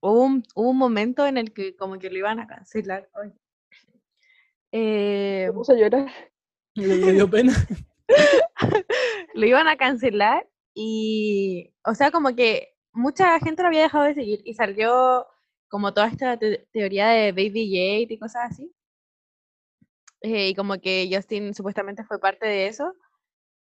hubo 0.00 0.22
un, 0.24 0.42
hubo 0.54 0.70
un 0.70 0.76
momento 0.78 1.26
en 1.26 1.36
el 1.36 1.52
que 1.52 1.76
como 1.76 1.98
que 1.98 2.10
lo 2.10 2.18
iban 2.18 2.40
a 2.40 2.46
cancelar. 2.46 3.08
Ay. 3.14 3.32
Eh, 4.72 5.50
puse 5.52 5.72
a 5.72 5.76
llorar. 5.76 6.10
Me, 6.76 6.86
me 6.86 7.12
dio 7.12 7.28
pena. 7.28 7.52
lo 9.34 9.46
iban 9.46 9.68
a 9.68 9.76
cancelar 9.76 10.48
y, 10.74 11.72
o 11.84 11.94
sea, 11.94 12.10
como 12.10 12.34
que 12.34 12.74
mucha 12.92 13.38
gente 13.40 13.62
lo 13.62 13.68
había 13.68 13.82
dejado 13.82 14.04
de 14.04 14.14
seguir 14.14 14.40
y 14.44 14.54
salió 14.54 15.26
como 15.68 15.92
toda 15.94 16.08
esta 16.08 16.36
te- 16.36 16.66
teoría 16.72 17.08
de 17.08 17.32
Baby 17.32 17.68
Jade 17.70 18.14
y 18.14 18.18
cosas 18.18 18.50
así. 18.50 18.72
Eh, 20.22 20.48
y 20.50 20.54
como 20.54 20.78
que 20.78 21.08
Justin 21.12 21.54
supuestamente 21.54 22.04
fue 22.04 22.18
parte 22.20 22.46
de 22.46 22.66
eso. 22.66 22.94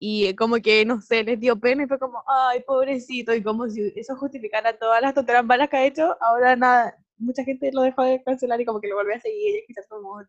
Y 0.06 0.36
como 0.36 0.58
que, 0.58 0.84
no 0.84 1.00
sé, 1.00 1.24
les 1.24 1.40
dio 1.40 1.58
pena 1.58 1.84
y 1.84 1.88
fue 1.88 1.98
como, 1.98 2.22
ay, 2.28 2.62
pobrecito, 2.68 3.34
y 3.34 3.42
como 3.42 3.70
si 3.70 3.94
eso 3.96 4.18
justificara 4.18 4.78
todas 4.78 5.02
las 5.02 5.14
tonteras 5.14 5.46
malas 5.46 5.70
que 5.70 5.78
ha 5.78 5.86
hecho, 5.86 6.18
ahora 6.20 6.58
nada, 6.58 6.98
mucha 7.16 7.42
gente 7.46 7.72
lo 7.72 7.84
dejó 7.84 8.04
de 8.04 8.22
cancelar 8.22 8.60
y 8.60 8.66
como 8.66 8.82
que 8.82 8.90
lo 8.90 8.96
volvió 8.96 9.16
a 9.16 9.20
seguir 9.22 9.56
y 9.56 9.66
quizás 9.66 9.88
como. 9.88 10.22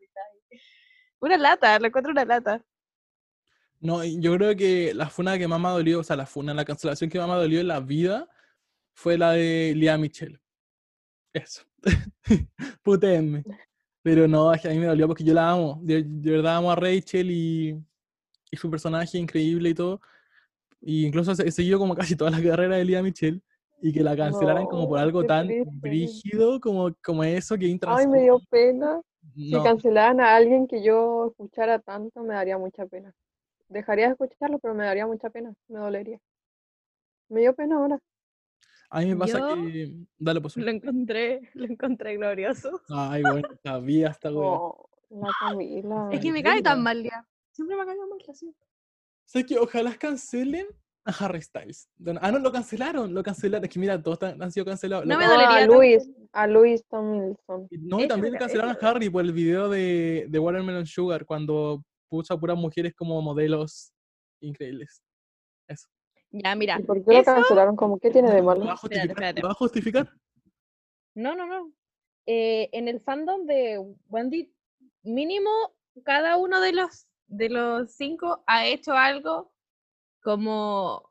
Una 1.19 1.37
lata, 1.39 1.77
lo 1.81 1.89
encuentro 1.89 2.13
una 2.13 2.25
lata. 2.25 2.65
No, 3.81 4.05
yo 4.05 4.37
creo 4.37 4.55
que 4.55 4.95
la 4.95 5.09
funa 5.09 5.37
que 5.39 5.49
más 5.49 5.61
me 5.61 5.71
dolió, 5.71 5.99
o 5.99 6.05
sea, 6.05 6.15
la 6.15 6.27
funa, 6.27 6.55
la 6.55 6.65
cancelación 6.65 7.11
que 7.11 7.19
más 7.19 7.29
me 7.29 7.35
dolió 7.35 7.59
en 7.59 7.67
la 7.67 7.81
vida 7.81 8.29
fue 8.93 9.19
la 9.19 9.33
de 9.33 9.75
Lea 9.75 9.99
Michelle. 9.99 10.39
Eso. 11.33 11.65
Putéenme. 12.85 13.43
Pero 14.03 14.29
no, 14.29 14.53
a 14.53 14.55
mí 14.55 14.79
me 14.79 14.87
dolió 14.87 15.09
porque 15.09 15.25
yo 15.25 15.35
la 15.35 15.51
amo. 15.51 15.81
De 15.83 16.05
verdad 16.05 16.59
amo 16.59 16.71
a 16.71 16.77
Rachel 16.77 17.29
y, 17.33 17.85
y 18.55 18.57
su 18.57 18.71
personaje 18.71 19.19
increíble 19.19 19.71
y 19.71 19.75
todo. 19.75 20.01
Y 20.81 21.07
incluso 21.07 21.33
he 21.33 21.51
seguido 21.51 21.79
como 21.79 21.95
casi 22.13 22.17
toda 22.17 22.31
la 22.31 22.43
carrera 22.43 22.77
de 22.77 22.85
Lea 22.85 23.03
Michelle. 23.03 23.41
Y 23.83 23.93
que 23.93 24.03
la 24.03 24.17
cancelaran 24.17 24.65
como 24.65 24.89
por 24.89 24.99
algo 24.99 25.25
tan 25.25 25.47
triste. 25.47 25.71
brígido 25.75 26.59
como, 26.59 26.95
como 27.05 27.23
eso, 27.23 27.59
que 27.59 27.79
Ay, 27.87 28.07
me 28.07 28.23
dio 28.23 28.41
pena. 28.49 29.03
Si 29.35 29.51
No, 29.51 29.63
cancelaran 29.63 30.21
a 30.21 30.37
alguien 30.37 30.67
que 30.67 30.83
yo 30.83 31.27
escuchara 31.31 31.79
tanto, 31.81 32.23
me 32.23 32.35
daría 32.35 32.57
mucha 32.57 32.87
pena. 32.87 33.13
Dejaría 33.69 34.07
de 34.07 34.13
escucharlo, 34.13 34.59
pero 34.59 34.75
me 34.75 34.85
daría 34.85 35.07
mucha 35.07 35.29
pena, 35.29 35.53
me 35.69 35.81
dolería. 35.81 36.19
Me 37.29 37.41
dio 37.41 37.55
pena 37.55 37.77
ahora. 37.77 37.99
a 38.91 39.01
mí 39.01 39.07
me 39.07 39.17
pasa 39.17 39.39
Yo 39.39 39.55
que... 39.57 39.95
Dale, 40.19 40.41
pues. 40.41 40.57
Lo 40.57 40.71
encontré, 40.71 41.51
lo 41.55 41.67
encontré 41.67 42.17
glorioso. 42.17 42.81
Ay, 42.89 43.23
bueno, 43.23 43.49
sabía 43.63 44.09
esta 44.11 44.31
wea. 44.33 44.49
Oh, 44.49 44.89
la 45.11 45.29
Camila. 45.41 46.09
Es 46.11 46.21
que 46.21 46.33
me 46.33 46.43
cae 46.43 46.63
tan 46.63 46.83
mal 46.83 47.03
ya. 47.03 47.27
Siempre 47.55 47.77
me 47.77 47.83
ha 47.83 47.87
caído 47.87 48.07
mal, 48.09 48.19
lo 48.27 48.35
siento. 48.35 48.67
sé 49.27 49.47
que 49.47 49.59
ojalá 49.59 49.95
cancelen 49.97 50.67
a 51.07 51.13
Harry 51.25 51.41
Styles. 51.43 51.89
Ah, 52.21 52.31
no, 52.33 52.39
lo 52.39 52.51
cancelaron, 52.51 53.15
lo 53.15 53.23
cancelaron. 53.23 53.65
Es 53.65 53.71
que 53.71 53.79
mira, 53.79 54.03
todos 54.03 54.23
han 54.23 54.51
sido 54.53 54.67
cancelados. 54.67 55.07
No 55.07 55.15
Lo 55.15 55.21
me 55.21 55.27
dolería 55.27 55.65
a. 55.65 55.67
Luis, 55.67 56.11
a 56.33 56.47
Luis 56.47 56.85
Tomlinson. 56.87 57.69
No, 57.71 58.01
y 58.01 58.09
también 58.09 58.35
cancelaron 58.35 58.73
a 58.81 58.89
Harry 58.89 59.09
por 59.11 59.23
el 59.25 59.33
video 59.33 59.69
de, 59.69 60.27
de 60.29 60.39
Watermelon 60.39 60.87
Sugar 60.87 61.25
cuando 61.27 61.85
puso 62.09 62.35
a 62.35 62.41
puras 62.41 62.57
mujeres 62.57 62.95
como 62.95 63.21
modelos 63.23 63.93
increíbles. 64.41 65.03
Eso. 65.69 65.89
Ya, 66.31 66.55
mira. 66.57 66.79
¿Y 66.81 66.83
por 66.85 67.05
qué 67.05 67.19
lo 67.19 67.25
cancelaron? 67.25 67.77
¿Cómo 67.77 67.99
qué 68.01 68.11
tiene 68.11 68.31
de 68.31 68.39
¿Lo 68.39 68.45
malo? 68.45 68.65
va 68.65 68.73
a 68.73 68.75
Espérate, 68.75 69.09
justificar? 69.09 69.11
espérate. 69.11 69.41
¿Lo 69.43 69.49
va 69.49 69.53
a 69.53 69.55
justificar? 69.57 70.11
No, 71.15 71.35
no, 71.37 71.47
no. 71.47 71.73
Eh, 72.27 72.71
en 72.73 72.89
el 72.89 73.01
fandom 73.01 73.45
de 73.47 73.79
Wendy, 74.09 74.53
mínimo 75.03 75.51
cada 76.03 76.39
uno 76.39 76.61
de 76.61 76.73
los 76.73 77.07
de 77.27 77.49
los 77.49 77.93
cinco 77.93 78.43
ha 78.47 78.67
hecho 78.67 78.93
algo 78.93 79.53
como 80.23 81.11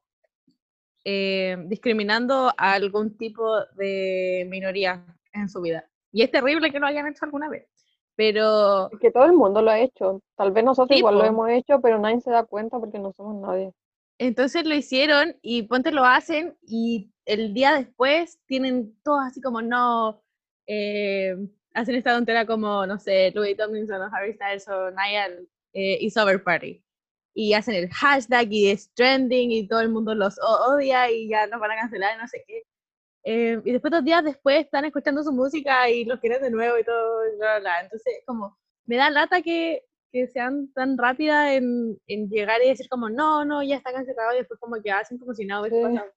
eh, 1.05 1.57
discriminando 1.67 2.51
a 2.57 2.73
algún 2.73 3.17
tipo 3.17 3.59
de 3.75 4.47
minoría 4.49 5.05
en 5.33 5.49
su 5.49 5.61
vida. 5.61 5.87
Y 6.11 6.21
es 6.21 6.31
terrible 6.31 6.71
que 6.71 6.79
lo 6.79 6.87
hayan 6.87 7.07
hecho 7.07 7.25
alguna 7.25 7.49
vez. 7.49 7.67
Pero 8.15 8.91
Es 8.91 8.99
que 8.99 9.11
todo 9.11 9.25
el 9.25 9.33
mundo 9.33 9.61
lo 9.61 9.71
ha 9.71 9.79
hecho. 9.79 10.21
Tal 10.35 10.51
vez 10.51 10.63
nosotros 10.63 10.95
Sí, 10.95 10.99
igual 10.99 11.17
lo 11.17 11.25
hemos 11.25 11.49
hecho, 11.49 11.81
pero 11.81 11.97
nadie 11.99 12.21
se 12.21 12.31
da 12.31 12.45
cuenta 12.45 12.79
porque 12.79 12.99
no 12.99 13.11
somos 13.13 13.35
nadie. 13.35 13.73
Entonces 14.19 14.65
lo 14.65 14.75
hicieron 14.75 15.35
y 15.41 15.63
ponte 15.63 15.91
lo 15.91 16.05
hacen 16.05 16.55
y 16.61 17.11
el 17.25 17.53
día 17.53 17.73
después 17.73 18.39
tienen 18.45 18.95
todos 19.03 19.21
así 19.25 19.41
como 19.41 19.61
no, 19.61 20.21
eh, 20.67 21.35
hacen 21.73 21.95
esta 21.95 22.13
tontera 22.13 22.45
como, 22.45 22.85
no 22.85 22.99
sé, 22.99 23.31
Louis 23.33 23.57
Tomlinson 23.57 24.01
o 24.01 24.09
Harry 24.13 24.33
Styles 24.33 24.67
o 24.67 24.91
Niall 24.91 25.49
eh, 25.73 25.97
y 25.99 26.09
Sober 26.11 26.43
Party. 26.43 26.83
Y 27.35 27.53
hacen 27.53 27.75
el 27.75 27.89
hashtag 27.89 28.51
y 28.51 28.69
es 28.69 28.93
trending 28.93 29.51
y 29.51 29.67
todo 29.67 29.79
el 29.81 29.89
mundo 29.89 30.13
los 30.13 30.37
odia 30.39 31.09
y 31.11 31.29
ya 31.29 31.47
nos 31.47 31.59
van 31.59 31.71
a 31.71 31.75
cancelar 31.75 32.15
y 32.15 32.21
no 32.21 32.27
sé 32.27 32.43
qué. 32.47 32.63
Eh, 33.25 33.61
y 33.63 33.71
después 33.71 33.91
dos 33.91 34.03
días 34.03 34.23
después 34.23 34.59
están 34.65 34.85
escuchando 34.85 35.23
su 35.23 35.31
música 35.31 35.89
y 35.89 36.03
los 36.05 36.19
quieren 36.19 36.41
de 36.41 36.51
nuevo 36.51 36.77
y 36.77 36.83
todo, 36.83 37.25
y 37.27 37.37
bla, 37.37 37.53
bla, 37.53 37.59
bla. 37.59 37.81
Entonces, 37.81 38.13
como, 38.25 38.57
me 38.85 38.97
da 38.97 39.09
lata 39.09 39.41
que, 39.41 39.83
que 40.11 40.27
sean 40.27 40.71
tan 40.73 40.97
rápidas 40.97 41.51
en, 41.53 41.97
en 42.07 42.29
llegar 42.29 42.61
y 42.63 42.69
decir 42.69 42.87
como, 42.89 43.09
no, 43.09 43.45
no, 43.45 43.63
ya 43.63 43.77
está 43.77 43.93
cancelado 43.93 44.33
y 44.33 44.39
después 44.39 44.59
como 44.59 44.81
que 44.81 44.91
hacen 44.91 45.17
como 45.17 45.33
si 45.33 45.45
nada 45.45 45.61
hubiese 45.61 45.77
Sí. 45.77 45.83
pasado. 45.83 46.11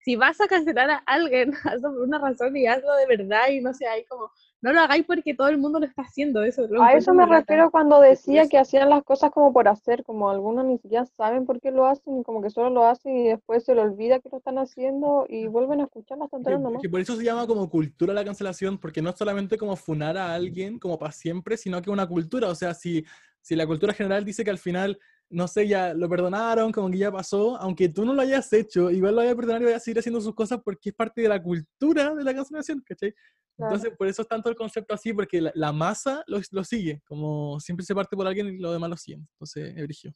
Si 0.00 0.16
vas 0.16 0.40
a 0.40 0.46
cancelar 0.46 0.90
a 0.90 1.02
alguien, 1.06 1.52
hazlo 1.64 1.92
por 1.92 2.02
una 2.02 2.18
razón 2.18 2.56
y 2.56 2.66
hazlo 2.66 2.94
de 2.96 3.06
verdad 3.06 3.48
y 3.50 3.60
no 3.60 3.74
sé, 3.74 3.86
ahí 3.86 4.04
como, 4.04 4.30
no 4.60 4.72
lo 4.72 4.80
hagáis 4.80 5.04
porque 5.04 5.34
todo 5.34 5.48
el 5.48 5.58
mundo 5.58 5.78
lo 5.78 5.86
está 5.86 6.02
haciendo, 6.02 6.42
eso. 6.42 6.66
lo 6.68 6.82
A 6.82 6.92
eso 6.92 7.14
me 7.14 7.26
refiero 7.26 7.70
cuando 7.70 8.00
decía 8.00 8.48
que 8.48 8.58
hacían 8.58 8.90
las 8.90 9.04
cosas 9.04 9.30
como 9.30 9.52
por 9.52 9.68
hacer, 9.68 10.02
como 10.04 10.30
algunos 10.30 10.64
ni 10.64 10.78
siquiera 10.78 11.04
saben 11.06 11.46
por 11.46 11.60
qué 11.60 11.70
lo 11.70 11.86
hacen 11.86 12.18
y 12.18 12.22
como 12.24 12.42
que 12.42 12.50
solo 12.50 12.70
lo 12.70 12.84
hacen 12.86 13.16
y 13.16 13.28
después 13.28 13.64
se 13.64 13.74
le 13.74 13.82
olvida 13.82 14.18
que 14.20 14.28
lo 14.30 14.38
están 14.38 14.58
haciendo 14.58 15.26
y 15.28 15.46
vuelven 15.46 15.80
a 15.80 15.84
escuchar 15.84 16.18
las 16.18 16.28
Que, 16.28 16.30
tonterías 16.30 16.60
nomás. 16.60 16.82
que 16.82 16.88
por 16.88 17.00
eso 17.00 17.16
se 17.16 17.24
llama 17.24 17.46
como 17.46 17.68
cultura 17.68 18.12
la 18.14 18.24
cancelación, 18.24 18.78
porque 18.78 19.02
no 19.02 19.10
es 19.10 19.16
solamente 19.16 19.58
como 19.58 19.76
funar 19.76 20.16
a 20.16 20.34
alguien 20.34 20.78
como 20.78 20.98
para 20.98 21.12
siempre, 21.12 21.56
sino 21.56 21.80
que 21.82 21.90
una 21.90 22.06
cultura. 22.08 22.48
O 22.48 22.54
sea, 22.54 22.74
si, 22.74 23.04
si 23.40 23.54
la 23.54 23.66
cultura 23.66 23.92
general 23.92 24.24
dice 24.24 24.42
que 24.44 24.50
al 24.50 24.58
final, 24.58 24.98
no 25.30 25.46
sé, 25.48 25.68
ya 25.68 25.94
lo 25.94 26.08
perdonaron, 26.08 26.72
como 26.72 26.90
que 26.90 26.98
ya 26.98 27.12
pasó, 27.12 27.56
aunque 27.56 27.88
tú 27.88 28.04
no 28.04 28.14
lo 28.14 28.22
hayas 28.22 28.52
hecho, 28.52 28.90
igual 28.90 29.12
lo 29.14 29.18
vayas 29.18 29.34
a 29.34 29.36
perdonar 29.36 29.62
y 29.62 29.64
vayas 29.66 29.82
a 29.82 29.84
seguir 29.84 29.98
haciendo 29.98 30.20
sus 30.20 30.34
cosas 30.34 30.60
porque 30.64 30.90
es 30.90 30.94
parte 30.94 31.20
de 31.20 31.28
la 31.28 31.42
cultura 31.42 32.14
de 32.14 32.24
la 32.24 32.34
cancelación, 32.34 32.82
¿cachai? 32.86 33.12
Claro. 33.56 33.74
Entonces, 33.74 33.96
por 33.98 34.06
eso 34.06 34.22
es 34.22 34.28
tanto 34.28 34.48
el 34.48 34.56
concepto 34.56 34.94
así, 34.94 35.12
porque 35.12 35.40
la, 35.40 35.52
la 35.54 35.72
masa 35.72 36.22
lo, 36.26 36.40
lo 36.52 36.64
sigue, 36.64 37.02
como 37.06 37.58
siempre 37.60 37.84
se 37.84 37.94
parte 37.94 38.16
por 38.16 38.26
alguien 38.26 38.48
y 38.48 38.58
los 38.58 38.72
demás 38.72 38.90
lo 38.90 38.96
siguen. 38.96 39.26
Entonces, 39.32 39.74
es 39.76 39.82
brígido. 39.82 40.14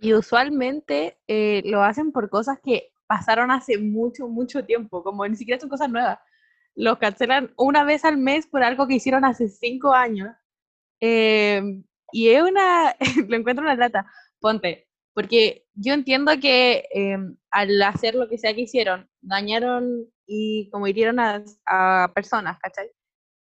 Y 0.00 0.14
usualmente 0.14 1.18
eh, 1.28 1.62
lo 1.64 1.82
hacen 1.82 2.10
por 2.10 2.28
cosas 2.28 2.58
que 2.60 2.92
pasaron 3.06 3.50
hace 3.50 3.78
mucho, 3.78 4.26
mucho 4.26 4.64
tiempo, 4.64 5.04
como 5.04 5.26
ni 5.28 5.36
siquiera 5.36 5.60
son 5.60 5.68
cosas 5.68 5.90
nuevas. 5.90 6.18
Los 6.74 6.98
cancelan 6.98 7.52
una 7.56 7.84
vez 7.84 8.04
al 8.04 8.16
mes 8.16 8.46
por 8.46 8.62
algo 8.62 8.88
que 8.88 8.94
hicieron 8.94 9.24
hace 9.24 9.48
cinco 9.48 9.92
años. 9.92 10.34
Em, 10.98 11.84
y 12.10 12.30
es 12.30 12.42
una, 12.42 12.96
lo 13.28 13.36
encuentro 13.36 13.64
una 13.64 13.76
lata. 13.76 14.06
Ponte, 14.42 14.88
porque 15.14 15.66
yo 15.74 15.94
entiendo 15.94 16.32
que 16.40 16.84
em, 16.90 17.36
al 17.50 17.80
hacer 17.82 18.16
lo 18.16 18.28
que 18.28 18.38
sea 18.38 18.54
que 18.54 18.62
hicieron, 18.62 19.08
dañaron 19.20 20.08
y 20.26 20.68
como 20.70 20.88
hirieron 20.88 21.20
a, 21.20 21.44
a 21.66 22.10
personas, 22.12 22.58
¿cachai? 22.58 22.90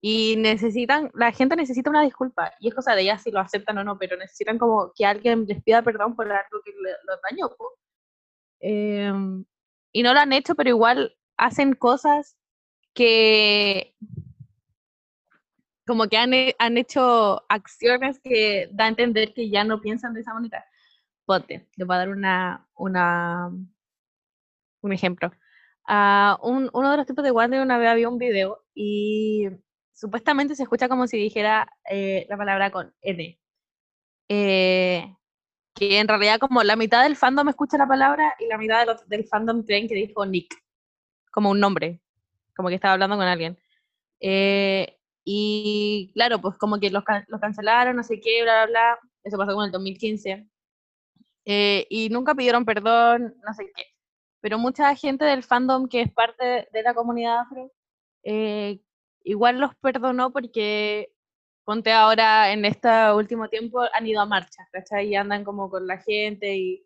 Y 0.01 0.35
necesitan, 0.37 1.09
la 1.15 1.31
gente 1.31 1.55
necesita 1.55 1.89
una 1.89 2.03
disculpa, 2.03 2.53
y 2.59 2.67
es 2.67 2.75
cosa 2.75 2.93
de 2.93 3.01
ellas 3.01 3.23
si 3.23 3.31
lo 3.31 3.39
aceptan 3.39 3.77
o 3.79 3.83
no, 3.83 3.97
pero 3.97 4.17
necesitan 4.17 4.59
como 4.59 4.91
que 4.95 5.05
alguien 5.05 5.45
les 5.47 5.63
pida 5.63 5.81
perdón 5.81 6.15
por 6.15 6.31
algo 6.31 6.61
que 6.63 6.71
los 6.73 7.19
dañó. 7.29 7.49
Em, 8.59 9.45
y 9.93 10.03
no 10.03 10.13
lo 10.13 10.19
han 10.19 10.33
hecho, 10.33 10.55
pero 10.55 10.69
igual 10.69 11.17
hacen 11.37 11.73
cosas 11.73 12.37
que 12.93 13.95
como 15.87 16.07
que 16.07 16.17
han, 16.17 16.31
han 16.59 16.77
hecho 16.77 17.43
acciones 17.49 18.19
que 18.23 18.69
da 18.71 18.85
a 18.85 18.89
entender 18.89 19.33
que 19.33 19.49
ya 19.49 19.63
no 19.63 19.81
piensan 19.81 20.13
de 20.13 20.21
esa 20.21 20.33
manera. 20.33 20.65
Ponte, 21.25 21.67
le 21.75 21.85
voy 21.85 21.95
a 21.95 21.99
dar 21.99 22.09
una, 22.09 22.67
una, 22.75 23.49
un 24.81 24.93
ejemplo. 24.93 25.31
Uh, 25.87 26.35
un, 26.47 26.69
uno 26.73 26.91
de 26.91 26.97
los 26.97 27.05
tipos 27.05 27.23
de 27.23 27.31
guardia 27.31 27.61
una 27.61 27.77
vez 27.77 27.89
había 27.89 28.09
un 28.09 28.17
video 28.17 28.63
y 28.73 29.47
supuestamente 29.93 30.55
se 30.55 30.63
escucha 30.63 30.89
como 30.89 31.07
si 31.07 31.17
dijera 31.17 31.69
eh, 31.89 32.25
la 32.29 32.37
palabra 32.37 32.71
con 32.71 32.93
N. 33.01 33.39
Eh, 34.29 35.15
que 35.73 35.99
en 35.99 36.07
realidad 36.07 36.39
como 36.39 36.63
la 36.63 36.75
mitad 36.75 37.03
del 37.03 37.15
fandom 37.15 37.49
escucha 37.49 37.77
la 37.77 37.87
palabra 37.87 38.35
y 38.39 38.47
la 38.47 38.57
mitad 38.57 38.85
del 39.07 39.25
fandom 39.25 39.63
creen 39.63 39.87
que 39.87 39.95
dijo 39.95 40.25
Nick, 40.25 40.55
como 41.31 41.49
un 41.51 41.59
nombre, 41.59 42.01
como 42.55 42.69
que 42.69 42.75
estaba 42.75 42.93
hablando 42.93 43.17
con 43.17 43.27
alguien. 43.27 43.57
Eh, 44.19 44.99
y 45.25 46.11
claro, 46.13 46.39
pues 46.41 46.57
como 46.57 46.79
que 46.79 46.89
los, 46.91 47.03
los, 47.27 47.41
cancelaron, 47.41 47.95
no 47.95 48.03
sé 48.03 48.19
qué, 48.19 48.43
bla, 48.43 48.65
bla, 48.65 48.71
bla. 48.71 48.99
Eso 49.23 49.37
pasó 49.37 49.55
con 49.55 49.65
el 49.65 49.71
2015. 49.71 50.47
Y 51.45 52.09
nunca 52.11 52.35
pidieron 52.35 52.65
perdón, 52.65 53.35
no 53.45 53.53
sé 53.53 53.71
qué. 53.75 53.83
Pero 54.41 54.57
mucha 54.59 54.95
gente 54.95 55.25
del 55.25 55.43
fandom 55.43 55.87
que 55.87 56.01
es 56.01 56.11
parte 56.11 56.67
de 56.71 56.83
la 56.83 56.93
comunidad 56.93 57.39
afro 57.41 57.71
eh, 58.23 58.81
igual 59.23 59.59
los 59.59 59.75
perdonó 59.75 60.31
porque 60.31 61.13
ponte 61.65 61.91
ahora 61.91 62.51
en 62.51 62.65
este 62.65 62.89
último 63.13 63.49
tiempo 63.49 63.81
han 63.93 64.07
ido 64.07 64.21
a 64.21 64.25
marchas, 64.25 64.67
¿cachai? 64.71 65.09
Y 65.09 65.15
andan 65.15 65.43
como 65.43 65.69
con 65.69 65.87
la 65.87 65.97
gente 65.99 66.55
y 66.55 66.85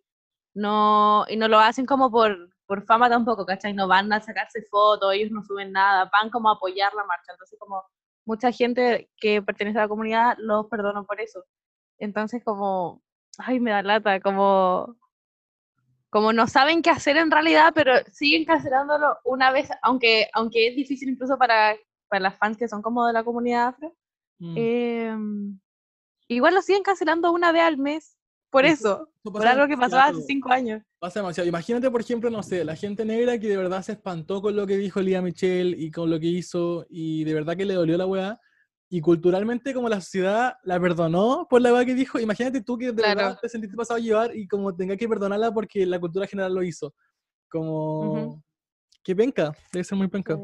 no, 0.53 1.25
y 1.29 1.37
no 1.37 1.47
lo 1.47 1.59
hacen 1.59 1.85
como 1.85 2.11
por, 2.11 2.49
por 2.65 2.85
fama 2.85 3.09
tampoco, 3.09 3.45
¿cachai? 3.45 3.73
No 3.73 3.87
van 3.87 4.11
a 4.13 4.21
sacarse 4.21 4.63
fotos, 4.63 5.13
ellos 5.13 5.31
no 5.31 5.43
suben 5.43 5.71
nada, 5.71 6.09
van 6.11 6.29
como 6.29 6.49
a 6.49 6.53
apoyar 6.53 6.93
la 6.93 7.05
marcha. 7.05 7.31
Entonces 7.33 7.59
como 7.59 7.83
mucha 8.25 8.51
gente 8.51 9.09
que 9.17 9.41
pertenece 9.41 9.79
a 9.79 9.83
la 9.83 9.87
comunidad 9.89 10.35
los 10.39 10.67
perdonó 10.67 11.05
por 11.05 11.21
eso. 11.21 11.45
Entonces 11.99 12.43
como, 12.43 13.03
ay, 13.37 13.59
me 13.59 13.71
da 13.71 13.81
lata, 13.83 14.19
como 14.19 14.95
como 16.09 16.31
no 16.31 16.47
saben 16.47 16.81
qué 16.81 16.89
hacer 16.89 17.17
en 17.17 17.29
realidad, 17.29 17.73
pero 17.75 17.93
siguen 18.11 18.45
cancelándolo 18.45 19.17
una 19.25 19.51
vez, 19.51 19.69
aunque, 19.81 20.29
aunque 20.33 20.67
es 20.69 20.75
difícil 20.75 21.09
incluso 21.09 21.37
para 21.37 21.75
para 22.07 22.21
las 22.21 22.37
fans 22.37 22.57
que 22.57 22.67
son 22.67 22.81
como 22.81 23.05
de 23.05 23.13
la 23.13 23.23
comunidad 23.23 23.67
afro, 23.67 23.95
mm. 24.39 24.55
em, 24.57 25.59
igual 26.27 26.55
lo 26.55 26.61
siguen 26.61 26.83
cancelando 26.83 27.31
una 27.31 27.51
vez 27.51 27.63
al 27.63 27.77
mes. 27.77 28.15
Por 28.49 28.65
eso, 28.65 29.09
por 29.23 29.45
algo 29.45 29.67
que 29.67 29.75
pasó 29.75 29.99
hace 29.99 30.21
cinco 30.21 30.49
años. 30.49 30.81
Pasa 30.99 31.19
demasiado. 31.19 31.49
Imagínate, 31.49 31.91
por 31.91 31.99
ejemplo, 31.99 32.29
no 32.29 32.41
sé, 32.41 32.63
la 32.63 32.77
gente 32.77 33.03
negra 33.03 33.37
que 33.37 33.49
de 33.49 33.57
verdad 33.57 33.83
se 33.83 33.91
espantó 33.91 34.41
con 34.41 34.55
lo 34.55 34.65
que 34.65 34.77
dijo 34.77 35.01
Lía 35.01 35.21
Michelle 35.21 35.75
y 35.77 35.91
con 35.91 36.09
lo 36.09 36.17
que 36.17 36.27
hizo 36.27 36.85
y 36.89 37.25
de 37.25 37.33
verdad 37.33 37.57
que 37.57 37.65
le 37.65 37.73
dolió 37.73 37.97
la 37.97 38.05
weá. 38.05 38.39
Y 38.89 39.01
culturalmente, 39.01 39.73
como 39.73 39.89
la 39.89 39.99
sociedad 39.99 40.55
la 40.63 40.79
perdonó 40.79 41.45
por 41.49 41.61
la 41.61 41.73
weá 41.73 41.83
que 41.83 41.93
dijo, 41.93 42.19
imagínate 42.19 42.61
tú 42.61 42.77
que 42.77 42.93
de 42.93 43.01
verdad 43.01 43.37
te 43.41 43.49
sentiste 43.49 43.75
pasado 43.75 43.97
a 43.97 44.01
llevar 44.01 44.35
y 44.35 44.47
como 44.47 44.73
tenga 44.73 44.95
que 44.95 45.09
perdonarla 45.09 45.53
porque 45.53 45.85
la 45.85 45.99
cultura 45.99 46.25
general 46.25 46.53
lo 46.53 46.63
hizo. 46.63 46.93
Como. 47.49 48.41
Que 49.03 49.15
penca, 49.15 49.55
debe 49.71 49.83
ser 49.83 49.97
muy 49.97 50.07
penca. 50.07 50.37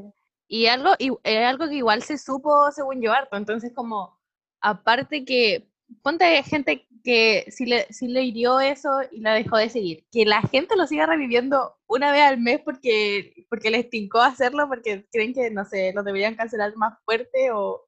Y 0.48 0.68
algo, 0.68 0.91
y, 1.00 1.12
es 1.24 1.46
algo 1.46 1.68
que 1.68 1.76
igual 1.76 2.04
se 2.04 2.18
supo 2.18 2.70
según 2.72 3.02
yo 3.02 3.14
harto. 3.14 3.36
Entonces, 3.38 3.72
como, 3.74 4.20
aparte 4.62 5.24
que, 5.24 5.70
ponte 6.02 6.44
gente 6.44 6.88
que 7.04 7.46
si 7.50 7.66
le, 7.66 7.86
si 7.91 8.08
le 8.08 8.24
hirió 8.24 8.60
eso 8.60 8.89
y 9.12 9.20
la 9.20 9.34
dejó 9.34 9.58
de 9.58 9.70
seguir, 9.70 10.06
que 10.12 10.26
la 10.26 10.41
gente 10.41 10.76
lo 10.76 10.88
siga 10.88 11.06
reviviendo 11.06 11.76
una 11.88 12.12
vez 12.12 12.22
al 12.24 12.39
mes 12.39 12.62
porque, 12.64 13.46
porque 13.50 13.70
les 13.70 13.89
tincó 13.89 14.22
hacerlo, 14.22 14.68
porque 14.68 15.06
creen 15.12 15.34
que, 15.34 15.50
no 15.50 15.66
sé, 15.66 15.91
lo 15.94 16.04
deberían 16.04 16.36
cancelar 16.36 16.76
más 16.76 16.98
fuerte 17.04 17.52
o 17.52 17.83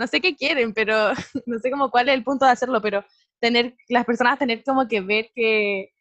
no 0.00 0.06
sé 0.06 0.20
qué 0.22 0.34
quieren, 0.34 0.72
pero 0.72 0.94
no 1.46 1.58
sé 1.58 1.70
como 1.70 1.90
cuál 1.90 2.08
es 2.08 2.14
el 2.14 2.24
punto 2.24 2.46
de 2.46 2.52
hacerlo, 2.52 2.80
pero 2.80 3.04
tener, 3.38 3.76
las 3.88 4.06
personas 4.06 4.38
tener 4.38 4.64
como 4.64 4.88
que 4.88 5.02
ver 5.02 5.30
que 5.34 5.92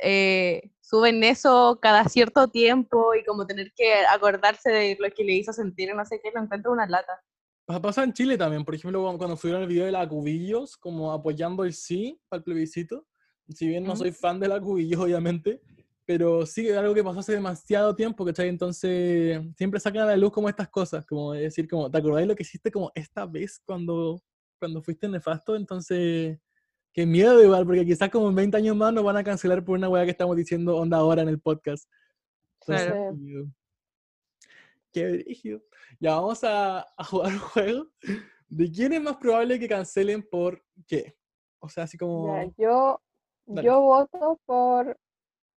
eh, 0.00 0.70
suben 0.80 1.22
eso 1.24 1.78
cada 1.82 2.04
cierto 2.04 2.46
tiempo 2.48 3.12
y 3.14 3.24
como 3.24 3.46
tener 3.46 3.72
que 3.74 3.92
acordarse 4.06 4.70
de 4.70 4.96
lo 5.00 5.10
que 5.10 5.24
le 5.24 5.32
hizo 5.32 5.52
sentir, 5.52 5.92
no 5.94 6.04
sé 6.06 6.20
qué, 6.22 6.30
lo 6.32 6.40
encuentro 6.40 6.70
una 6.70 6.86
lata. 6.86 7.20
Pasa 7.66 8.04
en 8.04 8.12
Chile 8.12 8.38
también, 8.38 8.64
por 8.64 8.74
ejemplo, 8.74 9.02
cuando 9.18 9.36
subieron 9.36 9.62
el 9.62 9.68
video 9.68 9.84
de 9.84 9.92
la 9.92 10.08
Cubillos, 10.08 10.76
como 10.76 11.12
apoyando 11.12 11.64
el 11.64 11.72
sí 11.72 12.20
para 12.28 12.38
el 12.38 12.44
plebiscito. 12.44 13.06
Si 13.48 13.66
bien 13.66 13.84
no 13.84 13.96
soy 13.96 14.12
fan 14.12 14.38
de 14.40 14.48
la 14.48 14.60
Cubillos, 14.60 15.00
obviamente, 15.00 15.60
pero 16.10 16.44
sí 16.44 16.66
es 16.66 16.76
algo 16.76 16.92
que 16.92 17.04
pasó 17.04 17.20
hace 17.20 17.34
demasiado 17.34 17.94
tiempo, 17.94 18.24
¿cachai? 18.24 18.48
Entonces, 18.48 19.40
siempre 19.56 19.78
sacan 19.78 20.02
a 20.02 20.06
la 20.06 20.16
luz 20.16 20.32
como 20.32 20.48
estas 20.48 20.68
cosas, 20.68 21.06
como 21.06 21.34
decir, 21.34 21.68
como, 21.68 21.88
¿te 21.88 21.98
acordáis 21.98 22.26
lo 22.26 22.34
que 22.34 22.42
hiciste 22.42 22.72
como 22.72 22.90
esta 22.96 23.26
vez 23.26 23.60
cuando, 23.64 24.20
cuando 24.58 24.82
fuiste 24.82 25.08
nefasto? 25.08 25.54
Entonces, 25.54 26.36
Qué 26.92 27.06
miedo 27.06 27.40
igual, 27.44 27.64
porque 27.64 27.86
quizás 27.86 28.10
como 28.10 28.28
en 28.28 28.34
20 28.34 28.56
años 28.56 28.74
más 28.74 28.92
nos 28.92 29.04
van 29.04 29.18
a 29.18 29.22
cancelar 29.22 29.64
por 29.64 29.78
una 29.78 29.88
weá 29.88 30.04
que 30.04 30.10
estamos 30.10 30.36
diciendo 30.36 30.76
onda 30.76 30.96
ahora 30.96 31.22
en 31.22 31.28
el 31.28 31.38
podcast. 31.38 31.88
claro. 32.58 33.14
Qué 34.92 35.12
brígido. 35.12 35.62
Ya 36.00 36.16
vamos 36.16 36.42
a, 36.42 36.80
a, 36.80 37.04
jugar 37.04 37.32
un 37.34 37.38
juego. 37.38 37.86
¿De 38.48 38.68
quién 38.68 38.92
es 38.94 39.00
más 39.00 39.16
probable 39.18 39.60
que 39.60 39.68
cancelen 39.68 40.26
por 40.28 40.60
qué? 40.88 41.16
O 41.60 41.68
sea, 41.68 41.84
así 41.84 41.96
como... 41.96 42.52
yo, 42.58 43.00
yo 43.46 43.80
voto 43.80 44.40
por, 44.44 44.98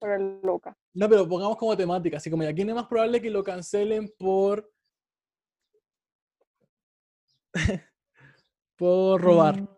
por 0.03 0.11
el 0.11 0.41
Luca. 0.43 0.77
No, 0.95 1.09
pero 1.09 1.29
pongamos 1.29 1.57
como 1.57 1.77
temática, 1.77 2.17
así 2.17 2.29
como 2.29 2.43
ya, 2.43 2.53
¿quién 2.53 2.69
es 2.69 2.75
más 2.75 2.89
probable 2.89 3.23
que 3.23 3.31
lo 3.31 3.45
cancelen 3.45 4.13
por... 4.19 4.69
por 8.77 9.23
robar? 9.23 9.61
Mm. 9.61 9.69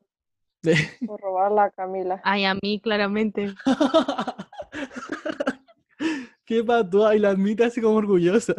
Por 1.06 1.20
robarla 1.20 1.64
a 1.64 1.70
Camila. 1.70 2.22
Ay, 2.24 2.46
a 2.46 2.54
mí, 2.54 2.80
claramente. 2.80 3.52
Qué 6.46 6.64
pato, 6.64 7.12
y 7.12 7.18
la 7.18 7.28
admite 7.30 7.64
así 7.64 7.82
como 7.82 7.96
orgullosa. 7.96 8.54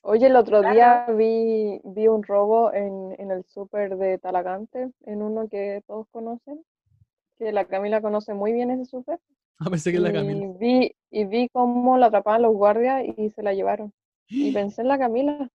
Oye, 0.00 0.28
el 0.28 0.36
otro 0.36 0.62
día 0.62 1.04
vi, 1.14 1.78
vi 1.84 2.08
un 2.08 2.22
robo 2.22 2.72
en, 2.72 3.14
en 3.18 3.30
el 3.30 3.44
súper 3.44 3.98
de 3.98 4.16
Talagante, 4.18 4.92
en 5.02 5.20
uno 5.20 5.46
que 5.46 5.82
todos 5.86 6.08
conocen, 6.08 6.64
que 7.36 7.52
la 7.52 7.66
Camila 7.66 8.00
conoce 8.00 8.32
muy 8.32 8.54
bien 8.54 8.70
ese 8.70 8.86
súper. 8.86 9.20
Ah, 9.58 9.66
pensé 9.70 9.92
que 9.92 10.00
la 10.00 10.12
Camila. 10.12 10.46
Vi, 10.58 10.94
y 11.10 11.24
vi 11.24 11.48
cómo 11.50 11.96
la 11.98 12.06
atrapaban 12.06 12.42
los 12.42 12.52
guardias 12.52 13.04
y 13.16 13.30
se 13.30 13.42
la 13.42 13.54
llevaron. 13.54 13.92
Y 14.28 14.52
pensé 14.54 14.82
en 14.82 14.88
la 14.88 14.98
Camila. 14.98 15.50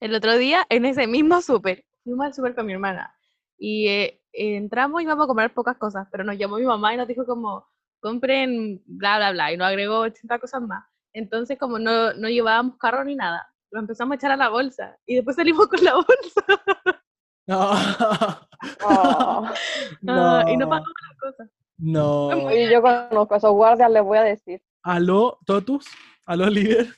El 0.00 0.14
otro 0.14 0.36
día, 0.36 0.66
en 0.68 0.84
ese 0.84 1.06
mismo 1.06 1.40
súper, 1.40 1.84
fuimos 2.02 2.26
al 2.26 2.34
súper 2.34 2.54
con 2.54 2.66
mi 2.66 2.72
hermana 2.72 3.16
y 3.58 3.88
eh, 3.88 4.20
entramos 4.32 5.00
y 5.00 5.04
íbamos 5.04 5.24
a 5.24 5.28
comer 5.28 5.54
pocas 5.54 5.76
cosas, 5.76 6.06
pero 6.10 6.24
nos 6.24 6.36
llamó 6.36 6.56
mi 6.56 6.64
mamá 6.64 6.92
y 6.92 6.96
nos 6.96 7.08
dijo 7.08 7.24
como, 7.24 7.66
compren 8.00 8.82
bla, 8.86 9.16
bla, 9.16 9.32
bla, 9.32 9.52
y 9.52 9.56
nos 9.56 9.68
agregó 9.68 10.00
80 10.00 10.38
cosas 10.38 10.62
más. 10.62 10.84
Entonces, 11.12 11.58
como 11.58 11.78
no, 11.78 12.12
no 12.14 12.28
llevábamos 12.28 12.76
carro 12.76 13.04
ni 13.04 13.14
nada, 13.14 13.46
lo 13.70 13.80
empezamos 13.80 14.12
a 14.12 14.16
echar 14.16 14.32
a 14.32 14.36
la 14.36 14.48
bolsa 14.48 14.98
y 15.06 15.16
después 15.16 15.36
salimos 15.36 15.68
con 15.68 15.82
la 15.82 15.94
bolsa. 15.94 16.44
No. 17.46 17.72
Oh. 18.86 19.46
no. 20.00 20.48
Y 20.48 20.56
no 20.56 20.66
pagamos 20.66 20.94
las 21.10 21.18
cosas. 21.20 21.50
No. 21.76 22.50
Y 22.50 22.70
yo 22.70 22.80
conozco 22.80 23.34
a 23.34 23.36
esos 23.38 23.52
guardias, 23.52 23.90
les 23.90 24.02
voy 24.02 24.18
a 24.18 24.22
decir. 24.22 24.62
¿Aló, 24.82 25.38
Totus? 25.46 25.86
¿Aló, 26.24 26.48
líder? 26.48 26.94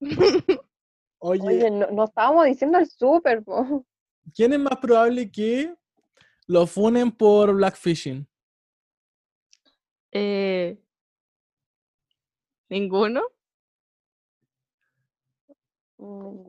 Oye, 1.18 1.42
Oye 1.44 1.70
no, 1.70 1.88
no, 1.90 2.04
estábamos 2.04 2.46
diciendo 2.46 2.78
el 2.78 2.88
súper, 2.88 3.44
¿quién 4.34 4.52
es 4.52 4.58
más 4.58 4.76
probable 4.78 5.30
que 5.30 5.72
lo 6.46 6.66
funen 6.66 7.10
por 7.12 7.54
blackfishing. 7.54 8.26
Eh, 10.10 10.78
¿Ninguno? 12.68 13.22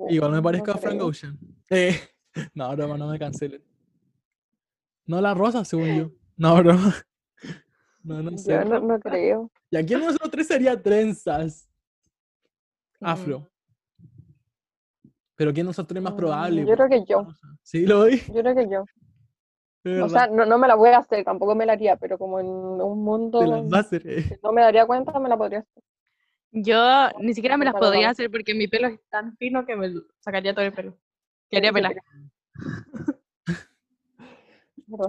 Igual 0.09 0.31
me 0.31 0.41
parezco 0.41 0.71
a 0.71 0.77
Frank 0.77 1.01
Ocean. 1.01 1.39
Eh, 1.69 1.97
no, 2.53 2.75
broma, 2.75 2.97
no 2.97 3.07
me 3.07 3.19
cancelen. 3.19 3.63
No 5.05 5.21
la 5.21 5.33
rosa, 5.33 5.63
según 5.63 5.97
yo. 5.97 6.11
No, 6.35 6.55
broma. 6.55 6.93
No, 8.03 8.21
no 8.21 8.37
sé. 8.37 8.51
Yo 8.51 8.65
no, 8.65 8.79
no 8.79 8.99
creo. 8.99 9.51
¿Y 9.71 9.77
a 9.77 9.85
quién 9.85 9.99
de 9.99 10.05
nosotros 10.07 10.31
tres 10.31 10.47
sería 10.47 10.81
trenzas? 10.81 11.69
Afro. 12.99 13.49
Pero 15.35 15.51
¿quién 15.53 15.65
de 15.65 15.69
nosotros 15.69 15.87
tres 15.87 15.97
es 15.99 16.03
más 16.03 16.13
Mm, 16.13 16.17
probable? 16.17 16.65
yo 16.65 16.75
creo 16.75 16.89
que 16.89 17.03
yo. 17.05 17.27
Sí, 17.63 17.85
lo 17.85 17.99
doy. 17.99 18.21
Yo 18.27 18.41
creo 18.41 18.55
que 18.55 18.69
yo. 18.69 18.85
O 20.01 20.07
sea, 20.07 20.27
no, 20.27 20.45
no 20.45 20.57
me 20.57 20.67
la 20.67 20.75
voy 20.75 20.89
a 20.89 20.99
hacer, 20.99 21.25
tampoco 21.25 21.55
me 21.55 21.65
la 21.65 21.73
haría, 21.73 21.97
pero 21.97 22.17
como 22.17 22.39
en 22.39 22.45
un 22.47 23.03
mundo 23.03 23.39
va 23.69 23.77
a 23.77 23.81
hacer. 23.81 24.01
eh. 24.07 24.23
que 24.29 24.39
no 24.41 24.53
me 24.53 24.61
daría 24.61 24.85
cuenta, 24.85 25.19
me 25.19 25.27
la 25.27 25.37
podría 25.37 25.59
hacer. 25.59 25.83
Yo 26.51 27.09
ni 27.19 27.33
siquiera 27.33 27.57
me 27.57 27.65
las 27.65 27.73
podría 27.73 28.09
hacer 28.11 28.29
porque 28.31 28.53
mi 28.53 28.67
pelo 28.67 28.87
es 28.87 28.99
tan 29.09 29.35
fino 29.37 29.65
que 29.65 29.75
me 29.75 29.91
sacaría 30.19 30.53
todo 30.53 30.63
el 30.65 30.71
pelo. 30.73 30.97
Quería 31.49 31.73
pelar. 31.73 31.95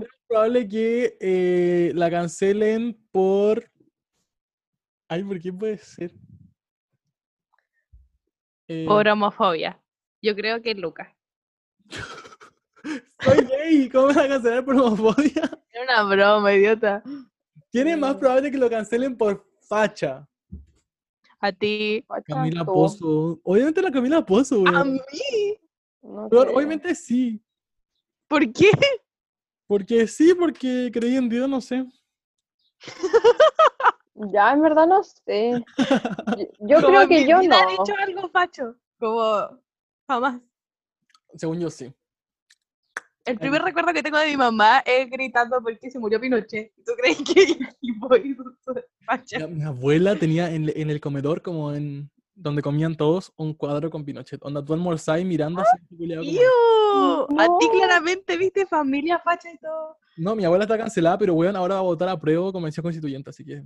Es 0.01 0.09
probable 0.27 0.69
que 0.69 1.17
eh, 1.21 1.93
la 1.95 2.11
cancelen 2.11 2.97
por. 3.13 3.71
Ay, 5.09 5.23
¿por 5.25 5.41
qué 5.41 5.53
puede 5.53 5.79
ser? 5.79 6.13
Eh, 8.69 8.85
Por 8.87 9.07
homofobia. 9.09 9.79
Yo 10.23 10.35
creo 10.35 10.63
que 10.63 10.75
Lucas. 10.75 11.09
Soy 13.21 13.45
gay, 13.47 13.89
¿cómo 13.91 14.09
me 14.09 14.15
van 14.15 14.25
a 14.27 14.29
cancelar 14.29 14.65
por 14.65 14.75
homofobia? 14.77 15.63
Era 15.73 15.83
una 15.85 16.03
broma, 16.15 16.55
idiota. 16.55 17.03
¿Quién 17.71 17.89
es 17.89 17.99
más 17.99 18.17
Mm. 18.17 18.19
probable 18.19 18.51
que 18.51 18.59
lo 18.59 18.71
cancelen 18.71 19.17
por 19.17 19.47
facha? 19.69 20.27
A 21.41 21.53
ti. 21.53 22.05
Camila 22.27 22.65
tú. 22.65 22.73
Pozo. 22.73 23.41
Obviamente 23.43 23.83
la 23.83 23.91
Camila 23.91 24.25
Pozo, 24.25 24.57
A 24.67 24.71
weón. 24.71 24.93
mí. 24.95 25.59
No. 26.03 26.27
Obviamente 26.27 26.95
sí. 26.95 27.43
¿Por 28.29 28.51
qué? 28.53 28.71
Porque 29.67 30.07
sí, 30.07 30.35
porque 30.35 30.91
creí 30.93 31.17
en 31.17 31.29
Dios, 31.29 31.49
no 31.49 31.61
sé. 31.61 31.85
Ya, 34.33 34.53
en 34.53 34.63
verdad 34.63 34.87
no 34.87 35.03
sé. 35.03 35.65
Yo, 36.61 36.79
creo 36.79 37.09
que 37.09 37.27
yo 37.27 37.43
no. 37.43 37.57
he 37.57 37.71
dicho 37.73 37.95
algo 37.99 38.29
facho. 38.29 38.77
Como 38.99 39.61
jamás. 40.07 40.41
Según 41.35 41.59
yo 41.59 41.69
sí. 41.69 41.93
El 43.25 43.39
primer 43.39 43.63
recuerdo 43.63 43.93
que 43.93 44.03
tengo 44.03 44.19
de 44.19 44.29
mi 44.29 44.37
mamá 44.37 44.85
es 44.87 45.11
gritando 45.11 45.61
porque 45.63 45.91
se 45.91 45.99
murió 45.99 46.21
Pinochet. 46.21 46.73
¿Tú 46.85 46.93
crees 46.97 47.19
que 47.23 47.59
voy 47.99 48.37
Mi 49.49 49.63
abuela 49.65 50.15
tenía 50.17 50.51
en, 50.51 50.71
en 50.77 50.91
el 50.91 51.01
comedor, 51.01 51.43
como 51.43 51.75
en 51.75 52.11
donde 52.35 52.63
comían 52.63 52.97
todos, 52.97 53.33
un 53.37 53.55
cuadro 53.55 53.91
con 53.91 54.05
Pinochet. 54.05 54.43
Onda, 54.45 54.65
tú 54.65 54.73
almorzás 54.75 55.21
y 55.21 55.25
mirando 55.25 55.61
así, 55.63 55.97
culiao, 55.97 56.23
como- 56.23 56.33
¡Iu! 56.33 57.41
A 57.41 57.59
ti 57.59 57.67
No. 57.67 57.73
claramente 57.73 58.37
viste 58.37 58.67
familia 58.67 59.19
facha 59.21 59.51
y 59.53 59.59
todo. 59.59 59.97
No, 60.17 60.35
mi 60.35 60.45
abuela 60.45 60.65
está 60.65 60.77
cancelada, 60.79 61.19
pero 61.19 61.35
weón, 61.35 61.57
ahora 61.57 61.75
va 61.75 61.81
a 61.81 61.85
votar 61.85 62.09
a 62.09 62.19
prueba 62.19 62.53
convención 62.53 62.83
constituyente, 62.83 63.31
así 63.31 63.45
que. 63.45 63.63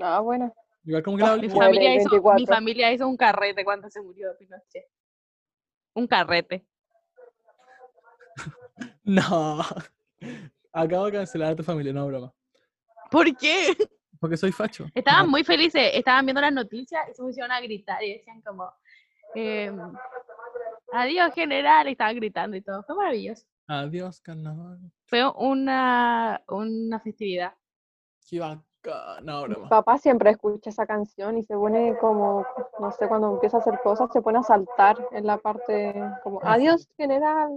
Ah, 0.00 0.20
bueno. 0.20 0.52
Igual 0.84 1.02
como 1.02 1.16
que 1.16 1.22
la 1.22 1.32
Ah. 1.32 1.36
Mi 1.36 1.48
familia, 1.48 1.94
hizo, 1.94 2.08
mi 2.08 2.16
24. 2.16 2.46
familia 2.46 2.92
hizo 2.92 3.08
un 3.08 3.16
carrete 3.16 3.64
cuando 3.64 3.88
se 3.90 4.00
murió 4.02 4.28
Pinochet. 4.38 4.86
Un 5.94 6.06
carrete. 6.06 6.66
No. 9.04 9.60
Acabo 10.72 11.06
de 11.06 11.12
cancelar 11.12 11.52
a 11.52 11.56
tu 11.56 11.62
familia, 11.62 11.92
no 11.92 12.06
broma. 12.06 12.32
¿Por 13.10 13.36
qué? 13.36 13.76
Porque 14.22 14.36
soy 14.36 14.52
facho. 14.52 14.86
Estaban 14.94 15.28
muy 15.28 15.42
felices, 15.42 15.90
estaban 15.94 16.24
viendo 16.24 16.40
las 16.40 16.52
noticias 16.52 17.08
y 17.10 17.12
se 17.12 17.20
pusieron 17.20 17.50
a 17.50 17.60
gritar 17.60 18.00
y 18.04 18.12
decían 18.18 18.40
como, 18.42 18.72
em, 19.34 19.76
adiós 20.92 21.34
general, 21.34 21.88
y 21.88 21.90
estaban 21.90 22.14
gritando 22.14 22.56
y 22.56 22.60
todo. 22.62 22.84
Fue 22.84 22.94
maravilloso. 22.94 23.44
Adiós, 23.66 24.20
carnaval. 24.20 24.78
Fue 25.06 25.28
una, 25.28 26.40
una 26.46 27.00
festividad. 27.00 27.52
Qué 28.30 28.38
bacán. 28.38 28.62
No, 29.22 29.46
Mi 29.48 29.54
papá 29.68 29.98
siempre 29.98 30.30
escucha 30.30 30.70
esa 30.70 30.86
canción 30.86 31.38
y 31.38 31.42
se 31.42 31.54
pone 31.54 31.96
como, 31.98 32.46
no 32.78 32.92
sé, 32.92 33.08
cuando 33.08 33.34
empieza 33.34 33.56
a 33.56 33.60
hacer 33.60 33.80
cosas, 33.82 34.08
se 34.12 34.22
pone 34.22 34.38
a 34.38 34.42
saltar 34.44 34.96
en 35.10 35.26
la 35.26 35.38
parte 35.38 35.94
como, 36.22 36.40
Ah, 36.42 36.54
adiós, 36.54 36.88
general. 36.96 37.48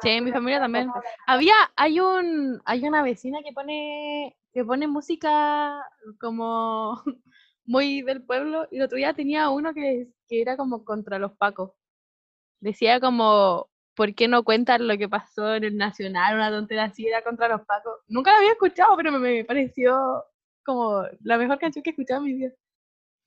Sí, 0.00 0.20
mi 0.20 0.32
familia 0.32 0.60
también. 0.60 0.90
Había, 1.26 1.54
hay 1.76 1.98
un, 2.00 2.60
hay 2.64 2.86
una 2.86 3.02
vecina 3.02 3.40
que 3.44 3.52
pone, 3.52 4.36
que 4.58 4.64
pone 4.64 4.88
música 4.88 5.86
como 6.20 7.00
muy 7.64 8.02
del 8.02 8.24
pueblo, 8.24 8.66
y 8.72 8.78
el 8.78 8.82
otro 8.82 8.96
día 8.96 9.14
tenía 9.14 9.50
uno 9.50 9.72
que, 9.72 10.08
que 10.26 10.40
era 10.40 10.56
como 10.56 10.84
contra 10.84 11.20
los 11.20 11.30
pacos. 11.36 11.70
Decía 12.58 12.98
como, 12.98 13.70
¿por 13.94 14.16
qué 14.16 14.26
no 14.26 14.42
cuentan 14.42 14.88
lo 14.88 14.98
que 14.98 15.08
pasó 15.08 15.54
en 15.54 15.62
el 15.62 15.76
Nacional? 15.76 16.34
Una 16.34 16.50
tontería 16.50 16.84
así, 16.84 17.06
era 17.06 17.22
contra 17.22 17.46
los 17.46 17.60
pacos. 17.66 18.00
Nunca 18.08 18.32
la 18.32 18.38
había 18.38 18.50
escuchado, 18.50 18.96
pero 18.96 19.12
me, 19.12 19.20
me 19.20 19.44
pareció 19.44 20.24
como 20.64 21.04
la 21.20 21.38
mejor 21.38 21.60
canción 21.60 21.84
que 21.84 21.90
he 21.90 21.92
escuchado 21.92 22.18
en 22.18 22.26
mi 22.26 22.34
vida. 22.34 22.52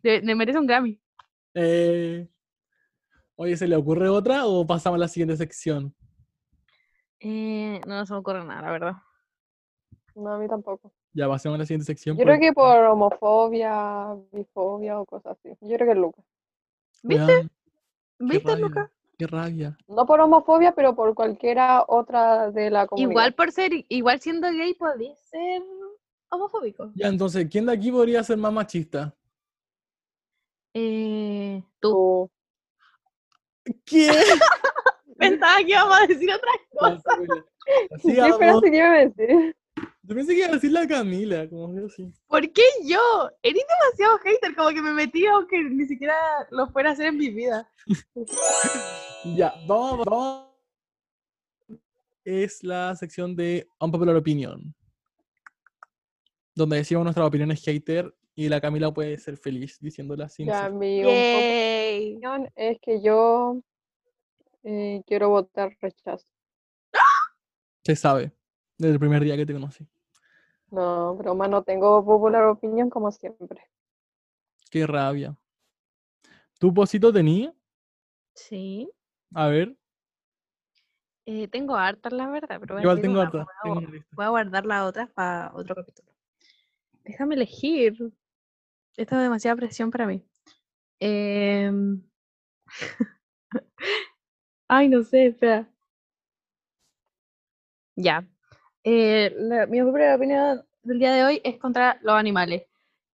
Me 0.04 0.36
merece 0.36 0.60
un 0.60 0.68
Grammy. 0.68 1.00
Eh, 1.54 2.28
oye, 3.36 3.56
¿se 3.56 3.70
le 3.70 3.78
ocurre 3.78 4.10
otra 4.10 4.48
o 4.48 4.68
pasamos 4.68 4.98
a 4.98 5.00
la 5.00 5.08
siguiente 5.08 5.38
sección? 5.38 5.96
Eh, 7.22 7.80
no 7.88 8.06
se 8.06 8.12
me 8.12 8.20
ocurre 8.20 8.44
nada, 8.44 8.64
la 8.64 8.72
verdad. 8.72 8.94
No, 10.14 10.34
a 10.34 10.38
mí 10.38 10.50
tampoco. 10.50 10.92
Ya 11.14 11.28
pasemos 11.28 11.56
a 11.56 11.60
la 11.60 11.66
siguiente 11.66 11.86
sección. 11.86 12.18
Yo 12.18 12.24
creo 12.24 12.36
porque- 12.36 12.48
que 12.48 12.54
por 12.54 12.78
homofobia, 12.86 14.16
bifobia 14.32 15.00
o 15.00 15.06
cosas 15.06 15.38
así. 15.38 15.50
Yo 15.62 15.76
creo 15.78 15.94
que 15.94 15.96
Lucas. 16.00 16.26
¿Viste? 17.04 17.50
¿Viste, 18.20 18.50
rabia, 18.50 18.68
Luca? 18.68 18.92
Qué 19.18 19.28
rabia. 19.28 19.78
No 19.88 20.06
por 20.06 20.20
homofobia, 20.20 20.74
pero 20.74 20.96
por 20.96 21.14
cualquiera 21.14 21.84
otra 21.88 22.52
de 22.52 22.70
la 22.70 22.88
comunidad. 22.88 23.12
Igual 23.12 23.34
por 23.34 23.52
ser, 23.52 23.72
igual 23.90 24.22
siendo 24.22 24.48
gay 24.52 24.74
podía 24.74 25.16
ser 25.16 25.64
homofóbico. 26.30 26.92
Ya, 26.96 27.08
entonces, 27.08 27.48
¿quién 27.52 27.66
de 27.66 27.74
aquí 27.74 27.92
podría 27.92 28.24
ser 28.24 28.38
más 28.38 28.54
machista? 28.54 29.14
Eh, 30.74 31.62
tú. 31.80 32.30
¿Qué? 33.86 34.08
Pensaba 35.18 35.58
que 35.58 35.72
íbamos 35.72 35.98
a 36.02 36.08
decir 36.08 36.32
otra 36.32 36.52
cosa. 36.72 37.20
Así 37.92 38.16
¿Qué 38.16 38.28
esperaste 38.28 38.72
que 38.72 38.78
iba 38.78 38.92
a 38.94 39.06
decir? 39.06 39.56
Yo 40.04 40.16
pensé 40.16 40.34
que 40.34 40.40
iba 40.40 40.48
a 40.48 40.54
decir 40.54 40.72
la 40.72 40.88
Camila, 40.88 41.48
como 41.48 41.74
que 41.74 41.86
así. 41.86 42.12
¿Por 42.28 42.42
qué 42.52 42.64
yo? 42.86 43.30
Eres 43.44 43.64
demasiado 43.70 44.18
hater, 44.20 44.56
como 44.56 44.70
que 44.70 44.82
me 44.82 44.94
metí 44.94 45.26
aunque 45.28 45.64
ni 45.64 45.86
siquiera 45.86 46.16
lo 46.50 46.68
fuera 46.72 46.90
a 46.90 46.94
hacer 46.94 47.08
en 47.08 47.18
mi 47.18 47.30
vida. 47.30 47.70
Ya, 49.24 49.54
vamos, 49.68 50.04
vamos. 50.04 50.48
Es 52.26 52.64
la 52.64 52.96
sección 52.96 53.36
de 53.36 53.68
Unpopular 53.80 54.16
Opinion. 54.16 54.74
Donde 56.56 56.78
decimos 56.78 57.04
nuestras 57.04 57.28
opiniones 57.28 57.62
hater 57.64 58.12
y 58.34 58.50
la 58.50 58.60
Camila 58.60 58.92
puede 58.92 59.20
ser 59.20 59.38
feliz 59.38 59.78
diciéndolas 59.80 60.34
sin 60.34 60.48
mi 60.48 61.04
opinión 61.06 62.50
es 62.56 62.80
que 62.82 63.00
yo 63.04 63.62
eh, 64.64 65.04
quiero 65.06 65.30
votar 65.30 65.78
rechazo. 65.80 66.26
Se 67.84 67.96
sabe. 67.96 68.32
Desde 68.82 68.94
el 68.96 69.00
primer 69.00 69.24
día 69.24 69.38
que 69.38 69.46
te 69.46 69.54
conocí. 69.54 69.88
No, 70.72 71.14
broma, 71.16 71.48
no 71.48 71.62
tengo 71.62 72.04
popular 72.04 72.46
opinión 72.46 72.90
como 72.90 73.12
siempre. 73.12 73.62
Qué 74.72 74.88
rabia. 74.88 75.38
¿Tu 76.58 76.74
posito 76.74 77.14
tenía? 77.14 77.54
Sí. 78.34 78.92
A 79.36 79.50
ver. 79.50 79.78
Eh, 81.28 81.48
tengo 81.50 81.76
hartas, 81.76 82.12
la 82.12 82.28
verdad, 82.28 82.58
pero 82.60 82.80
Igual 82.80 83.00
tengo 83.02 83.14
una, 83.14 83.22
harta. 83.22 83.38
voy 83.44 83.54
a- 83.54 83.62
tengo 83.62 83.78
una 83.78 83.90
lista. 83.92 84.10
Voy 84.16 84.26
a 84.26 84.30
guardar 84.30 84.66
las 84.66 84.82
otras 84.90 85.12
para 85.12 85.52
otro 85.54 85.76
capítulo. 85.76 86.12
Déjame 87.04 87.36
elegir. 87.36 87.94
Esto 88.98 89.16
es 89.16 89.22
demasiada 89.22 89.58
presión 89.58 89.92
para 89.92 90.08
mí. 90.08 90.26
Em, 91.00 92.02
Ay, 94.68 94.90
no 94.90 95.04
sé, 95.04 95.28
espera. 95.28 95.70
Ya. 97.96 98.26
Eh, 98.84 99.34
la- 99.38 99.66
mi 99.68 99.82
primera 99.82 100.16
opinión 100.16 100.64
del 100.84 101.00
día 101.00 101.14
de 101.14 101.24
hoy 101.24 101.42
es 101.44 101.58
contra 101.58 102.00
los 102.02 102.16
animales. 102.16 102.64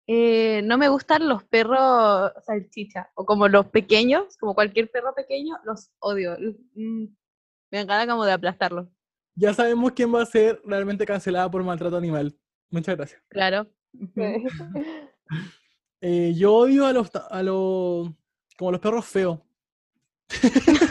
Eh, 0.08 0.62
no 0.66 0.78
me 0.78 0.90
gustan 0.90 1.30
los 1.30 1.44
perros 1.46 2.32
salchicha, 2.46 3.10
o 3.16 3.26
como 3.26 3.48
los 3.48 3.68
pequeños, 3.68 4.36
como 4.38 4.54
cualquier 4.54 4.92
perro 4.92 5.14
pequeño, 5.16 5.56
los 5.64 5.92
odio. 6.00 6.36
Mm, 6.76 7.06
Me 7.72 7.80
encanta 7.80 8.06
como 8.12 8.26
de 8.26 8.34
aplastarlos. 8.34 8.88
Ya 9.36 9.54
sabemos 9.54 9.94
quién 9.94 10.14
va 10.14 10.22
a 10.22 10.26
ser 10.26 10.62
realmente 10.66 11.06
cancelada 11.06 11.50
por 11.50 11.64
maltrato 11.64 11.96
animal. 11.98 12.36
Muchas 12.70 12.96
gracias. 12.98 13.22
Claro. 13.30 13.68
Sí. 13.94 14.44
Eh, 16.06 16.34
yo 16.36 16.54
odio 16.54 16.86
a 16.86 16.92
los, 16.92 17.10
a 17.16 17.42
los, 17.42 18.10
como 18.58 18.72
los 18.74 18.82
perros 18.82 19.06
feos. 19.06 19.40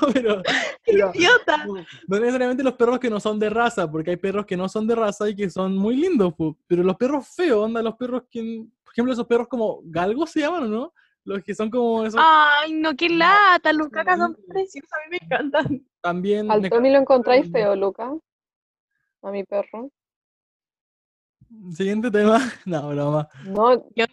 no, 0.00 0.08
pero, 0.14 0.42
pero 0.84 1.10
¡Idiota! 1.14 1.64
no, 1.66 1.74
no 2.08 2.18
necesariamente 2.20 2.62
los 2.62 2.74
perros 2.74 2.98
que 2.98 3.10
no 3.10 3.20
son 3.20 3.38
de 3.38 3.50
raza, 3.50 3.90
porque 3.90 4.10
hay 4.10 4.16
perros 4.16 4.46
que 4.46 4.56
no 4.56 4.68
son 4.68 4.86
de 4.86 4.94
raza 4.94 5.28
y 5.28 5.36
que 5.36 5.50
son 5.50 5.76
muy 5.76 5.96
lindos, 5.96 6.34
pu, 6.34 6.56
pero 6.66 6.82
los 6.82 6.96
perros 6.96 7.28
feos, 7.34 7.64
onda, 7.64 7.82
los 7.82 7.96
perros 7.96 8.22
que, 8.30 8.64
por 8.84 8.92
ejemplo, 8.92 9.12
esos 9.12 9.26
perros 9.26 9.48
como 9.48 9.80
galgos 9.84 10.30
se 10.30 10.40
llaman, 10.40 10.64
¿o 10.64 10.68
no? 10.68 10.92
Los 11.24 11.42
que 11.44 11.54
son 11.54 11.70
como 11.70 12.04
esos, 12.04 12.20
Ay, 12.24 12.72
no, 12.72 12.96
qué 12.96 13.08
lata, 13.10 13.72
los 13.72 13.84
son 13.86 13.90
cacas 13.90 14.18
son 14.18 14.36
preciosos, 14.48 14.90
a 14.92 15.08
mí 15.10 15.16
me 15.20 15.26
encantan. 15.26 15.86
también 16.00 16.50
Al 16.50 16.68
Tony 16.68 16.90
lo 16.90 16.98
encontráis 16.98 17.50
feo, 17.52 17.76
Luca. 17.76 18.10
a 19.22 19.30
mi 19.30 19.44
perro. 19.44 19.90
Siguiente 21.72 22.10
tema. 22.10 22.38
No, 22.64 22.88
broma. 22.88 23.28
No, 23.44 23.84
Yo, 23.96 24.06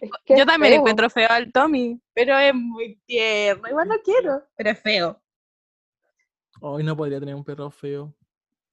también 0.46 0.72
feo. 0.72 0.78
encuentro 0.80 1.08
feo 1.08 1.28
al 1.30 1.52
Tommy, 1.52 2.00
pero 2.12 2.36
es 2.36 2.52
muy 2.54 3.00
tierno. 3.06 3.68
Igual 3.68 3.88
lo 3.88 4.02
quiero, 4.02 4.42
pero 4.56 4.70
es 4.70 4.80
feo. 4.80 5.20
Hoy 6.60 6.82
no 6.84 6.96
podría 6.96 7.20
tener 7.20 7.34
un 7.34 7.44
perro 7.44 7.70
feo. 7.70 8.14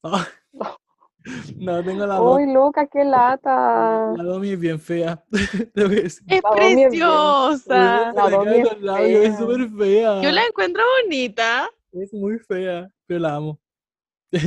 Ah. 0.03 0.25
No. 1.57 1.83
Tengo 1.83 2.05
la. 2.05 2.21
Uy, 2.21 2.53
Luca, 2.53 2.85
qué 2.85 3.03
lata. 3.03 4.13
La 4.15 4.23
Domi 4.23 4.51
es 4.51 4.59
bien 4.59 4.79
fea. 4.79 5.23
Tengo 5.73 5.89
que 5.89 6.01
decir. 6.03 6.23
Es 6.27 6.43
La 6.43 6.49
Domi 6.51 6.65
es 6.67 6.75
bien- 6.75 6.89
preciosa. 6.89 8.13
La 8.13 8.29
Domi 8.29 9.13
es 9.25 9.37
súper 9.37 9.69
fea. 9.71 10.21
Yo 10.21 10.31
la 10.31 10.45
encuentro 10.45 10.83
bonita. 11.03 11.67
Es 11.93 12.13
muy 12.13 12.37
fea, 12.37 12.87
pero 13.07 13.19
la 13.21 13.35
amo. 13.37 13.59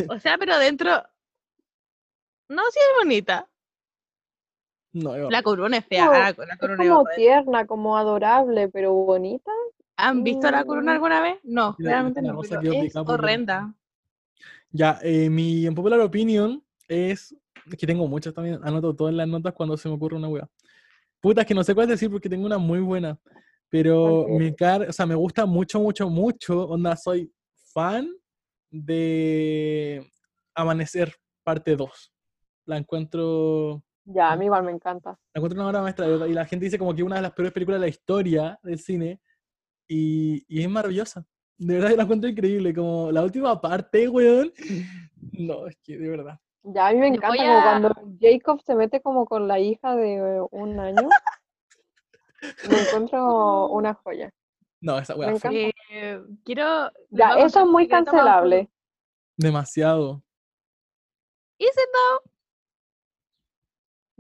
O 0.09 0.18
sea, 0.20 0.39
pero 0.39 0.57
dentro. 0.59 0.89
No, 2.49 2.62
sí 2.70 2.78
es 2.78 2.99
bonita. 3.03 3.49
No, 4.93 5.16
yo- 5.16 5.30
La 5.30 5.43
corona 5.43 5.78
es 5.78 5.84
fea. 5.86 6.07
Como- 6.07 6.16
ah, 6.16 6.20
la 6.20 6.28
Es 6.55 6.59
corona 6.61 6.84
es 6.84 6.89
como 6.91 7.05
tierna, 7.16 7.66
como 7.66 7.97
adorable, 7.99 8.68
pero 8.68 8.93
bonita. 8.93 9.51
¿Han 10.01 10.22
visto 10.22 10.49
la 10.51 10.64
corona 10.64 10.92
Mm. 10.92 10.94
alguna 10.94 11.20
vez? 11.20 11.38
No, 11.42 11.74
realmente 11.78 12.22
no. 12.22 12.36
cosa 12.36 12.61
pero 12.61 12.72
es 12.72 12.94
horrenda. 12.96 13.74
Ya, 14.70 14.99
eh, 15.03 15.28
mi 15.28 15.68
popular 15.72 15.99
opinion 16.01 16.62
es 16.86 17.34
que 17.76 17.86
tengo 17.86 18.07
muchas 18.07 18.32
también, 18.32 18.61
anoto 18.62 18.94
todas 18.94 19.12
las 19.12 19.26
notas 19.26 19.53
cuando 19.55 19.76
se 19.76 19.88
me 19.88 19.96
ocurre 19.96 20.16
una 20.16 20.28
wea. 20.28 20.49
Puta, 21.20 21.40
es 21.40 21.46
que 21.49 21.55
no 21.55 21.64
sé 21.64 21.74
cuál 21.74 21.88
decir 21.88 22.11
porque 22.11 22.28
tengo 22.28 22.46
una 22.46 22.59
muy 22.59 22.78
buena, 22.78 23.18
pero 23.68 24.20
Ok. 24.22 24.28
me 24.38 24.55
car 24.55 24.82
o 24.88 24.92
sea, 24.92 25.05
me 25.05 25.16
gusta 25.16 25.44
mucho, 25.46 25.80
mucho, 25.80 26.09
mucho, 26.09 26.68
onda, 26.68 26.96
soy 26.96 27.32
fan 27.74 28.09
de 28.70 30.09
Amanecer 30.55 31.12
parte 31.42 31.74
2. 31.74 32.12
La 32.66 32.76
encuentro, 32.76 33.82
Ya, 34.05 34.30
a 34.30 34.36
mí 34.36 34.44
igual 34.44 34.62
me 34.62 34.70
encanta. 34.70 35.11
la 35.34 35.38
encuentro 35.40 35.59
una 35.61 35.68
obra 35.70 35.82
maestra 35.82 36.07
y 36.28 36.32
la 36.34 36.44
gente 36.46 36.66
dice 36.66 36.78
como 36.78 36.94
que 36.94 37.03
una 37.03 37.16
de 37.16 37.22
las 37.22 37.32
peores 37.32 37.53
películas 37.53 37.80
de 37.80 37.86
la 37.86 37.90
historia 37.90 38.61
del 38.62 38.78
cine 38.78 39.20
y, 39.89 40.45
y 40.49 40.62
es 40.62 40.68
maravillosa. 40.70 41.24
De 41.57 41.74
verdad, 41.74 41.91
yo 41.91 41.97
la 41.97 42.03
encuentro 42.05 42.30
increíble, 42.30 42.72
como 42.74 43.11
la 43.11 43.24
última 43.24 43.61
parte, 43.61 44.09
weón. 44.09 44.53
No, 45.32 45.66
es 45.66 45.76
que 45.82 45.97
de 45.99 46.09
verdad. 46.09 46.39
Ya, 46.62 46.89
a 46.89 46.93
mí 46.93 46.99
me 46.99 47.09
encanta 47.09 47.36
como 47.36 47.59
a- 47.59 47.62
cuando 47.62 48.16
Jacob 48.20 48.62
se 48.64 48.74
mete 48.74 49.01
como 49.01 49.26
con 49.26 49.49
la 49.49 49.59
hija 49.59 49.97
de 49.97 50.41
un 50.51 50.78
año. 50.78 51.09
Lo 52.62 52.78
encuentro 52.78 53.68
una 53.68 53.95
joya. 53.95 54.30
No, 54.80 54.99
esa 54.99 55.16
Me 55.16 55.26
encanta. 55.26 55.51
Eh, 55.91 56.20
quiero. 56.45 56.91
Ya, 57.11 57.39
eso 57.39 57.61
es 57.61 57.66
muy 57.66 57.89
cancelable. 57.89 58.68
demasiado. 59.36 60.22
It 61.59 61.72
though? 61.74 62.30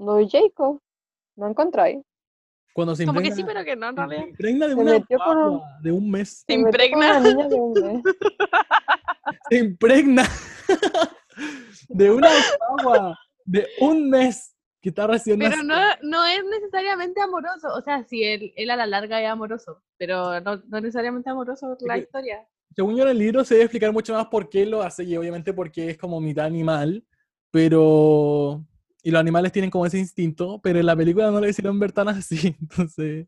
Lo 0.04 0.14
de 0.14 0.28
Jacob, 0.28 0.80
¿no 1.36 1.48
encontráis? 1.48 1.98
Cuando 2.72 2.94
se 2.94 3.06
Como 3.06 3.20
que 3.20 3.28
impregna, 3.28 3.36
sí, 3.36 3.44
pero 3.54 3.64
que 3.64 3.76
no 3.76 3.88
en 3.88 3.94
se 3.94 4.00
realidad. 4.06 4.26
impregna 4.28 4.66
de 4.66 4.74
Se 4.74 4.80
una 4.80 4.92
metió 4.92 5.18
con 5.18 5.60
de 5.82 5.92
un 5.92 6.10
mes. 6.10 6.28
Se 6.28 6.44
Se 6.46 6.52
impregna. 6.54 7.18
una 7.18 7.20
niña 7.20 7.48
de 7.48 7.54
un 7.56 7.72
mes. 7.72 8.02
Se 9.50 9.58
impregna 9.58 10.22
de 11.88 12.10
una 12.10 12.28
guagua 12.76 13.18
de 13.44 13.66
un 13.80 14.08
mes 14.10 14.54
que 14.80 14.90
está 14.90 15.06
recién 15.06 15.38
Pero 15.38 15.62
no, 15.62 15.74
no 16.02 16.24
es 16.24 16.44
necesariamente 16.44 17.20
amoroso. 17.20 17.68
O 17.74 17.80
sea, 17.82 18.04
sí, 18.04 18.22
él, 18.22 18.52
él 18.56 18.70
a 18.70 18.76
la 18.76 18.86
larga 18.86 19.20
es 19.20 19.28
amoroso, 19.28 19.82
pero 19.96 20.40
no, 20.40 20.62
no 20.68 20.80
necesariamente 20.80 21.30
amoroso 21.30 21.76
la 21.80 21.98
historia. 21.98 22.46
Según 22.76 22.94
yo 22.96 23.02
en 23.02 23.08
el 23.08 23.18
libro 23.18 23.44
se 23.44 23.54
debe 23.54 23.64
explicar 23.64 23.92
mucho 23.92 24.12
más 24.14 24.26
por 24.26 24.48
qué 24.48 24.64
lo 24.66 24.82
hace 24.82 25.02
y 25.02 25.16
obviamente 25.16 25.52
porque 25.52 25.90
es 25.90 25.98
como 25.98 26.20
mitad 26.20 26.44
animal, 26.44 27.04
pero... 27.50 28.62
Y 29.02 29.10
los 29.10 29.20
animales 29.20 29.52
tienen 29.52 29.70
como 29.70 29.86
ese 29.86 29.98
instinto, 29.98 30.60
pero 30.62 30.80
en 30.80 30.86
la 30.86 30.96
película 30.96 31.30
no 31.30 31.40
lo 31.40 31.48
hicieron 31.48 31.78
ver 31.78 31.92
tan 31.92 32.08
así, 32.08 32.56
entonces... 32.60 33.26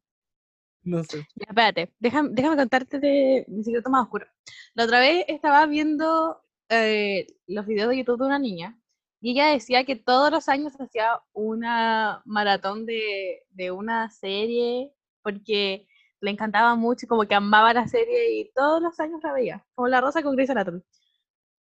No 0.83 1.05
sé. 1.05 1.27
Ya, 1.35 1.47
espérate, 1.49 1.93
déjame, 1.99 2.31
déjame 2.33 2.57
contarte 2.57 2.99
de 2.99 3.45
mi 3.49 3.62
secreto 3.62 3.91
más 3.91 4.05
oscuro. 4.05 4.27
La 4.73 4.85
otra 4.85 4.99
vez 5.01 5.27
estaba 5.29 5.66
viendo 5.66 6.41
eh, 6.71 7.27
los 7.47 7.66
videos 7.66 7.91
de 7.91 7.99
YouTube 7.99 8.18
de 8.18 8.27
una 8.27 8.39
niña 8.39 8.81
y 9.21 9.33
ella 9.33 9.49
decía 9.49 9.85
que 9.85 9.97
todos 9.97 10.31
los 10.31 10.49
años 10.49 10.73
hacía 10.81 11.21
una 11.35 12.23
maratón 12.25 12.87
de, 12.87 13.43
de 13.51 13.71
una 13.71 14.11
serie 14.11 14.91
porque 15.23 15.87
le 16.21 16.31
encantaba 16.31 16.75
mucho 16.77 17.07
como 17.07 17.27
que 17.27 17.35
amaba 17.35 17.75
la 17.75 17.87
serie 17.89 18.41
y 18.41 18.51
todos 18.53 18.81
los 18.83 18.99
años 19.01 19.21
la 19.23 19.33
veía, 19.33 19.66
como 19.75 19.89
La 19.89 20.01
Rosa 20.01 20.23
con 20.23 20.35
Grey's 20.35 20.51
Anatomy. 20.51 20.83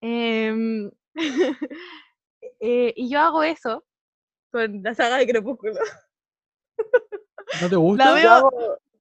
Em, 0.02 0.91
eh, 2.60 2.93
y 2.95 3.10
yo 3.10 3.20
hago 3.20 3.43
eso 3.43 3.84
con 4.52 4.84
la 4.84 4.93
saga 4.93 5.18
de 5.18 5.28
Crepúsculo. 5.28 5.74
¿No 7.62 7.70
te 7.70 7.76
gusta? 7.76 8.06
La 8.06 8.12
veo, 8.14 8.52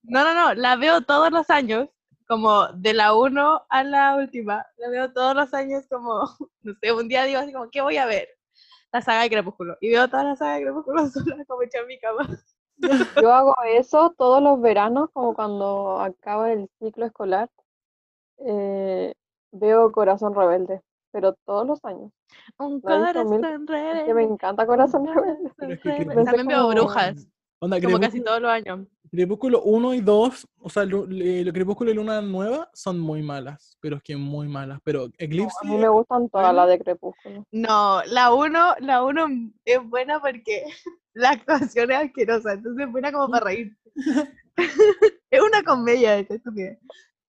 no, 0.03 0.25
no, 0.25 0.35
no, 0.35 0.55
la 0.55 0.77
veo 0.77 1.03
todos 1.03 1.31
los 1.31 1.51
años, 1.51 1.89
como 2.27 2.69
de 2.69 2.95
la 2.95 3.15
1 3.15 3.67
a 3.69 3.85
la 3.85 4.17
última. 4.17 4.67
La 4.77 4.89
veo 4.89 5.13
todos 5.13 5.35
los 5.35 5.53
años 5.55 5.87
como, 5.89 6.23
no 6.63 6.75
sé, 6.81 6.93
un 6.93 7.09
día 7.09 7.25
digo 7.25 7.41
así 7.41 7.53
como, 7.53 7.71
¿qué 7.71 7.81
voy 7.81 7.97
a 7.97 8.07
ver? 8.07 8.29
La 8.93 9.03
saga 9.03 9.23
de 9.23 9.31
Crepúsculo. 9.31 9.77
Y 9.81 9.91
veo 9.91 10.09
toda 10.09 10.25
la 10.25 10.37
saga 10.37 10.55
de 10.55 10.63
Crepúsculo 10.63 11.07
sola 11.11 11.45
como 11.47 11.63
hecha 11.63 11.79
en 11.79 11.87
mi 11.87 11.99
cama. 11.99 12.29
Yo 13.21 13.33
hago 13.33 13.55
eso 13.67 14.15
todos 14.17 14.43
los 14.43 14.61
veranos, 14.61 15.11
como 15.13 15.35
cuando 15.35 16.01
acaba 16.01 16.51
el 16.53 16.69
ciclo 16.79 17.05
escolar. 17.07 17.51
eh, 18.39 19.13
veo 19.53 19.93
Corazón 19.93 20.35
Rebelde, 20.35 20.83
pero 21.13 21.35
todos 21.45 21.67
los 21.67 21.85
años. 21.85 22.11
Un 22.59 22.81
corazón 22.81 23.45
Es 23.45 23.53
que 23.53 23.65
me 23.65 23.67
rebelde, 23.67 24.23
encanta 24.23 24.67
Corazón 24.67 25.07
Rebelde. 25.15 25.51
Es 25.75 25.81
que 25.81 25.91
rebelde. 25.99 26.25
También 26.25 26.47
veo 26.47 26.63
como- 26.63 26.73
Brujas, 26.75 27.27
Onda, 27.63 27.81
como 27.81 28.01
casi 28.01 28.23
todos 28.23 28.41
los 28.41 28.51
años. 28.51 28.87
Crepúsculo 29.11 29.63
1 29.63 29.95
y 29.95 30.01
2, 30.01 30.47
o 30.61 30.71
sea, 30.71 30.85
lo 30.85 31.05
Crepúsculo 31.53 31.91
y 31.91 31.95
Luna 31.95 32.23
Nueva 32.23 32.71
son 32.73 32.99
muy 33.01 33.23
malas, 33.23 33.77
pero 33.81 33.97
es 33.97 34.03
que 34.03 34.17
muy 34.17 34.49
malas. 34.49 34.79
Pero 34.85 35.09
Eclipse, 35.19 35.57
A 35.63 35.67
mí 35.67 35.77
me 35.77 35.89
gustan 35.89 36.29
todas 36.31 36.55
las 36.55 36.69
de 36.69 36.79
Crepúsculo. 36.79 37.45
No, 37.51 38.03
la 38.05 38.33
1 38.33 38.77
la 38.81 39.03
uno 39.05 39.27
es 39.65 39.79
buena 39.85 40.21
porque 40.21 40.65
la 41.15 41.31
actuación 41.31 41.91
es 41.91 41.99
asquerosa, 41.99 42.53
entonces 42.53 42.87
es 42.87 42.93
buena 42.93 43.13
como 43.13 43.29
para 43.29 43.45
reír. 43.47 43.77
es 45.31 45.41
una 45.43 45.63
comedia 45.65 46.17
esta 46.19 46.35
estúpida. 46.35 46.79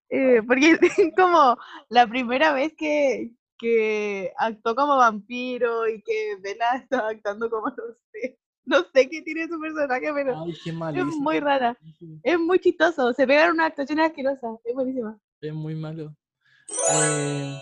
Eh, 0.09 0.41
porque 0.45 0.77
es 0.81 1.11
como 1.17 1.57
la 1.89 2.05
primera 2.07 2.53
vez 2.53 2.73
que, 2.77 3.31
que 3.61 4.33
actuó 4.37 4.75
como 4.75 4.97
vampiro 4.97 5.87
y 5.87 6.01
que 6.01 6.35
Bella 6.41 6.75
está 6.83 7.07
actuando 7.07 7.49
como 7.49 7.67
no 7.67 7.83
sé. 8.11 8.37
No 8.63 8.83
sé 8.93 9.09
qué 9.09 9.21
tiene 9.23 9.47
su 9.47 9.59
personaje, 9.59 10.11
pero 10.13 10.43
Ay, 10.45 10.53
qué 10.63 10.69
es 10.99 11.15
muy 11.17 11.39
rara. 11.39 11.77
Es 12.23 12.39
muy 12.39 12.59
chistoso. 12.59 13.11
Se 13.13 13.25
pegan 13.25 13.51
una 13.51 13.65
actuación 13.65 13.99
asquerosa. 13.99 14.47
Es 14.63 14.73
buenísima. 14.73 15.19
Es 15.41 15.53
muy 15.53 15.75
malo. 15.75 16.15
Eh, 16.93 17.55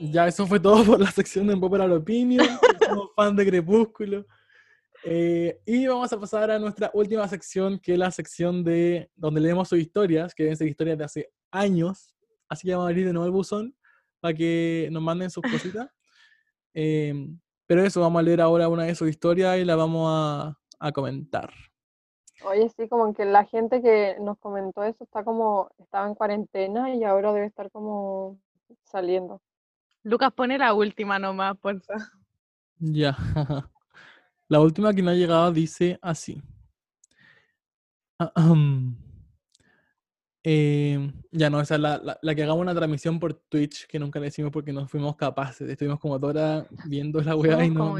ya, 0.00 0.26
eso 0.26 0.46
fue 0.46 0.58
todo 0.58 0.82
por 0.82 0.98
la 0.98 1.10
sección 1.10 1.46
de 1.46 1.56
Popular 1.56 1.90
Opinion. 1.90 2.46
Somos 2.88 3.10
fan 3.14 3.36
de 3.36 3.46
Crepúsculo. 3.46 4.26
Eh, 5.04 5.60
y 5.66 5.86
vamos 5.86 6.10
a 6.12 6.18
pasar 6.18 6.50
a 6.50 6.58
nuestra 6.58 6.90
última 6.94 7.28
sección, 7.28 7.78
que 7.78 7.92
es 7.92 7.98
la 7.98 8.10
sección 8.10 8.64
de 8.64 9.10
donde 9.14 9.42
leemos 9.42 9.68
sus 9.68 9.78
historias, 9.78 10.34
que 10.34 10.44
deben 10.44 10.56
ser 10.56 10.68
historias 10.68 10.98
de 10.98 11.04
hace 11.04 11.30
años. 11.50 12.14
Así 12.48 12.66
que 12.66 12.72
vamos 12.72 12.86
a 12.86 12.88
abrir 12.88 13.06
de 13.06 13.12
nuevo 13.12 13.26
el 13.26 13.32
buzón 13.32 13.76
para 14.20 14.34
que 14.34 14.88
nos 14.92 15.02
manden 15.02 15.30
sus 15.30 15.42
cositas. 15.42 15.88
Eh, 16.74 17.14
pero 17.66 17.82
eso, 17.82 18.00
vamos 18.00 18.20
a 18.20 18.22
leer 18.22 18.40
ahora 18.40 18.68
una 18.68 18.84
de 18.84 18.94
sus 18.94 19.08
historias 19.08 19.58
y 19.58 19.64
la 19.64 19.76
vamos 19.76 20.08
a, 20.08 20.58
a 20.78 20.92
comentar. 20.92 21.52
Oye, 22.44 22.68
sí, 22.76 22.88
como 22.88 23.12
que 23.14 23.24
la 23.24 23.44
gente 23.44 23.80
que 23.80 24.16
nos 24.20 24.38
comentó 24.38 24.84
eso 24.84 25.02
está 25.02 25.24
como, 25.24 25.70
estaba 25.78 26.06
en 26.06 26.14
cuarentena 26.14 26.94
y 26.94 27.02
ahora 27.02 27.32
debe 27.32 27.46
estar 27.46 27.70
como 27.70 28.38
saliendo. 28.84 29.40
Lucas 30.02 30.32
pone 30.32 30.58
la 30.58 30.74
última 30.74 31.18
nomás, 31.18 31.56
porfa. 31.58 31.94
Ya. 32.78 33.16
La 34.48 34.60
última 34.60 34.94
que 34.94 35.02
me 35.02 35.10
ha 35.10 35.14
llegado 35.14 35.50
dice 35.50 35.98
así. 36.00 36.40
Ahem. 38.36 39.05
Eh, 40.48 41.10
ya 41.32 41.50
no, 41.50 41.60
esa 41.60 41.74
es 41.74 41.80
la, 41.80 41.98
la, 41.98 42.16
la 42.22 42.34
que 42.36 42.44
hagamos 42.44 42.62
una 42.62 42.72
transmisión 42.72 43.18
por 43.18 43.34
Twitch, 43.34 43.84
que 43.88 43.98
nunca 43.98 44.20
le 44.20 44.28
hicimos 44.28 44.52
porque 44.52 44.72
no 44.72 44.86
fuimos 44.86 45.16
capaces. 45.16 45.68
Estuvimos 45.68 45.98
como 45.98 46.14
horas 46.14 46.64
viendo 46.88 47.20
la 47.20 47.34
weá 47.34 47.64
y 47.64 47.70
no. 47.70 47.96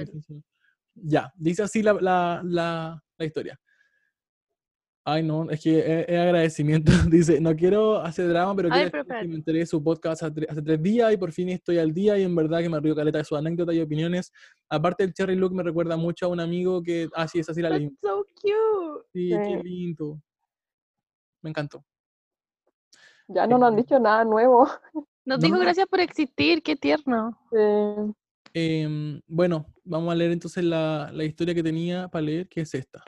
Ya, 0.95 1.33
dice 1.37 1.65
así 1.65 1.83
la, 1.83 1.95
la, 1.95 2.41
la, 2.45 3.05
la 3.19 3.25
historia. 3.27 3.59
Ay, 5.05 5.25
no, 5.25 5.51
es 5.51 5.61
que 5.61 5.79
es, 5.81 6.09
es 6.09 6.19
agradecimiento. 6.19 6.91
Dice, 7.11 7.41
no 7.41 7.55
quiero 7.57 7.99
hacer 8.01 8.29
drama, 8.29 8.55
pero 8.57 8.69
Ay, 8.73 8.91
que 8.91 9.29
me 9.29 9.35
enteré 9.37 9.59
de 9.61 9.67
su 9.67 9.83
podcast 9.83 10.23
hace, 10.23 10.35
tre- 10.35 10.47
hace 10.49 10.63
tres 10.63 10.83
días 10.83 11.13
y 11.13 11.17
por 11.17 11.33
fin 11.33 11.49
estoy 11.49 11.79
al 11.79 11.93
día 11.93 12.17
y 12.19 12.23
en 12.25 12.35
verdad 12.35 12.61
que 12.61 12.69
me 12.69 12.79
río 12.81 12.95
caleta 12.95 13.19
de 13.19 13.25
sus 13.25 13.39
anécdotas 13.39 13.75
y 13.77 13.81
opiniones. 13.81 14.33
Aparte 14.69 15.03
el 15.05 15.13
Cherry 15.13 15.35
Look 15.37 15.53
me 15.55 15.63
recuerda 15.65 15.97
mucho 15.97 16.27
a 16.27 16.29
un 16.29 16.39
amigo 16.41 16.81
que, 16.83 17.09
ah, 17.15 17.27
sí, 17.29 17.39
esa 17.41 17.53
sí 17.55 17.61
la 17.63 17.71
That's 17.71 17.81
leí. 17.83 17.97
so 18.03 18.25
cute. 18.41 19.07
Sí, 19.13 19.29
qué 19.31 19.61
Sí. 19.63 19.69
lindo. 19.69 20.21
Me 21.43 21.51
encantó. 21.51 21.85
Ya 23.29 23.47
no 23.47 23.59
nos 23.59 23.69
han 23.69 23.75
Eh, 23.75 23.83
dicho 23.83 23.99
nada 23.99 24.25
nuevo. 24.25 24.69
Nos 25.25 25.39
No 25.41 25.45
dijo 25.47 25.59
gracias 25.59 25.87
por 25.89 26.01
existir, 26.01 26.63
qué 26.63 26.77
tierno. 26.77 27.37
Eh, 27.53 28.13
Em, 28.59 29.21
bueno, 29.27 29.67
vamos 29.85 30.11
a 30.11 30.15
leer 30.15 30.33
entonces 30.33 30.65
la, 30.65 31.11
la 31.13 31.25
historia 31.25 31.55
que 31.55 31.63
tenía 31.63 32.09
para 32.09 32.23
leer, 32.23 32.49
que 32.49 32.63
es 32.63 32.73
esta. 32.75 33.03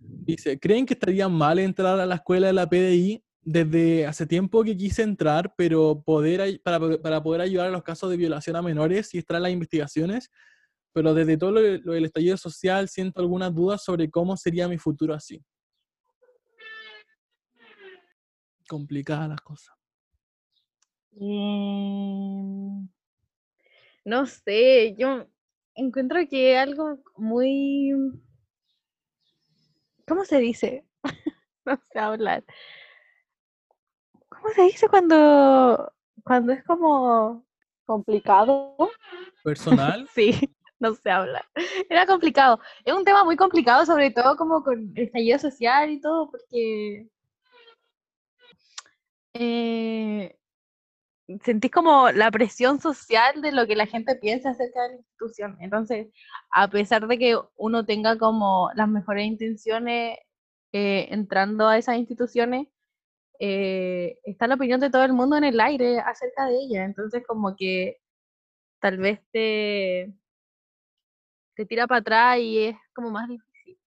Dice, 0.00 0.58
¿creen 0.58 0.84
que 0.84 0.94
estaría 0.94 1.28
mal 1.28 1.60
entrar 1.60 2.00
a 2.00 2.06
la 2.06 2.16
escuela 2.16 2.48
de 2.48 2.54
la 2.54 2.68
PDI? 2.68 3.22
Desde 3.40 4.04
hace 4.04 4.26
tiempo 4.26 4.64
que 4.64 4.76
quise 4.76 5.02
entrar, 5.02 5.54
pero 5.56 6.02
poder, 6.04 6.60
para, 6.64 6.80
para 6.98 7.22
poder 7.22 7.42
ayudar 7.42 7.68
a 7.68 7.70
los 7.70 7.84
casos 7.84 8.10
de 8.10 8.16
violación 8.16 8.56
a 8.56 8.62
menores 8.62 9.14
y 9.14 9.18
estar 9.18 9.36
en 9.36 9.44
las 9.44 9.52
investigaciones, 9.52 10.28
pero 10.92 11.14
desde 11.14 11.36
todo 11.36 11.52
lo, 11.52 11.60
lo 11.60 11.92
del 11.92 12.06
estallido 12.06 12.36
social 12.36 12.88
siento 12.88 13.20
algunas 13.20 13.54
dudas 13.54 13.84
sobre 13.84 14.10
cómo 14.10 14.36
sería 14.36 14.66
mi 14.66 14.78
futuro 14.78 15.14
así. 15.14 15.40
Complicadas 18.74 19.28
las 19.28 19.40
cosas. 19.40 19.76
Em, 21.12 22.88
no 24.04 24.26
sé, 24.26 24.96
yo 24.98 25.28
encuentro 25.76 26.18
que 26.28 26.58
algo 26.58 26.98
muy... 27.16 27.92
¿Cómo 30.08 30.24
se 30.24 30.38
dice? 30.38 30.84
No 31.64 31.76
sé 31.92 31.98
hablar. 31.98 32.44
¿Cómo 34.28 34.48
se 34.56 34.62
dice 34.64 34.88
cuando, 34.88 35.92
cuando 36.24 36.52
es 36.52 36.64
como... 36.64 37.46
Complicado. 37.86 38.76
Personal, 39.44 40.08
Sí, 40.14 40.32
no 40.80 40.94
sé 40.94 41.10
hablar. 41.12 41.46
Era 41.88 42.06
complicado. 42.06 42.58
Es 42.84 42.92
un 42.92 43.04
tema 43.04 43.22
muy 43.22 43.36
complicado, 43.36 43.86
sobre 43.86 44.10
todo 44.10 44.36
como 44.36 44.64
con 44.64 44.92
el 44.96 45.04
estallido 45.04 45.38
social 45.38 45.90
y 45.90 46.00
todo, 46.00 46.28
porque 46.28 47.08
eh, 49.34 50.36
sentís 51.42 51.70
como 51.70 52.10
la 52.12 52.30
presión 52.30 52.80
social 52.80 53.40
de 53.42 53.52
lo 53.52 53.66
que 53.66 53.76
la 53.76 53.86
gente 53.86 54.16
piensa 54.16 54.50
acerca 54.50 54.82
de 54.82 54.88
la 54.90 54.94
institución. 54.96 55.56
Entonces, 55.60 56.08
a 56.50 56.68
pesar 56.68 57.06
de 57.06 57.18
que 57.18 57.38
uno 57.56 57.84
tenga 57.84 58.18
como 58.18 58.70
las 58.74 58.88
mejores 58.88 59.26
intenciones 59.26 60.18
eh, 60.72 61.08
entrando 61.10 61.68
a 61.68 61.78
esas 61.78 61.96
instituciones, 61.96 62.68
eh, 63.40 64.18
está 64.24 64.46
la 64.46 64.54
opinión 64.54 64.80
de 64.80 64.90
todo 64.90 65.04
el 65.04 65.12
mundo 65.12 65.36
en 65.36 65.44
el 65.44 65.60
aire 65.60 65.98
acerca 66.00 66.46
de 66.46 66.56
ella. 66.56 66.84
Entonces, 66.84 67.22
como 67.26 67.56
que 67.56 67.98
tal 68.80 68.98
vez 68.98 69.20
te, 69.32 70.14
te 71.56 71.66
tira 71.66 71.86
para 71.86 72.00
atrás 72.00 72.38
y 72.38 72.66
es 72.66 72.76
como 72.94 73.10
más 73.10 73.28
difícil. 73.28 73.78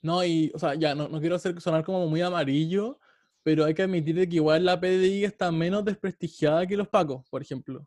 No, 0.00 0.24
y, 0.24 0.50
o 0.54 0.58
sea, 0.58 0.74
ya, 0.74 0.94
no, 0.94 1.08
no 1.08 1.20
quiero 1.20 1.36
hacer 1.36 1.60
sonar 1.60 1.84
como 1.84 2.06
muy 2.06 2.20
amarillo, 2.20 2.98
pero 3.44 3.64
hay 3.66 3.74
que 3.74 3.82
admitir 3.82 4.16
que 4.28 4.36
igual 4.36 4.64
la 4.64 4.80
PDI 4.80 5.24
está 5.24 5.52
menos 5.52 5.84
desprestigiada 5.84 6.66
que 6.66 6.76
los 6.76 6.88
Pacos, 6.88 7.28
por 7.30 7.42
ejemplo, 7.42 7.86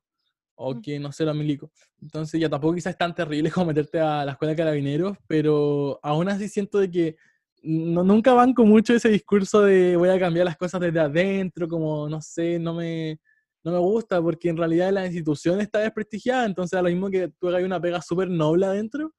o 0.55 0.75
Mm. 0.75 0.81
que, 0.81 0.99
no 0.99 1.11
sé, 1.11 1.25
los 1.25 1.35
milicos. 1.35 1.71
Entonces 2.01 2.39
ya 2.39 2.47
tampoco 2.47 2.75
quizás 2.75 2.91
es 2.91 2.97
tan 2.97 3.13
terrible 3.13 3.49
como 3.65 3.67
meterte 3.67 3.99
a 3.99 4.23
la 4.23 4.33
escuela 4.33 4.51
de 4.51 4.57
carabineros, 4.57 5.17
pero 5.27 5.99
aún 6.03 6.29
así 6.29 6.47
siento 6.47 6.77
de 6.77 6.89
que 6.91 7.15
no, 7.63 8.03
nunca 8.03 8.33
banco 8.33 8.63
mucho 8.65 8.93
ese 8.93 9.09
discurso 9.09 9.63
de 9.63 9.97
voy 9.97 10.09
a 10.09 10.19
cambiar 10.19 10.45
las 10.45 10.57
cosas 10.57 10.79
desde 10.79 10.99
adentro, 10.99 11.67
como, 11.67 12.07
no 12.07 12.21
sé, 12.21 12.59
no 12.59 12.75
me, 12.75 13.19
no 13.63 13.71
me 13.71 13.79
gusta, 13.79 14.21
porque 14.21 14.49
en 14.49 14.57
realidad 14.57 14.91
la 14.91 15.07
institución 15.07 15.59
está 15.59 15.79
desprestigiada, 15.79 16.45
entonces 16.45 16.77
a 16.77 16.83
lo 16.83 16.89
mismo 16.89 17.09
que 17.09 17.29
tú 17.39 17.49
hagas 17.49 17.63
una 17.63 17.81
pega 17.81 17.99
súper 18.01 18.29
noble 18.29 18.67
adentro, 18.67 19.11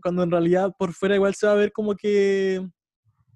cuando 0.00 0.22
en 0.22 0.30
realidad 0.30 0.72
por 0.78 0.92
fuera 0.92 1.16
igual 1.16 1.34
se 1.34 1.46
va 1.46 1.52
a 1.54 1.56
ver 1.56 1.72
como 1.72 1.96
que 1.96 2.64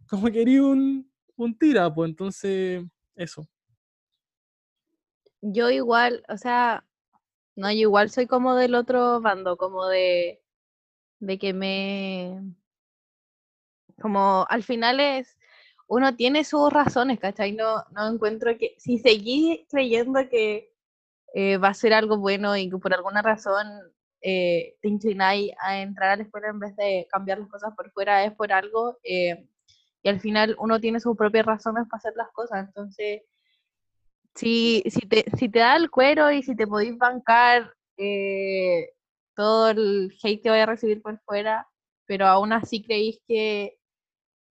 como 0.09 0.31
que 0.31 0.43
eres 0.43 0.61
un, 0.61 1.11
un 1.37 1.57
tira, 1.59 1.93
pues 1.93 2.11
entonces 2.11 2.85
eso. 3.17 3.47
Yo 5.41 5.71
igual, 5.71 6.25
o 6.29 6.37
sea, 6.37 6.85
no, 7.57 7.71
yo 7.71 7.81
igual 7.81 8.11
soy 8.11 8.27
como 8.27 8.55
del 8.55 8.75
otro 8.75 9.21
bando, 9.21 9.57
como 9.57 9.87
de, 9.87 10.43
de 11.21 11.39
que 11.39 11.53
me, 11.53 12.41
como 14.01 14.47
al 14.49 14.63
final 14.63 15.01
es, 15.01 15.37
uno 15.87 16.17
tiene 16.17 16.45
sus 16.45 16.73
razones, 16.73 17.21
¿cachai? 17.21 17.53
No, 17.53 17.85
no 17.93 18.09
encuentro 18.13 18.57
que, 18.59 18.75
si 18.79 18.99
seguí 18.99 19.67
creyendo 19.71 20.29
que 20.31 20.73
eh, 21.35 21.59
va 21.59 21.69
a 21.69 21.75
ser 21.75 21.93
algo 21.93 22.19
bueno 22.19 22.57
y 22.57 22.71
que 22.71 22.79
por 22.79 22.95
alguna 22.95 23.23
razón 23.23 23.67
eh, 24.23 24.77
te 24.81 24.89
inclináis 24.89 25.53
a 25.61 25.81
entrar 25.83 26.11
a 26.11 26.17
la 26.17 26.23
escuela 26.23 26.49
en 26.49 26.59
vez 26.59 26.75
de 26.77 27.07
cambiar 27.11 27.39
las 27.39 27.49
cosas 27.49 27.75
por 27.77 27.91
fuera, 27.93 28.25
es 28.25 28.33
por 28.33 28.53
algo, 28.53 28.99
eh, 29.05 29.47
y 30.05 30.09
al 30.11 30.21
final 30.21 30.55
uno 30.61 30.79
tiene 30.79 31.01
sus 31.01 31.17
propias 31.17 31.47
razones 31.47 31.85
para 31.89 31.99
hacer 31.99 32.13
las 32.15 32.31
cosas, 32.33 32.67
entonces 32.69 33.23
si, 34.35 34.83
si, 34.87 35.01
te, 35.09 35.25
si 35.37 35.49
te 35.49 35.61
da 35.61 35.77
el 35.77 35.91
cuero 35.91 36.31
y 36.31 36.43
si 36.43 36.55
te 36.55 36.67
podéis 36.67 36.97
bancar 36.99 37.73
eh, 37.97 38.91
todo 39.35 39.71
el 39.71 40.13
hate 40.23 40.43
que 40.43 40.51
vaya 40.51 40.65
a 40.65 40.67
recibir 40.67 41.01
por 41.01 41.19
fuera, 41.21 41.67
pero 42.07 42.27
aún 42.27 42.53
así 42.53 42.83
creéis 42.85 43.19
que, 43.27 43.79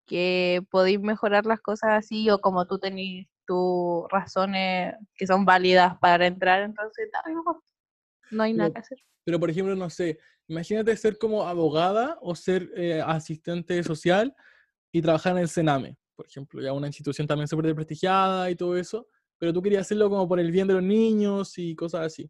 que 0.05 0.61
podéis 0.69 0.99
mejorar 0.99 1.45
las 1.45 1.61
cosas 1.61 1.91
así 1.91 2.29
o 2.29 2.39
como 2.39 2.67
tú 2.67 2.77
tenéis 2.77 3.27
tus 3.45 4.03
razones 4.09 4.95
que 5.15 5.25
son 5.27 5.45
válidas 5.45 5.97
para 5.99 6.27
entrar, 6.27 6.61
entonces 6.63 7.09
nomás. 7.33 7.55
no 8.31 8.43
hay 8.43 8.53
nada 8.53 8.69
Pero- 8.69 8.73
que 8.73 8.79
hacer. 8.81 8.97
Pero 9.23 9.39
por 9.39 9.49
ejemplo, 9.49 9.75
no 9.75 9.89
sé, 9.89 10.19
imagínate 10.47 10.95
ser 10.97 11.17
como 11.17 11.43
abogada 11.47 12.17
o 12.21 12.33
ser 12.35 12.69
eh, 12.75 13.01
asistente 13.05 13.81
social 13.83 14.33
y 14.91 15.01
trabajar 15.01 15.33
en 15.33 15.39
el 15.39 15.49
Sename, 15.49 15.97
por 16.15 16.25
ejemplo, 16.27 16.61
ya 16.61 16.73
una 16.73 16.87
institución 16.87 17.27
también 17.27 17.47
súper 17.47 17.67
desprestigiada 17.67 18.49
y 18.49 18.55
todo 18.55 18.75
eso, 18.77 19.07
pero 19.37 19.53
tú 19.53 19.61
querías 19.61 19.81
hacerlo 19.81 20.09
como 20.09 20.27
por 20.27 20.39
el 20.39 20.51
bien 20.51 20.67
de 20.67 20.73
los 20.73 20.83
niños 20.83 21.57
y 21.57 21.75
cosas 21.75 22.07
así. 22.07 22.29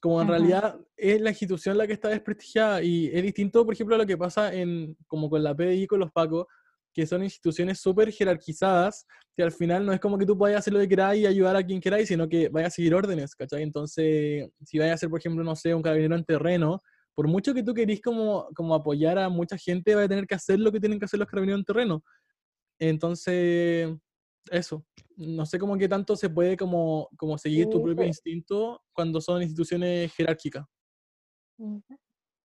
Como 0.00 0.20
en 0.20 0.28
realidad 0.28 0.78
es 0.96 1.20
la 1.20 1.30
institución 1.30 1.78
la 1.78 1.86
que 1.86 1.94
está 1.94 2.08
desprestigiada 2.08 2.82
y 2.82 3.06
es 3.06 3.22
distinto, 3.22 3.64
por 3.64 3.74
ejemplo, 3.74 3.94
a 3.94 3.98
lo 3.98 4.06
que 4.06 4.18
pasa 4.18 4.54
en, 4.54 4.96
como 5.06 5.30
con 5.30 5.42
la 5.42 5.54
PDI 5.56 5.82
y 5.82 5.86
con 5.86 5.98
los 5.98 6.12
PACO, 6.12 6.46
que 6.92 7.06
son 7.06 7.24
instituciones 7.24 7.80
súper 7.80 8.12
jerarquizadas, 8.12 9.06
que 9.34 9.42
al 9.42 9.50
final 9.50 9.84
no 9.84 9.92
es 9.92 10.00
como 10.00 10.16
que 10.16 10.26
tú 10.26 10.38
puedas 10.38 10.58
hacer 10.58 10.72
lo 10.72 10.78
que 10.78 10.88
queráis 10.88 11.22
y 11.22 11.26
ayudar 11.26 11.56
a 11.56 11.64
quien 11.64 11.80
queráis, 11.80 12.06
sino 12.06 12.28
que 12.28 12.48
vayas 12.50 12.68
a 12.68 12.76
seguir 12.76 12.94
órdenes, 12.94 13.34
¿cachai? 13.34 13.62
Entonces, 13.62 14.48
si 14.64 14.78
vayas 14.78 14.94
a 14.94 14.98
ser, 14.98 15.08
por 15.08 15.18
ejemplo, 15.18 15.42
no 15.42 15.56
sé, 15.56 15.74
un 15.74 15.82
carabinero 15.82 16.14
en 16.14 16.24
terreno, 16.24 16.80
por 17.14 17.28
mucho 17.28 17.54
que 17.54 17.62
tú 17.62 17.74
querís 17.74 18.00
como, 18.00 18.48
como 18.54 18.74
apoyar 18.74 19.18
a 19.18 19.28
mucha 19.28 19.56
gente, 19.56 19.94
va 19.94 20.02
a 20.02 20.08
tener 20.08 20.26
que 20.26 20.34
hacer 20.34 20.58
lo 20.58 20.72
que 20.72 20.80
tienen 20.80 20.98
que 20.98 21.04
hacer 21.04 21.18
los 21.18 21.28
carabineros 21.28 21.60
en 21.60 21.64
terreno. 21.64 22.04
Entonces, 22.78 23.96
eso. 24.50 24.84
No 25.16 25.46
sé 25.46 25.58
cómo 25.58 25.78
que 25.78 25.88
tanto 25.88 26.16
se 26.16 26.28
puede 26.28 26.56
como, 26.56 27.08
como 27.16 27.38
seguir 27.38 27.68
tu 27.68 27.82
propio 27.82 28.02
sí. 28.02 28.08
instinto 28.08 28.82
cuando 28.92 29.20
son 29.20 29.42
instituciones 29.42 30.12
jerárquicas. 30.14 30.64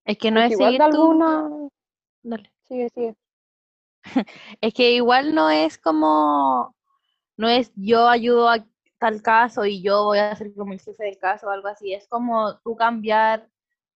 Es 0.04 0.18
que 0.18 0.30
no 0.30 0.40
es 0.40 0.52
igual 0.52 0.68
seguir 0.68 0.78
de 0.78 0.84
alguna. 0.84 1.50
Dale. 2.22 2.52
Sigue, 2.68 2.88
sigue. 2.90 3.16
Es 4.60 4.72
que 4.72 4.92
igual 4.92 5.34
no 5.34 5.50
es 5.50 5.76
como, 5.76 6.74
no 7.36 7.48
es 7.48 7.72
yo 7.74 8.08
ayudo 8.08 8.48
a 8.48 8.66
tal 8.98 9.20
caso 9.22 9.66
y 9.66 9.82
yo 9.82 10.04
voy 10.04 10.18
a 10.18 10.34
ser 10.36 10.54
como 10.54 10.72
el 10.72 10.80
jefe 10.80 11.04
del 11.04 11.18
caso 11.18 11.48
o 11.48 11.50
algo 11.50 11.68
así. 11.68 11.92
Es 11.92 12.06
como 12.08 12.58
tú 12.60 12.76
cambiar 12.76 13.48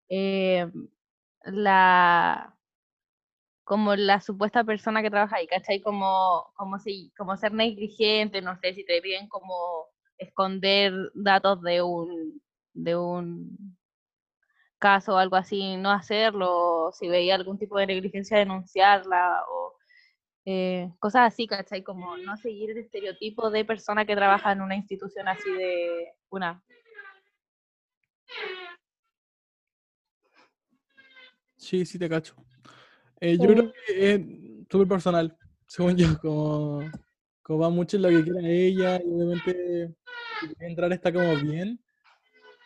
eh, 0.09 0.67
la, 1.43 2.55
como 3.63 3.95
la 3.95 4.21
supuesta 4.21 4.63
persona 4.63 5.01
que 5.01 5.09
trabaja 5.09 5.37
ahí, 5.37 5.47
¿cachai? 5.47 5.81
Como, 5.81 6.51
como 6.55 6.79
si, 6.79 7.11
como 7.17 7.35
ser 7.37 7.53
negligente, 7.53 8.41
no 8.41 8.57
sé, 8.59 8.73
si 8.73 8.85
te 8.85 9.01
piden 9.01 9.27
como 9.27 9.87
esconder 10.17 10.93
datos 11.13 11.61
de 11.61 11.81
un, 11.81 12.41
de 12.73 12.95
un 12.95 13.77
caso 14.77 15.15
o 15.15 15.17
algo 15.17 15.35
así, 15.35 15.77
no 15.77 15.91
hacerlo, 15.91 16.87
o 16.87 16.91
si 16.91 17.07
veía 17.07 17.35
algún 17.35 17.57
tipo 17.57 17.77
de 17.79 17.87
negligencia, 17.87 18.37
denunciarla, 18.37 19.43
o 19.49 19.73
eh, 20.45 20.91
cosas 20.99 21.33
así, 21.33 21.47
¿cachai? 21.47 21.83
Como 21.83 22.17
no 22.17 22.37
seguir 22.37 22.69
el 22.71 22.77
estereotipo 22.77 23.49
de 23.49 23.65
persona 23.65 24.05
que 24.05 24.15
trabaja 24.15 24.51
en 24.51 24.61
una 24.61 24.75
institución 24.75 25.27
así 25.27 25.51
de 25.51 26.13
una. 26.29 26.63
Sí, 31.65 31.83
sí, 31.83 31.97
te 31.97 32.07
cacho. 32.07 32.35
Eh, 33.19 33.37
yo 33.39 33.47
creo 33.47 33.73
que 33.87 34.13
es 34.13 34.21
súper 34.69 34.87
personal, 34.87 35.35
según 35.65 35.97
yo, 35.97 36.05
como, 36.21 36.91
como 37.41 37.59
va 37.59 37.69
mucho 37.71 37.97
en 37.97 38.03
lo 38.03 38.09
que 38.09 38.23
quiera 38.23 38.47
ella, 38.47 39.01
y 39.03 39.11
obviamente 39.11 39.95
entrar 40.59 40.93
está 40.93 41.11
como 41.11 41.35
bien, 41.41 41.79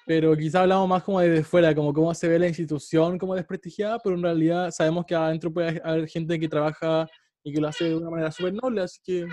pero 0.05 0.35
quizá 0.35 0.63
hablamos 0.63 0.89
más 0.89 1.03
como 1.03 1.21
desde 1.21 1.45
fuera, 1.45 1.73
como 1.73 1.93
cómo 1.93 2.13
se 2.13 2.27
ve 2.27 2.39
la 2.39 2.49
institución 2.49 3.17
como 3.17 3.35
desprestigiada, 3.35 3.99
pero 3.99 4.15
en 4.15 4.23
realidad 4.23 4.69
sabemos 4.71 5.05
que 5.05 5.15
adentro 5.15 5.53
puede 5.53 5.81
haber 5.81 6.05
gente 6.09 6.37
que 6.37 6.49
trabaja 6.49 7.07
y 7.41 7.53
que 7.53 7.61
lo 7.61 7.69
hace 7.69 7.85
de 7.85 7.95
una 7.95 8.09
manera 8.09 8.31
súper 8.33 8.53
noble, 8.53 8.81
así 8.81 8.99
que 9.01 9.27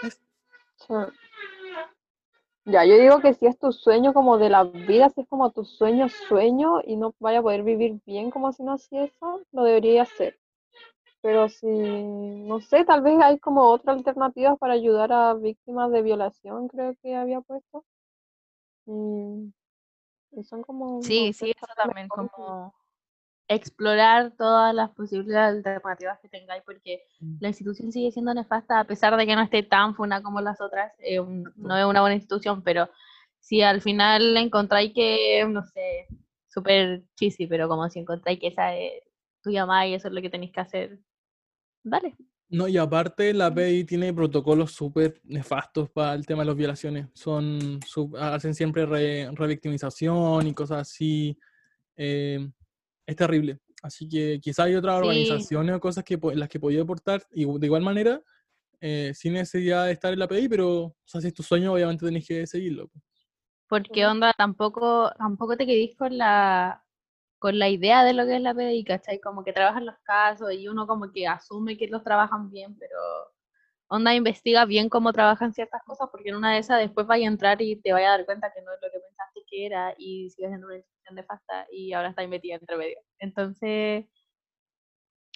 Sí. 0.00 0.08
Ya, 2.66 2.84
yo 2.86 2.96
digo 2.96 3.20
que 3.20 3.34
si 3.34 3.46
es 3.46 3.58
tu 3.58 3.72
sueño 3.72 4.14
como 4.14 4.38
de 4.38 4.48
la 4.48 4.64
vida, 4.64 5.10
si 5.10 5.20
es 5.20 5.28
como 5.28 5.50
tu 5.52 5.64
sueño, 5.64 6.08
sueño 6.08 6.80
y 6.84 6.96
no 6.96 7.14
vaya 7.18 7.40
a 7.40 7.42
poder 7.42 7.62
vivir 7.62 8.00
bien 8.06 8.30
como 8.30 8.52
si 8.52 8.62
no 8.62 8.72
hacía 8.72 9.04
eso, 9.04 9.40
lo 9.52 9.64
debería 9.64 10.02
hacer. 10.02 10.38
Pero 11.20 11.48
si, 11.48 11.66
no 11.66 12.60
sé, 12.60 12.84
tal 12.84 13.02
vez 13.02 13.18
hay 13.20 13.38
como 13.38 13.62
otras 13.70 13.98
alternativas 13.98 14.58
para 14.58 14.74
ayudar 14.74 15.12
a 15.12 15.34
víctimas 15.34 15.90
de 15.90 16.02
violación, 16.02 16.68
creo 16.68 16.94
que 17.02 17.14
había 17.14 17.40
puesto. 17.40 17.84
Y, 18.86 19.52
Y 20.32 20.44
son 20.44 20.62
como... 20.62 21.02
Sí, 21.02 21.32
sí, 21.32 21.52
eso 21.56 21.66
también, 21.76 22.08
como 22.08 22.74
explorar 23.48 24.32
todas 24.36 24.74
las 24.74 24.90
posibles 24.90 25.36
alternativas 25.36 26.18
que 26.20 26.28
tengáis, 26.28 26.62
porque 26.64 27.02
Mm. 27.20 27.36
la 27.40 27.48
institución 27.48 27.92
sigue 27.92 28.10
siendo 28.12 28.32
nefasta 28.34 28.80
a 28.80 28.84
pesar 28.84 29.16
de 29.16 29.26
que 29.26 29.36
no 29.36 29.42
esté 29.42 29.62
tan 29.62 29.94
funa 29.94 30.22
como 30.22 30.40
las 30.40 30.60
otras, 30.60 30.92
eh, 30.98 31.20
un- 31.20 31.52
no 31.56 31.76
es 31.76 31.84
una 31.84 32.00
buena 32.00 32.16
institución, 32.16 32.62
pero 32.62 32.88
si 33.38 33.60
al 33.62 33.80
final 33.82 34.36
encontráis 34.36 34.92
que, 34.94 35.44
no 35.48 35.62
sé, 35.64 36.06
súper 36.48 37.02
cheesy, 37.16 37.46
pero 37.46 37.68
como 37.68 37.88
si 37.90 37.98
encontráis 37.98 38.38
que 38.40 38.46
esa 38.48 38.74
es 38.74 39.02
tu 39.42 39.50
llamada 39.50 39.86
y 39.86 39.94
eso 39.94 40.08
es 40.08 40.14
lo 40.14 40.22
que 40.22 40.30
tenéis 40.30 40.52
que 40.52 40.60
hacer, 40.60 40.98
dale. 41.82 42.14
No, 42.48 42.68
y 42.68 42.76
aparte 42.78 43.32
la 43.34 43.52
PDI 43.52 43.84
tiene 43.84 44.12
protocolos 44.12 44.72
súper 44.72 45.20
nefastos 45.24 45.90
para 45.90 46.14
el 46.14 46.24
tema 46.24 46.42
de 46.42 46.46
las 46.46 46.56
violaciones. 46.56 47.08
Son, 47.14 47.80
hacen 48.18 48.54
siempre 48.54 48.86
re- 48.86 49.28
revictimización 49.32 50.46
y 50.46 50.54
cosas 50.54 50.78
así. 50.82 51.36
eh, 51.96 52.50
es 53.06 53.16
terrible. 53.16 53.58
Así 53.82 54.08
que 54.08 54.40
quizá 54.40 54.64
hay 54.64 54.74
otras 54.74 54.96
Sí. 54.96 55.06
organizaciones 55.06 55.76
o 55.76 55.80
cosas 55.80 56.04
que, 56.04 56.18
las 56.34 56.48
que 56.48 56.58
podía 56.60 56.82
aportar 56.82 57.22
y 57.30 57.44
de 57.44 57.66
igual 57.66 57.82
manera, 57.82 58.20
eh, 58.80 59.12
sin 59.14 59.34
necesidad 59.34 59.86
de 59.86 59.92
estar 59.92 60.12
en 60.12 60.18
la 60.18 60.28
PDI, 60.28 60.48
pero 60.48 60.70
o 60.84 60.96
sea, 61.04 61.20
si 61.20 61.28
es 61.28 61.34
tu 61.34 61.42
sueño, 61.42 61.72
obviamente 61.72 62.04
tenés 62.04 62.26
que 62.26 62.46
seguirlo. 62.46 62.88
po. 62.88 63.00
Porque 63.68 64.06
onda, 64.06 64.32
tampoco, 64.36 65.10
tampoco 65.16 65.56
te 65.56 65.66
quedís 65.66 65.96
con 65.96 66.16
la, 66.16 66.84
con 67.38 67.58
la 67.58 67.68
idea 67.68 68.04
de 68.04 68.12
lo 68.12 68.24
que 68.26 68.36
es 68.36 68.42
la 68.42 68.54
PDI, 68.54 68.84
¿cachai? 68.84 69.20
Como 69.20 69.42
que 69.42 69.52
trabajan 69.52 69.86
los 69.86 69.96
casos 70.02 70.52
y 70.52 70.68
uno 70.68 70.86
como 70.86 71.10
que 71.12 71.26
asume 71.26 71.76
que 71.76 71.88
los 71.88 72.02
trabajan 72.04 72.50
bien, 72.50 72.76
pero 72.78 72.98
onda 73.88 74.14
investiga 74.14 74.64
bien 74.64 74.88
cómo 74.88 75.12
trabajan 75.12 75.52
ciertas 75.52 75.82
cosas, 75.84 76.08
porque 76.10 76.30
en 76.30 76.36
una 76.36 76.52
de 76.52 76.58
esas 76.58 76.78
después 76.80 77.06
vaya 77.06 77.26
a 77.26 77.30
entrar 77.30 77.60
y 77.62 77.76
te 77.76 77.92
vaya 77.92 78.08
a 78.08 78.16
dar 78.16 78.26
cuenta 78.26 78.52
que 78.54 78.62
no 78.62 78.72
es 78.72 78.78
lo 78.82 78.88
que 78.90 78.98
pensaste 78.98 79.33
que 79.54 79.66
era 79.66 79.94
y 79.98 80.30
sigues 80.30 80.52
en 80.52 80.64
una 80.64 80.76
institución 80.76 81.14
nefasta 81.14 81.66
y 81.70 81.92
ahora 81.92 82.10
está 82.10 82.26
metida 82.26 82.56
entre 82.56 82.76
medio. 82.76 82.96
Entonces, 83.18 84.06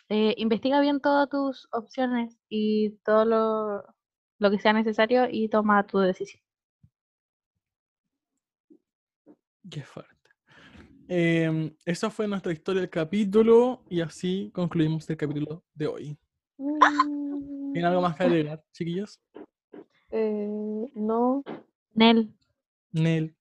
eh, 0.09 0.35
investiga 0.39 0.81
bien 0.81 1.01
todas 1.01 1.29
tus 1.29 1.69
opciones 1.71 2.37
y 2.49 2.91
todo 3.05 3.25
lo, 3.25 3.85
lo 4.39 4.51
que 4.51 4.59
sea 4.59 4.73
necesario 4.73 5.29
y 5.31 5.49
toma 5.49 5.87
tu 5.87 5.99
decisión. 5.99 6.43
Qué 9.71 9.83
fuerte. 9.83 10.15
Em, 11.09 11.75
esa 11.85 12.11
fue 12.11 12.27
nuestra 12.27 12.53
historia 12.53 12.81
del 12.83 12.91
capítulo 12.91 13.83
y 13.89 14.01
así 14.01 14.51
concluimos 14.53 15.09
el 15.09 15.17
capítulo 15.17 15.65
de 15.75 15.87
hoy. 15.87 16.19
Mm, 16.59 17.73
¿Tienen 17.73 17.85
algo 17.85 18.03
más 18.03 18.17
que 18.17 18.25
agregar, 18.25 18.63
chiquillos? 18.73 19.21
eh, 20.11 20.91
no. 20.95 21.45
Nel. 21.95 22.33
Nel. 22.93 23.38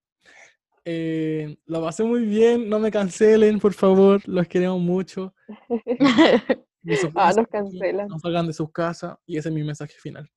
Eh, 0.89 1.57
lo 1.65 1.81
pasé 1.81 2.05
muy 2.05 2.23
bien, 2.25 2.69
no 2.69 2.79
me 2.79 2.89
cancelen, 2.89 3.59
por 3.59 3.73
favor, 3.73 4.21
los 4.25 4.47
queremos 4.47 4.79
mucho. 4.79 5.33
Ah, 7.15 7.33
nos 7.35 7.35
sí, 7.35 7.45
cancelan. 7.51 8.07
No 8.07 8.17
salgan 8.17 8.47
de 8.47 8.53
sus 8.53 8.71
casas 8.71 9.17
y 9.25 9.35
ese 9.37 9.49
es 9.49 9.55
mi 9.55 9.61
mensaje 9.61 9.95
final. 9.99 10.31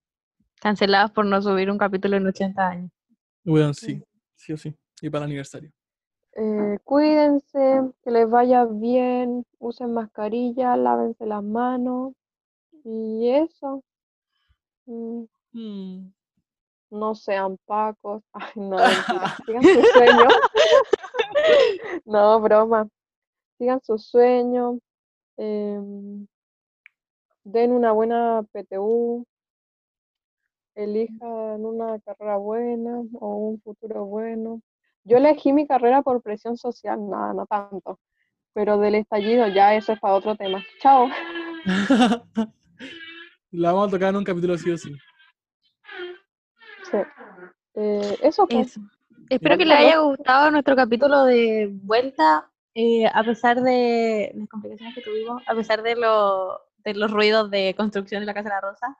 Cancelados 0.61 1.13
por 1.13 1.25
no 1.25 1.41
subir 1.41 1.71
un 1.71 1.79
capítulo 1.79 2.17
en 2.17 2.27
80 2.27 2.69
años. 2.69 2.91
Bueno, 3.45 3.73
sí, 3.73 4.03
sí 4.35 4.53
o 4.55 4.57
sí. 4.57 4.75
Y 5.01 5.09
para 5.11 5.27
el 5.27 5.31
aniversario. 5.31 5.71
Eh, 6.35 6.79
cuídense, 6.83 7.83
que 8.03 8.11
les 8.11 8.29
vaya 8.29 8.65
bien, 8.65 9.45
usen 9.61 9.95
mascarilla, 9.95 10.77
lávense 10.77 11.25
las 11.25 11.45
manos 11.45 12.15
y 12.83 13.29
eso. 13.31 13.85
Mm, 14.87 15.27
Mm. 15.53 16.13
No 16.91 17.15
sean 17.15 17.57
pacos. 17.67 18.23
Ay, 18.33 18.53
no. 18.57 18.77
Sigan 19.47 19.63
sus 19.63 19.93
sueños. 19.93 20.35
No, 22.05 22.41
broma. 22.41 22.89
Sigan 23.59 23.81
sus 23.83 24.07
sueños. 24.07 24.79
em, 25.37 26.27
den 27.45 27.73
una 27.73 27.93
buena 27.93 28.45
PTU. 28.53 29.25
Elijan 30.75 31.65
una 31.65 31.99
carrera 32.01 32.37
buena 32.37 33.03
o 33.21 33.37
un 33.37 33.61
futuro 33.61 34.05
bueno. 34.05 34.61
Yo 35.05 35.17
elegí 35.17 35.53
mi 35.53 35.67
carrera 35.67 36.03
por 36.03 36.23
presión 36.23 36.57
social, 36.57 37.09
nada, 37.09 37.33
no 37.33 37.47
tanto. 37.47 37.99
Pero 38.53 38.79
del 38.79 38.97
estallido 38.97 39.47
ya 39.49 39.75
eso 39.75 39.93
es 39.93 40.01
para 40.01 40.15
otro 40.15 40.37
tema. 40.37 40.63
Chao. 40.81 41.09
La 43.51 43.73
vamos 43.73 43.89
a 43.89 43.91
tocar 43.91 44.11
en 44.11 44.17
un 44.17 44.25
capítulo 44.25 44.57
sí 44.59 44.71
o 44.71 44.79
sí. 44.79 44.93
Sí. 46.91 46.99
Eh, 47.75 48.19
eso 48.23 48.47
pues. 48.47 48.69
Eso. 48.73 48.81
Espero 49.29 49.57
que 49.57 49.65
les 49.65 49.79
haya 49.79 49.99
gustado 49.99 50.51
nuestro 50.51 50.75
capítulo 50.75 51.25
de 51.25 51.69
vuelta, 51.71 52.51
eh, 52.75 53.07
a 53.07 53.23
pesar 53.23 53.61
de 53.63 54.33
las 54.35 54.49
complicaciones 54.49 54.95
que 54.95 55.03
tuvimos, 55.03 55.41
a 55.47 55.55
pesar 55.55 55.83
de, 55.83 55.95
lo- 55.95 56.61
de 56.79 56.95
los 56.95 57.13
ruidos 57.13 57.49
de 57.51 57.75
construcción 57.77 58.21
de 58.21 58.27
la 58.27 58.35
Casa 58.35 58.49
de 58.49 58.55
la 58.57 58.61
Rosa. 58.61 58.97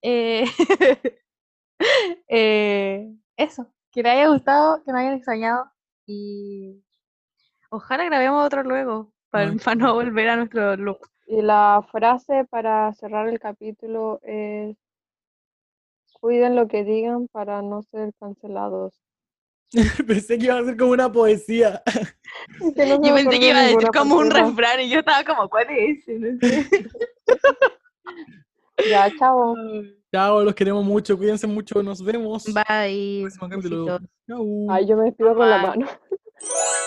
Eh, 0.00 0.44
eh, 2.28 3.14
eso, 3.36 3.66
que 3.90 4.02
les 4.02 4.12
haya 4.12 4.28
gustado, 4.28 4.82
que 4.84 4.92
nos 4.92 5.00
hayan 5.00 5.14
extrañado 5.14 5.70
y 6.06 6.82
ojalá 7.70 8.04
grabemos 8.04 8.44
otro 8.46 8.62
luego 8.62 9.12
para, 9.30 9.52
no 9.76 9.94
volver 9.94 10.28
a 10.30 10.36
nuestro 10.36 10.76
loop. 10.76 10.98
Y 11.26 11.42
la 11.42 11.84
frase 11.90 12.44
para 12.50 12.92
cerrar 12.94 13.28
el 13.28 13.38
capítulo 13.40 14.20
es, 14.22 14.76
cuiden 16.24 16.56
lo 16.56 16.68
que 16.68 16.84
digan 16.84 17.28
para 17.28 17.60
no 17.60 17.82
ser 17.82 18.14
cancelados. 18.18 18.94
Pensé 20.06 20.38
que 20.38 20.46
iba 20.46 20.58
a 20.58 20.64
ser 20.64 20.74
como 20.74 20.92
una 20.92 21.12
poesía. 21.12 21.82
Que 22.74 22.86
no 22.86 23.02
Yo 23.02 23.14
pensé 23.14 23.38
que 23.38 23.50
iba 23.50 23.58
a 23.58 23.62
decir 23.64 23.88
como 23.94 24.16
un 24.16 24.30
refrán 24.30 24.80
y 24.80 24.88
yo 24.88 25.00
estaba 25.00 25.22
como, 25.22 25.50
¿cuál 25.50 25.66
es 25.68 25.98
ese? 25.98 26.18
No 26.18 26.38
sé. 26.40 26.66
Ya, 28.90 29.08
chao. 29.18 29.54
Chao, 30.12 30.42
los 30.42 30.54
queremos 30.54 30.84
mucho, 30.84 31.16
cuídense 31.16 31.46
mucho, 31.46 31.80
nos 31.82 32.02
vemos. 32.02 32.44
Bye. 32.52 33.28
Ay, 34.68 34.86
yo 34.86 34.96
me 34.96 35.04
despido 35.04 35.36
con 35.36 35.48
la 35.48 35.58
mano. 35.58 35.86